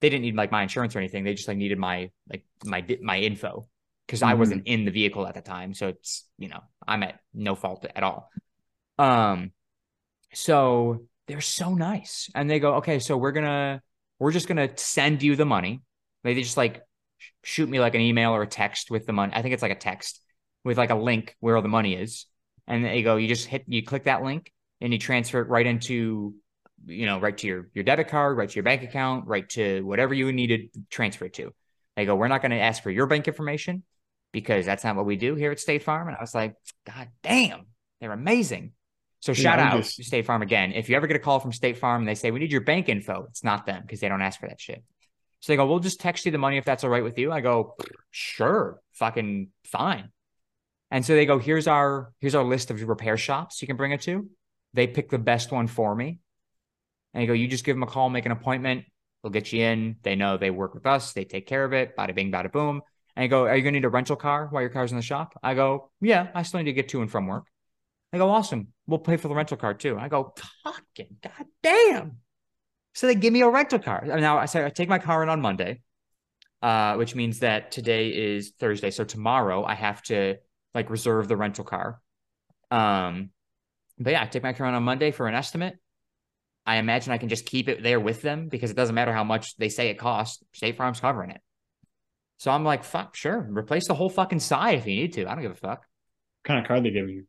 They 0.00 0.08
didn't 0.08 0.22
need 0.22 0.34
like 0.34 0.50
my 0.50 0.62
insurance 0.62 0.96
or 0.96 0.98
anything. 0.98 1.24
They 1.24 1.34
just 1.34 1.46
like 1.46 1.58
needed 1.58 1.78
my 1.78 2.10
like 2.30 2.44
my 2.64 2.84
my 3.02 3.18
info 3.18 3.68
because 4.06 4.20
mm-hmm. 4.20 4.30
I 4.30 4.34
wasn't 4.34 4.66
in 4.66 4.86
the 4.86 4.90
vehicle 4.90 5.26
at 5.26 5.34
the 5.34 5.42
time. 5.42 5.74
So 5.74 5.88
it's 5.88 6.26
you 6.38 6.48
know 6.48 6.60
I'm 6.86 7.02
at 7.02 7.20
no 7.34 7.54
fault 7.54 7.84
at 7.94 8.02
all. 8.02 8.30
Um, 8.98 9.52
so 10.32 11.06
they're 11.26 11.42
so 11.42 11.74
nice 11.74 12.30
and 12.34 12.48
they 12.48 12.60
go 12.60 12.76
okay, 12.76 12.98
so 12.98 13.18
we're 13.18 13.32
gonna 13.32 13.82
we're 14.18 14.32
just 14.32 14.48
gonna 14.48 14.70
send 14.76 15.22
you 15.22 15.36
the 15.36 15.44
money. 15.44 15.82
They 16.22 16.34
just 16.34 16.56
like 16.56 16.80
shoot 17.42 17.68
me 17.68 17.80
like 17.80 17.94
an 17.94 18.00
email 18.00 18.32
or 18.32 18.42
a 18.42 18.46
text 18.46 18.90
with 18.90 19.06
the 19.06 19.12
money. 19.12 19.32
I 19.34 19.42
think 19.42 19.54
it's 19.54 19.62
like 19.62 19.72
a 19.72 19.76
text 19.76 20.20
with 20.64 20.78
like 20.78 20.90
a 20.90 20.94
link 20.94 21.36
where 21.40 21.56
all 21.56 21.62
the 21.62 21.68
money 21.68 21.94
is. 21.94 22.26
And 22.66 22.84
they 22.84 23.02
go, 23.02 23.16
you 23.16 23.28
just 23.28 23.46
hit, 23.46 23.64
you 23.66 23.82
click 23.82 24.04
that 24.04 24.22
link 24.22 24.52
and 24.80 24.92
you 24.92 24.98
transfer 24.98 25.40
it 25.40 25.48
right 25.48 25.66
into, 25.66 26.34
you 26.86 27.06
know, 27.06 27.20
right 27.20 27.36
to 27.36 27.46
your, 27.46 27.68
your 27.74 27.84
debit 27.84 28.08
card, 28.08 28.38
right 28.38 28.48
to 28.48 28.54
your 28.54 28.62
bank 28.62 28.82
account, 28.82 29.26
right 29.26 29.48
to 29.50 29.82
whatever 29.82 30.14
you 30.14 30.32
needed 30.32 30.72
to 30.72 30.80
transfer 30.90 31.26
it 31.26 31.34
to. 31.34 31.52
They 31.96 32.06
go, 32.06 32.16
we're 32.16 32.28
not 32.28 32.40
going 32.40 32.52
to 32.52 32.58
ask 32.58 32.82
for 32.82 32.90
your 32.90 33.06
bank 33.06 33.28
information 33.28 33.82
because 34.32 34.66
that's 34.66 34.82
not 34.82 34.96
what 34.96 35.06
we 35.06 35.16
do 35.16 35.34
here 35.34 35.52
at 35.52 35.60
State 35.60 35.82
Farm. 35.82 36.08
And 36.08 36.16
I 36.16 36.20
was 36.20 36.34
like, 36.34 36.54
God 36.86 37.08
damn, 37.22 37.66
they're 38.00 38.12
amazing. 38.12 38.72
So 39.20 39.32
shout 39.32 39.58
out 39.58 39.76
just... 39.76 39.96
to 39.96 40.04
State 40.04 40.26
Farm 40.26 40.42
again. 40.42 40.72
If 40.72 40.88
you 40.88 40.96
ever 40.96 41.06
get 41.06 41.16
a 41.16 41.20
call 41.20 41.40
from 41.40 41.52
State 41.52 41.78
Farm 41.78 42.02
and 42.02 42.08
they 42.08 42.14
say, 42.14 42.30
we 42.30 42.40
need 42.40 42.52
your 42.52 42.60
bank 42.62 42.88
info, 42.88 43.26
it's 43.28 43.44
not 43.44 43.64
them 43.64 43.82
because 43.82 44.00
they 44.00 44.08
don't 44.08 44.22
ask 44.22 44.40
for 44.40 44.48
that 44.48 44.60
shit. 44.60 44.82
So 45.44 45.52
they 45.52 45.58
go, 45.58 45.66
we'll 45.66 45.78
just 45.78 46.00
text 46.00 46.24
you 46.24 46.32
the 46.32 46.38
money 46.38 46.56
if 46.56 46.64
that's 46.64 46.84
all 46.84 46.90
right 46.90 47.04
with 47.04 47.18
you. 47.18 47.30
I 47.30 47.42
go, 47.42 47.74
sure, 48.10 48.80
fucking 48.92 49.48
fine. 49.64 50.08
And 50.90 51.04
so 51.04 51.14
they 51.14 51.26
go, 51.26 51.38
here's 51.38 51.66
our 51.66 52.14
here's 52.18 52.34
our 52.34 52.42
list 52.42 52.70
of 52.70 52.82
repair 52.82 53.18
shops 53.18 53.60
you 53.60 53.68
can 53.68 53.76
bring 53.76 53.92
it 53.92 54.00
to. 54.02 54.26
They 54.72 54.86
pick 54.86 55.10
the 55.10 55.18
best 55.18 55.52
one 55.52 55.66
for 55.66 55.94
me. 55.94 56.18
And 57.12 57.20
you 57.20 57.26
go, 57.26 57.34
you 57.34 57.46
just 57.46 57.66
give 57.66 57.76
them 57.76 57.82
a 57.82 57.86
call, 57.86 58.08
make 58.08 58.24
an 58.24 58.32
appointment. 58.32 58.86
They'll 59.22 59.32
get 59.32 59.52
you 59.52 59.62
in. 59.62 59.96
They 60.02 60.14
know 60.16 60.38
they 60.38 60.48
work 60.48 60.72
with 60.72 60.86
us. 60.86 61.12
They 61.12 61.26
take 61.26 61.46
care 61.46 61.62
of 61.62 61.74
it. 61.74 61.94
Bada 61.94 62.14
bing, 62.14 62.32
bada 62.32 62.50
boom. 62.50 62.80
And 63.14 63.24
you 63.24 63.28
go, 63.28 63.42
are 63.42 63.54
you 63.54 63.62
going 63.62 63.74
to 63.74 63.80
need 63.80 63.84
a 63.84 63.90
rental 63.90 64.16
car 64.16 64.46
while 64.50 64.62
your 64.62 64.70
car's 64.70 64.92
in 64.92 64.96
the 64.96 65.02
shop? 65.02 65.38
I 65.42 65.52
go, 65.52 65.90
yeah, 66.00 66.28
I 66.34 66.42
still 66.44 66.60
need 66.60 66.64
to 66.64 66.72
get 66.72 66.88
to 66.88 67.02
and 67.02 67.10
from 67.10 67.26
work. 67.26 67.48
They 68.12 68.18
go, 68.18 68.30
awesome. 68.30 68.68
We'll 68.86 68.98
pay 68.98 69.18
for 69.18 69.28
the 69.28 69.34
rental 69.34 69.58
car 69.58 69.74
too. 69.74 69.98
I 69.98 70.08
go, 70.08 70.32
fucking 70.64 71.18
goddamn. 71.22 72.16
So 72.94 73.06
they 73.06 73.14
give 73.14 73.32
me 73.32 73.42
a 73.42 73.48
rental 73.48 73.78
car. 73.78 74.04
Now 74.04 74.38
I 74.38 74.46
say 74.46 74.64
I 74.64 74.70
take 74.70 74.88
my 74.88 74.98
car 74.98 75.22
in 75.22 75.28
on 75.28 75.40
Monday, 75.40 75.80
uh, 76.62 76.94
which 76.94 77.14
means 77.14 77.40
that 77.40 77.72
today 77.72 78.08
is 78.08 78.52
Thursday. 78.58 78.90
So 78.90 79.04
tomorrow 79.04 79.64
I 79.64 79.74
have 79.74 80.02
to 80.04 80.36
like 80.74 80.90
reserve 80.90 81.28
the 81.28 81.36
rental 81.36 81.64
car. 81.64 82.00
Um, 82.70 83.30
but 83.98 84.12
yeah, 84.12 84.22
I 84.22 84.26
take 84.26 84.42
my 84.42 84.52
car 84.52 84.68
in 84.68 84.74
on 84.74 84.82
Monday 84.82 85.10
for 85.10 85.26
an 85.26 85.34
estimate. 85.34 85.76
I 86.66 86.76
imagine 86.76 87.12
I 87.12 87.18
can 87.18 87.28
just 87.28 87.46
keep 87.46 87.68
it 87.68 87.82
there 87.82 88.00
with 88.00 88.22
them 88.22 88.48
because 88.48 88.70
it 88.70 88.76
doesn't 88.76 88.94
matter 88.94 89.12
how 89.12 89.24
much 89.24 89.56
they 89.56 89.68
say 89.68 89.88
it 89.88 89.98
costs. 89.98 90.42
State 90.52 90.76
Farm's 90.76 91.00
covering 91.00 91.30
it. 91.30 91.40
So 92.38 92.50
I'm 92.50 92.64
like, 92.64 92.84
fuck, 92.84 93.16
sure. 93.16 93.46
Replace 93.50 93.86
the 93.86 93.94
whole 93.94 94.08
fucking 94.08 94.40
side 94.40 94.78
if 94.78 94.86
you 94.86 94.96
need 94.96 95.12
to. 95.14 95.26
I 95.26 95.34
don't 95.34 95.42
give 95.42 95.52
a 95.52 95.56
fuck. 95.56 95.80
What 95.80 96.44
kind 96.44 96.60
of 96.60 96.66
car 96.66 96.80
they 96.80 96.90
give 96.90 97.08
you? 97.08 97.26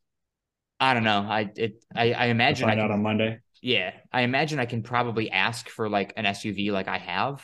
I 0.79 0.93
don't 0.93 1.03
know. 1.03 1.19
I 1.21 1.49
it 1.55 1.83
I, 1.93 2.13
I 2.13 2.25
imagine 2.27 2.67
find 2.67 2.79
I 2.79 2.83
can, 2.83 2.91
out 2.91 2.93
on 2.93 3.03
Monday. 3.03 3.39
Yeah, 3.61 3.91
I 4.11 4.21
imagine 4.21 4.59
I 4.59 4.65
can 4.65 4.83
probably 4.83 5.31
ask 5.31 5.69
for 5.69 5.89
like 5.89 6.13
an 6.17 6.25
SUV 6.25 6.71
like 6.71 6.87
I 6.87 6.97
have, 6.97 7.43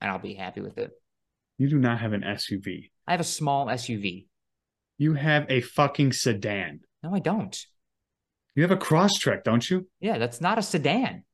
and 0.00 0.10
I'll 0.10 0.18
be 0.18 0.34
happy 0.34 0.60
with 0.60 0.78
it. 0.78 0.90
You 1.58 1.68
do 1.68 1.78
not 1.78 2.00
have 2.00 2.12
an 2.12 2.22
SUV. 2.22 2.90
I 3.06 3.10
have 3.12 3.20
a 3.20 3.24
small 3.24 3.66
SUV. 3.66 4.26
You 4.98 5.14
have 5.14 5.46
a 5.50 5.60
fucking 5.60 6.12
sedan. 6.12 6.80
No, 7.02 7.14
I 7.14 7.18
don't. 7.18 7.56
You 8.54 8.62
have 8.62 8.70
a 8.70 8.76
Crosstrek, 8.76 9.44
don't 9.44 9.68
you, 9.68 9.86
Yeah, 10.00 10.18
that's 10.18 10.40
not 10.40 10.58
a 10.58 10.62
sedan. 10.62 11.24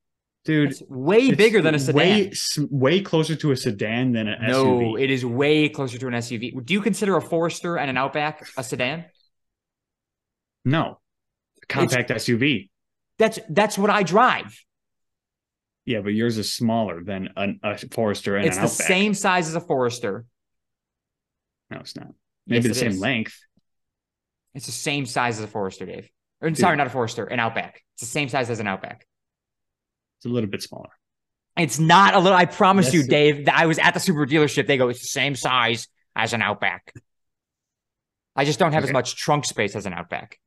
dude? 0.45 0.71
It's 0.71 0.83
way 0.89 1.29
it's 1.29 1.37
bigger 1.37 1.63
than 1.63 1.75
a 1.75 1.79
sedan. 1.79 1.97
Way, 1.97 2.33
way 2.71 3.01
closer 3.01 3.35
to 3.37 3.51
a 3.53 3.57
sedan 3.57 4.13
than 4.13 4.29
an 4.29 4.47
no, 4.47 4.65
SUV. 4.65 4.81
No, 4.81 4.97
it 4.97 5.11
is 5.11 5.25
way 5.25 5.69
closer 5.69 5.99
to 5.99 6.07
an 6.07 6.15
SUV. 6.15 6.65
Do 6.65 6.75
you 6.75 6.81
consider 6.81 7.17
a 7.17 7.23
Forester 7.23 7.77
and 7.79 7.89
an 7.91 7.97
Outback 7.97 8.47
a 8.57 8.63
sedan? 8.63 9.07
no, 10.65 10.99
compact 11.69 12.11
SUV. 12.11 12.69
That's 13.19 13.39
that's 13.49 13.79
what 13.79 13.91
I 13.91 14.03
drive. 14.03 14.59
Yeah, 15.85 16.01
but 16.01 16.11
yours 16.11 16.37
is 16.37 16.53
smaller 16.53 17.03
than 17.03 17.31
an, 17.37 17.61
a 17.63 17.79
Forester 17.79 18.37
and 18.37 18.47
it's 18.47 18.57
the 18.57 18.65
Outback. 18.65 18.87
same 18.89 19.15
size 19.15 19.49
as 19.49 19.55
a 19.55 19.61
Forester. 19.61 20.25
No, 21.71 21.79
it's 21.79 21.97
not. 21.97 22.09
Maybe 22.47 22.67
it 22.67 22.69
the 22.69 22.75
same 22.75 22.91
is. 22.93 22.99
length. 22.99 23.39
It's 24.55 24.67
the 24.67 24.73
same 24.73 25.07
size 25.07 25.39
as 25.39 25.45
a 25.45 25.49
Forester, 25.49 25.87
Dave. 25.87 26.09
Or, 26.41 26.55
sorry, 26.55 26.77
not 26.77 26.87
a 26.87 26.91
Forester, 26.91 27.25
an 27.25 27.41
Outback. 27.41 27.83
It's 27.95 28.03
the 28.03 28.07
same 28.07 28.29
size 28.29 28.51
as 28.51 28.61
an 28.61 28.67
Outback. 28.67 29.07
It's 30.19 30.27
a 30.27 30.29
little 30.29 30.51
bit 30.51 30.63
smaller. 30.63 30.91
It's 31.57 31.79
not 31.79 32.15
a 32.15 32.19
little. 32.19 32.37
I 32.37 32.45
promise 32.45 32.87
Yes, 32.87 32.95
you, 32.95 33.03
Dave. 33.05 33.47
That 33.47 33.55
I 33.57 33.67
was 33.67 33.79
at 33.79 33.95
the 33.95 34.01
Subaru 34.01 34.27
dealership. 34.29 34.67
They 34.67 34.77
go, 34.77 34.89
it's 34.89 35.01
the 35.01 35.07
same 35.07 35.35
size 35.35 35.89
as 36.15 36.33
an 36.33 36.43
Outback. 36.43 36.93
I 38.35 38.45
just 38.45 38.59
don't 38.59 38.73
have 38.73 38.85
as 38.85 38.93
much 38.93 39.17
trunk 39.17 39.45
space 39.47 39.75
as 39.75 39.87
an 39.87 39.93
Outback. 39.95 40.39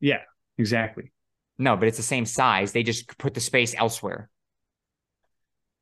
Yeah, 0.00 0.20
exactly. 0.56 1.12
No, 1.58 1.76
but 1.76 1.88
it's 1.88 1.96
the 1.96 2.02
same 2.02 2.26
size. 2.26 2.72
They 2.72 2.82
just 2.82 3.16
put 3.18 3.34
the 3.34 3.40
space 3.40 3.74
elsewhere. 3.76 4.28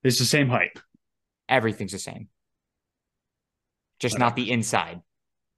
It's 0.05 0.19
the 0.19 0.25
same 0.25 0.49
height. 0.49 0.79
Everything's 1.49 1.93
the 1.93 1.99
same. 1.99 2.29
Just 4.01 4.19
not 4.19 4.37
the 4.37 4.51
inside. 4.51 5.01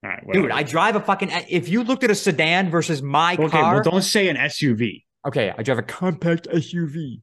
All 0.05 0.11
right, 0.11 0.23
Dude. 0.33 0.51
I 0.51 0.63
drive 0.63 0.97
a 0.97 1.01
fucking. 1.01 1.31
If 1.49 1.69
you 1.69 1.83
looked 1.83 2.05
at 2.05 2.11
a 2.11 2.15
sedan 2.15 2.71
versus 2.71 3.03
my 3.03 3.35
okay. 3.35 3.49
car. 3.49 3.75
Well, 3.75 3.83
don't 3.83 4.03
say 4.03 4.29
an 4.29 4.37
SUV. 4.37 5.05
okay, 5.27 5.53
I 5.57 5.63
drive 5.63 5.79
a 5.79 5.83
compact 5.83 6.47
SUV. 6.49 7.23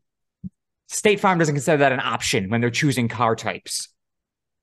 State 0.88 1.20
Farm 1.20 1.38
doesn't 1.38 1.54
consider 1.54 1.78
that 1.78 1.92
an 1.92 2.00
option 2.00 2.50
when 2.50 2.60
they're 2.60 2.72
choosing 2.72 3.08
car 3.08 3.36
types. 3.36 3.89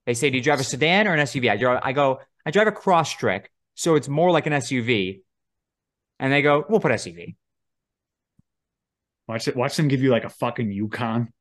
They 0.05 0.15
say, 0.15 0.31
"Do 0.31 0.37
you 0.37 0.43
drive 0.43 0.59
a 0.59 0.65
sedan 0.65 1.07
or 1.07 1.15
an 1.15 1.21
SUV?" 1.21 1.49
I 1.49 1.57
drive. 1.57 1.81
I 1.85 1.93
go. 1.93 2.21
I 2.45 2.51
drive 2.51 2.67
a 2.67 2.73
Crosstrek, 2.73 3.47
so 3.77 3.95
it's 3.95 4.09
more 4.09 4.33
like 4.33 4.47
an 4.47 4.53
SUV. 4.53 5.21
And 6.19 6.33
they 6.33 6.43
go, 6.43 6.65
"We'll 6.69 6.81
put 6.81 6.91
SUV." 6.91 7.37
Watch 9.29 9.47
it. 9.47 9.57
Watch 9.57 9.77
them 9.77 9.89
give 9.89 10.03
you 10.03 10.11
like 10.11 10.25
a 10.25 10.31
fucking 10.31 10.73
Yukon. 10.73 11.33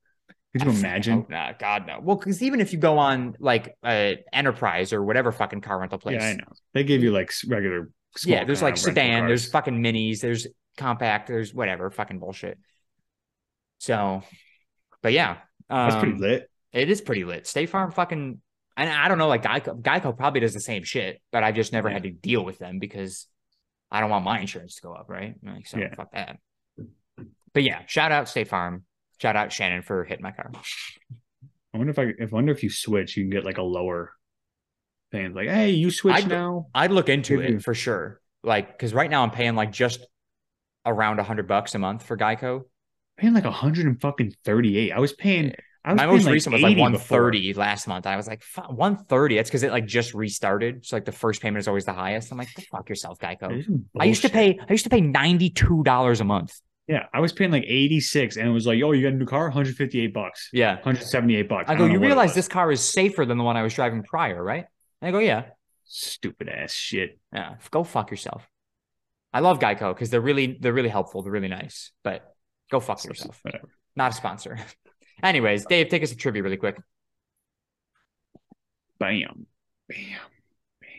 Could 0.53 0.63
you 0.65 0.71
imagine? 0.71 1.25
Oh, 1.29 1.31
nah, 1.31 1.53
God 1.57 1.87
no. 1.87 1.99
Well, 2.01 2.15
because 2.17 2.41
even 2.41 2.59
if 2.61 2.73
you 2.73 2.79
go 2.79 2.97
on 2.97 3.35
like 3.39 3.75
uh, 3.83 4.13
Enterprise 4.33 4.91
or 4.93 5.03
whatever 5.03 5.31
fucking 5.31 5.61
car 5.61 5.79
rental 5.79 5.97
place, 5.97 6.21
Yeah, 6.21 6.27
I 6.29 6.33
know. 6.33 6.51
They 6.73 6.83
give 6.83 7.03
you 7.03 7.11
like 7.11 7.31
regular. 7.47 7.89
yeah, 8.23 8.43
there's 8.43 8.61
like 8.61 8.77
sedan, 8.77 9.21
cars. 9.21 9.29
there's 9.29 9.51
fucking 9.51 9.75
minis, 9.81 10.19
there's 10.19 10.47
compact, 10.77 11.27
there's 11.27 11.53
whatever 11.53 11.89
fucking 11.89 12.19
bullshit. 12.19 12.57
So, 13.79 14.23
but 15.01 15.13
yeah, 15.13 15.37
That's 15.69 15.95
pretty 15.95 16.13
um, 16.13 16.19
lit. 16.19 16.49
It 16.73 16.89
is 16.89 17.01
pretty 17.01 17.23
lit. 17.23 17.45
State 17.47 17.69
Farm 17.69 17.91
fucking, 17.91 18.41
and 18.75 18.89
I 18.89 19.07
don't 19.07 19.17
know, 19.17 19.27
like 19.27 19.43
Geico, 19.43 19.81
Geico 19.81 20.15
probably 20.17 20.39
does 20.41 20.53
the 20.53 20.59
same 20.59 20.83
shit, 20.83 21.21
but 21.31 21.43
I've 21.43 21.55
just 21.55 21.73
never 21.73 21.87
Yeah. 21.89 21.93
had 21.93 22.03
to 22.03 22.11
deal 22.11 22.43
with 22.43 22.57
them 22.57 22.79
because 22.79 23.27
I 23.91 23.99
don't 24.01 24.09
want 24.09 24.25
my 24.25 24.39
insurance 24.39 24.75
to 24.75 24.81
go 24.81 24.93
up, 24.93 25.05
right? 25.09 25.35
Like, 25.43 25.67
so 25.67 25.77
Yeah. 25.77 25.93
fuck 25.95 26.11
that. 26.13 26.39
But 27.57 27.63
yeah, 27.63 27.81
shout 27.87 28.11
out 28.11 28.29
State 28.29 28.49
Farm. 28.49 28.83
Shout 29.19 29.35
out 29.35 29.51
Shannon 29.51 29.81
for 29.81 30.03
hitting 30.03 30.21
my 30.21 30.29
car. 30.29 30.51
I 31.73 31.77
wonder 31.79 31.89
if 31.89 31.97
I. 31.97 32.13
If 32.19 32.31
I 32.31 32.35
wonder 32.35 32.51
if 32.51 32.61
you 32.61 32.69
switch, 32.69 33.17
you 33.17 33.23
can 33.23 33.31
get 33.31 33.43
like 33.43 33.57
a 33.57 33.63
lower 33.63 34.11
thing. 35.11 35.33
Like, 35.33 35.49
hey, 35.49 35.71
you 35.71 35.89
switch 35.89 36.17
I'd- 36.17 36.27
now. 36.27 36.67
I'd 36.75 36.91
look 36.91 37.09
into 37.09 37.41
it 37.41 37.63
for 37.63 37.73
sure. 37.73 38.21
Like, 38.43 38.77
because 38.77 38.93
right 38.93 39.09
now 39.09 39.23
I'm 39.23 39.31
paying 39.31 39.55
like 39.55 39.71
just 39.71 40.05
around 40.85 41.17
a 41.17 41.23
hundred 41.23 41.47
bucks 41.47 41.73
a 41.73 41.79
month 41.79 42.03
for 42.03 42.15
Geico. 42.15 42.65
Paying 43.17 43.33
like 43.33 43.45
a 43.45 43.51
hundred 43.51 43.87
and 43.87 43.99
fucking 43.99 44.35
thirty 44.45 44.77
eight. 44.77 44.91
I 44.91 44.99
was 44.99 45.13
paying. 45.13 45.55
I 45.83 45.93
was 45.93 45.97
My 45.97 46.03
paying 46.03 46.15
most 46.15 46.25
like 46.25 46.33
recent 46.33 46.53
was 46.53 46.61
like 46.61 46.71
80 46.73 46.81
one 46.81 46.97
thirty 46.99 47.53
last 47.55 47.87
month. 47.87 48.05
I 48.05 48.17
was 48.17 48.27
like, 48.27 48.43
one 48.69 48.97
thirty. 48.97 49.37
That's 49.37 49.49
because 49.49 49.63
it 49.63 49.71
like 49.71 49.87
just 49.87 50.13
restarted. 50.13 50.85
So 50.85 50.95
like 50.95 51.05
the 51.05 51.11
first 51.11 51.41
payment 51.41 51.61
is 51.61 51.67
always 51.67 51.85
the 51.85 51.93
highest. 51.93 52.31
I'm 52.31 52.37
like, 52.37 52.49
fuck 52.71 52.87
yourself, 52.87 53.17
Geico. 53.17 53.81
I 53.99 54.05
used 54.05 54.21
to 54.21 54.29
pay. 54.29 54.59
I 54.59 54.71
used 54.71 54.83
to 54.83 54.91
pay 54.91 55.01
ninety 55.01 55.49
two 55.49 55.81
dollars 55.81 56.21
a 56.21 56.23
month. 56.23 56.53
Yeah, 56.87 57.07
I 57.13 57.19
was 57.19 57.33
paying 57.33 57.51
like 57.51 57.65
eighty 57.67 57.99
six, 57.99 58.37
and 58.37 58.47
it 58.47 58.51
was 58.51 58.65
like, 58.65 58.81
oh, 58.81 58.93
you 58.93 59.03
got 59.03 59.13
a 59.13 59.17
new 59.17 59.25
car, 59.25 59.43
one 59.43 59.51
hundred 59.51 59.75
fifty 59.75 59.99
eight 59.99 60.13
bucks, 60.13 60.49
Yeah. 60.53 60.75
one 60.75 60.83
hundred 60.83 61.03
seventy 61.03 61.35
eight 61.35 61.49
bucks. 61.49 61.69
I 61.69 61.73
go. 61.75 61.79
don't 61.79 61.91
You 61.91 61.99
realize 61.99 62.33
this 62.33 62.47
car 62.47 62.71
is 62.71 62.81
safer 62.81 63.25
than 63.25 63.37
the 63.37 63.43
one 63.43 63.57
I 63.57 63.63
was 63.63 63.73
driving 63.73 64.03
prior, 64.03 64.41
right? 64.41 64.65
And 65.01 65.09
I 65.09 65.11
go, 65.11 65.19
yeah, 65.19 65.45
stupid 65.85 66.47
ass 66.49 66.71
shit. 66.71 67.19
yeah. 67.33 67.55
Go 67.71 67.83
fuck 67.83 68.09
yourself. 68.09 68.47
I 69.33 69.41
love 69.41 69.59
Geico 69.59 69.93
because 69.93 70.09
they're 70.09 70.21
really 70.21 70.57
they're 70.59 70.71
really 70.73 70.87
helpful. 70.89 71.21
They're 71.23 71.31
really 71.31 71.49
nice. 71.49 71.91
But 72.03 72.33
go 72.71 72.79
fuck 72.79 73.03
yourself. 73.03 73.37
Whatever. 73.43 73.69
Not 73.97 74.13
a 74.13 74.15
sponsor. 74.15 74.57
Anyways, 75.23 75.65
Dave, 75.65 75.89
take 75.89 76.03
us 76.03 76.09
to 76.11 76.15
trivia 76.15 76.41
really 76.41 76.57
quick. 76.57 76.77
Bam, 78.99 79.45
bam, 79.89 79.97
bam. 80.81 80.89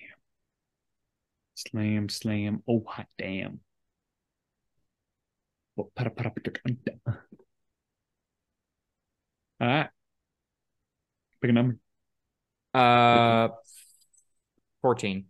Slam, 1.54 2.08
slam. 2.08 2.62
Oh, 2.68 2.84
hot 2.86 3.06
damn. 3.18 3.60
All 9.60 9.66
right. 9.66 9.88
Pick 11.40 11.50
a 11.50 11.52
number. 11.52 11.78
Uh, 12.74 13.48
fourteen. 14.82 15.26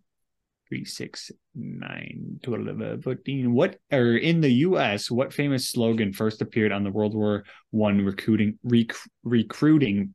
Three, 0.68 0.84
six, 0.84 1.30
nine, 1.54 2.40
twelve, 2.42 2.68
uh, 2.80 2.98
fourteen. 2.98 3.52
What 3.52 3.78
or 3.90 4.16
in 4.16 4.42
the 4.42 4.50
U.S. 4.68 5.10
What 5.10 5.32
famous 5.32 5.70
slogan 5.70 6.12
first 6.12 6.42
appeared 6.42 6.72
on 6.72 6.84
the 6.84 6.90
World 6.90 7.14
War 7.14 7.44
One 7.70 8.04
recruiting 8.04 8.58
rec- 8.62 8.92
recruiting 9.22 10.14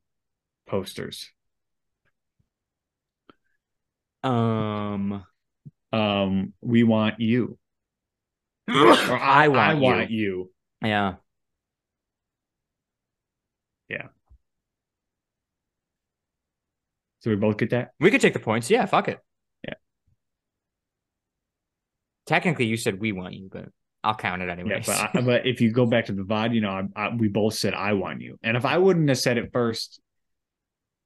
posters? 0.68 1.32
Um, 4.24 5.26
Um, 5.92 6.54
we 6.62 6.84
want 6.84 7.20
you. 7.20 7.58
Or 8.68 8.74
I 8.76 9.48
want 9.48 9.60
I 9.60 9.74
you. 9.74 9.80
want 9.82 10.12
you. 10.12 10.52
Yeah. 10.84 11.16
Yeah. 13.90 14.08
So 17.20 17.30
we 17.30 17.36
both 17.36 17.58
get 17.58 17.70
that. 17.70 17.92
We 18.00 18.12
could 18.12 18.22
take 18.22 18.34
the 18.34 18.40
points. 18.40 18.70
Yeah, 18.70 18.86
fuck 18.86 19.08
it. 19.08 19.20
Yeah. 19.66 19.76
Technically, 22.26 22.66
you 22.66 22.78
said 22.78 23.00
we 23.00 23.12
want 23.12 23.34
you, 23.34 23.50
but 23.52 23.66
I'll 24.04 24.16
count 24.16 24.42
it 24.42 24.68
Yeah, 24.68 24.82
but 24.86 25.16
I, 25.16 25.22
but 25.26 25.48
if 25.48 25.62
you 25.62 25.72
go 25.72 25.86
back 25.86 26.08
to 26.08 26.12
the 26.14 26.24
VOD, 26.24 26.56
you 26.56 26.62
know, 26.62 26.90
I, 26.96 27.06
I, 27.06 27.16
we 27.16 27.30
both 27.30 27.54
said 27.54 27.74
I 27.74 27.94
want 27.94 28.22
you, 28.22 28.38
and 28.44 28.58
if 28.58 28.66
I 28.66 28.78
wouldn't 28.78 29.08
have 29.08 29.18
said 29.20 29.38
it 29.38 29.52
first, 29.54 30.02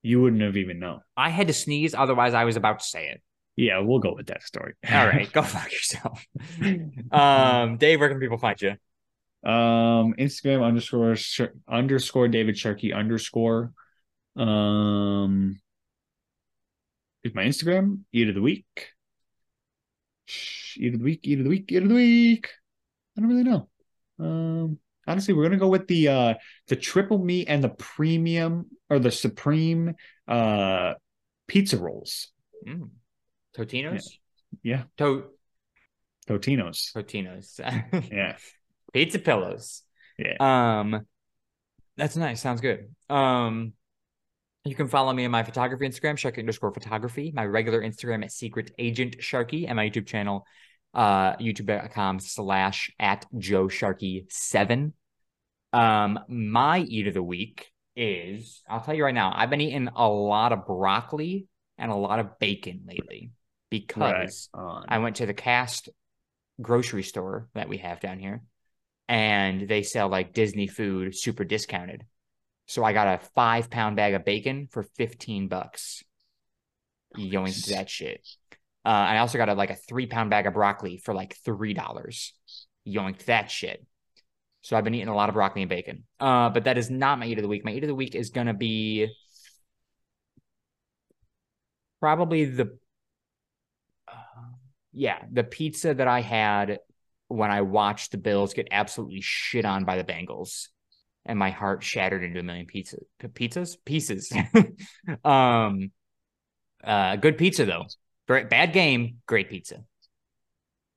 you 0.01 0.21
wouldn't 0.21 0.41
have 0.41 0.57
even 0.57 0.79
known. 0.79 1.01
I 1.15 1.29
had 1.29 1.47
to 1.47 1.53
sneeze, 1.53 1.93
otherwise 1.93 2.33
I 2.33 2.45
was 2.45 2.55
about 2.55 2.79
to 2.79 2.85
say 2.85 3.09
it. 3.09 3.21
Yeah, 3.57 3.79
we'll 3.79 3.99
go 3.99 4.13
with 4.15 4.27
that 4.27 4.43
story. 4.43 4.75
All 4.89 5.05
right, 5.07 5.29
go 5.31 5.41
fuck 5.41 5.71
yourself. 5.73 6.25
um, 7.11 7.77
Dave, 7.77 7.99
where 7.99 8.07
can 8.07 8.19
people 8.19 8.37
find 8.37 8.61
you? 8.61 8.71
Um, 9.43 10.13
Instagram 10.19 10.63
underscore 10.63 11.15
Sh- 11.15 11.41
underscore 11.67 12.27
David 12.27 12.57
Sharkey 12.57 12.93
underscore. 12.93 13.73
Um, 14.35 15.59
is 17.23 17.33
my 17.33 17.43
Instagram 17.45 18.01
eat 18.13 18.29
of 18.29 18.35
the 18.35 18.41
week? 18.41 18.65
Shh, 20.25 20.77
Eat 20.77 20.93
of 20.93 20.99
the 20.99 21.05
week, 21.05 21.21
eat 21.23 21.39
of 21.39 21.45
the 21.45 21.49
week, 21.49 21.71
eat 21.71 21.81
of 21.83 21.89
the 21.89 21.95
week. 21.95 22.49
I 23.17 23.21
don't 23.21 23.29
really 23.29 23.43
know. 23.43 23.67
Um, 24.19 24.77
honestly, 25.07 25.33
we're 25.33 25.43
gonna 25.43 25.57
go 25.57 25.69
with 25.69 25.87
the 25.87 26.07
uh 26.09 26.33
the 26.67 26.75
triple 26.75 27.17
meat 27.17 27.47
and 27.49 27.63
the 27.63 27.69
premium 27.69 28.67
or 28.89 28.99
the 28.99 29.09
supreme 29.11 29.95
uh 30.27 30.93
pizza 31.47 31.77
rolls. 31.77 32.31
Mm. 32.67 32.89
Totinos? 33.57 34.05
Yeah, 34.63 34.83
To- 34.97 35.25
Totino's. 36.27 36.91
Totinos. 36.95 37.59
Yeah, 38.11 38.37
Pizza 38.93 39.19
pillows. 39.19 39.83
yeah. 40.17 40.35
Um, 40.39 41.05
that's 41.95 42.15
nice. 42.15 42.41
Sounds 42.41 42.61
good. 42.61 42.93
Um, 43.09 43.73
you 44.65 44.75
can 44.75 44.87
follow 44.87 45.13
me 45.13 45.25
on 45.25 45.31
my 45.31 45.43
photography 45.43 45.87
Instagram, 45.87 46.17
Sharkey 46.17 46.41
underscore 46.41 46.73
photography, 46.73 47.31
my 47.33 47.45
regular 47.45 47.81
Instagram 47.81 48.23
at 48.23 48.31
Secret 48.31 48.71
Agent 48.77 49.15
Sharkey, 49.19 49.65
and 49.67 49.75
my 49.77 49.89
YouTube 49.89 50.05
channel, 50.07 50.45
uh, 50.93 51.35
youtube.com 51.37 52.19
slash 52.19 52.91
at 52.99 53.25
Joe 53.37 53.67
Sharkey 53.67 54.25
seven. 54.29 54.93
Um, 55.73 56.19
my 56.27 56.79
eat 56.79 57.07
of 57.07 57.13
the 57.13 57.23
week 57.23 57.71
is 57.95 58.61
I'll 58.69 58.81
tell 58.81 58.93
you 58.93 59.03
right 59.05 59.13
now, 59.15 59.31
I've 59.35 59.49
been 59.49 59.61
eating 59.61 59.89
a 59.95 60.07
lot 60.07 60.51
of 60.51 60.67
broccoli 60.67 61.47
and 61.77 61.91
a 61.91 61.95
lot 61.95 62.19
of 62.19 62.37
bacon 62.39 62.81
lately 62.87 63.31
because 63.69 64.49
on. 64.53 64.85
I 64.87 64.99
went 64.99 65.17
to 65.17 65.25
the 65.25 65.33
cast 65.33 65.89
grocery 66.61 67.03
store 67.03 67.49
that 67.53 67.69
we 67.69 67.77
have 67.77 67.99
down 67.99 68.19
here, 68.19 68.41
and 69.07 69.67
they 69.67 69.83
sell 69.83 70.09
like 70.09 70.33
Disney 70.33 70.67
food 70.67 71.15
super 71.15 71.43
discounted. 71.43 72.05
So 72.67 72.83
I 72.83 72.93
got 72.93 73.07
a 73.07 73.25
five 73.35 73.69
pound 73.69 73.95
bag 73.95 74.13
of 74.13 74.25
bacon 74.25 74.67
for 74.71 74.83
15 74.83 75.47
bucks. 75.47 76.03
Yoink 77.17 77.67
that 77.67 77.89
shit. 77.89 78.21
Uh, 78.85 78.89
I 78.89 79.17
also 79.17 79.37
got 79.37 79.49
a 79.49 79.53
like 79.53 79.69
a 79.69 79.75
three 79.75 80.05
pound 80.05 80.29
bag 80.29 80.45
of 80.45 80.53
broccoli 80.53 80.97
for 80.97 81.13
like 81.13 81.35
three 81.43 81.73
dollars. 81.73 82.33
yoinked 82.87 83.25
that 83.25 83.51
shit. 83.51 83.85
So 84.61 84.75
I've 84.75 84.83
been 84.83 84.95
eating 84.95 85.07
a 85.07 85.15
lot 85.15 85.29
of 85.29 85.35
broccoli 85.35 85.61
and 85.61 85.69
bacon. 85.69 86.03
Uh, 86.19 86.49
but 86.49 86.65
that 86.65 86.77
is 86.77 86.89
not 86.89 87.19
my 87.19 87.25
eat 87.25 87.37
of 87.37 87.41
the 87.41 87.47
week. 87.47 87.63
My 87.63 87.71
eat 87.71 87.83
of 87.83 87.87
the 87.87 87.95
week 87.95 88.15
is 88.15 88.29
gonna 88.29 88.53
be 88.53 89.07
probably 91.99 92.45
the 92.45 92.77
yeah 94.93 95.23
the 95.31 95.43
pizza 95.43 95.93
that 95.93 96.07
I 96.07 96.21
had 96.21 96.79
when 97.27 97.51
I 97.51 97.61
watched 97.61 98.11
the 98.11 98.17
Bills 98.17 98.53
get 98.53 98.69
absolutely 98.71 99.21
shit 99.21 99.65
on 99.65 99.83
by 99.83 99.97
the 99.97 100.03
Bengals, 100.03 100.67
and 101.25 101.37
my 101.37 101.49
heart 101.49 101.83
shattered 101.83 102.23
into 102.23 102.39
a 102.39 102.43
million 102.43 102.65
pizza 102.65 102.97
pizzas 103.21 103.75
pieces. 103.85 104.31
um, 105.25 105.91
uh, 106.83 107.15
good 107.17 107.37
pizza 107.37 107.65
though. 107.65 107.85
Great, 108.27 108.49
Bad 108.49 108.73
game, 108.73 109.17
great 109.25 109.49
pizza. 109.49 109.83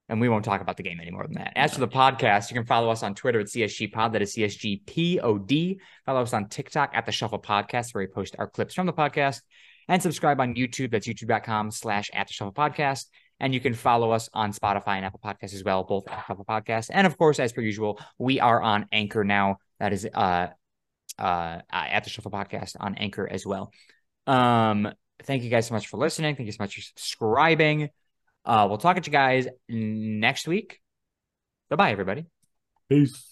And 0.09 0.21
we 0.21 0.29
won't 0.29 0.45
talk 0.45 0.61
about 0.61 0.77
the 0.77 0.83
game 0.83 0.99
any 1.01 1.13
more 1.13 1.23
than 1.23 1.35
that. 1.35 1.53
As 1.55 1.75
for 1.75 1.79
the 1.81 1.87
podcast, 1.87 2.51
you 2.51 2.57
can 2.57 2.67
follow 2.67 2.91
us 2.91 3.05
on 3.05 3.15
Twitter 3.15 3.39
at 3.39 3.47
CSG 3.47 3.93
Pod. 3.93 4.13
That 4.13 4.23
is 4.23 4.35
CSG 4.35 4.85
Pod. 4.85 5.81
Follow 6.05 6.23
us 6.23 6.33
on 6.33 6.49
TikTok 6.49 6.91
at 6.95 7.07
the 7.07 7.13
Shuffle 7.13 7.41
Podcast, 7.41 7.95
where 7.95 8.03
we 8.03 8.09
post 8.09 8.35
our 8.37 8.49
clips 8.49 8.75
from 8.75 8.87
the 8.87 8.93
podcast. 8.93 9.41
And 9.87 10.03
subscribe 10.03 10.41
on 10.41 10.57
YouTube. 10.57 10.91
That's 10.91 11.07
youtube.com 11.07 11.71
slash 11.71 12.11
at 12.13 12.27
the 12.27 12.33
Shuffle 12.33 12.53
Podcast. 12.53 13.07
And 13.41 13.55
you 13.55 13.61
can 13.61 13.75
follow 13.75 14.11
us 14.11 14.29
on 14.35 14.53
Spotify 14.53 14.97
and 14.97 15.05
Apple 15.05 15.21
Podcasts 15.25 15.55
as 15.55 15.65
well, 15.65 15.83
both 15.83 16.07
at 16.09 16.27
Shuffle 16.27 16.45
Podcast. 16.45 16.91
And 16.93 17.07
of 17.07 17.17
course, 17.17 17.41
as 17.41 17.53
per 17.53 17.63
usual, 17.63 17.99
we 18.19 18.39
are 18.39 18.61
on 18.61 18.87
Anchor 18.93 19.25
now. 19.25 19.57
That 19.79 19.93
is 19.93 20.07
uh 20.13 20.49
uh 21.19 21.61
at 21.71 22.05
the 22.05 22.11
Shuffle 22.11 22.31
Podcast 22.31 22.77
on 22.79 22.95
Anchor 22.97 23.27
as 23.29 23.47
well. 23.47 23.73
Um, 24.27 24.93
thank 25.25 25.43
you 25.43 25.51
guys 25.51 25.67
so 25.67 25.75
much 25.75 25.89
for 25.89 25.97
listening. 25.97 26.37
Thank 26.37 26.47
you 26.47 26.53
so 26.53 26.63
much 26.63 26.75
for 26.75 26.83
subscribing. 26.83 27.91
Uh, 28.45 28.67
we'll 28.69 28.79
talk 28.79 28.97
to 28.97 29.03
you 29.05 29.13
guys 29.13 29.49
next 29.69 30.47
week. 30.47 30.81
Bye 31.69 31.77
bye, 31.77 31.93
everybody. 31.93 32.27
Peace. 32.89 33.30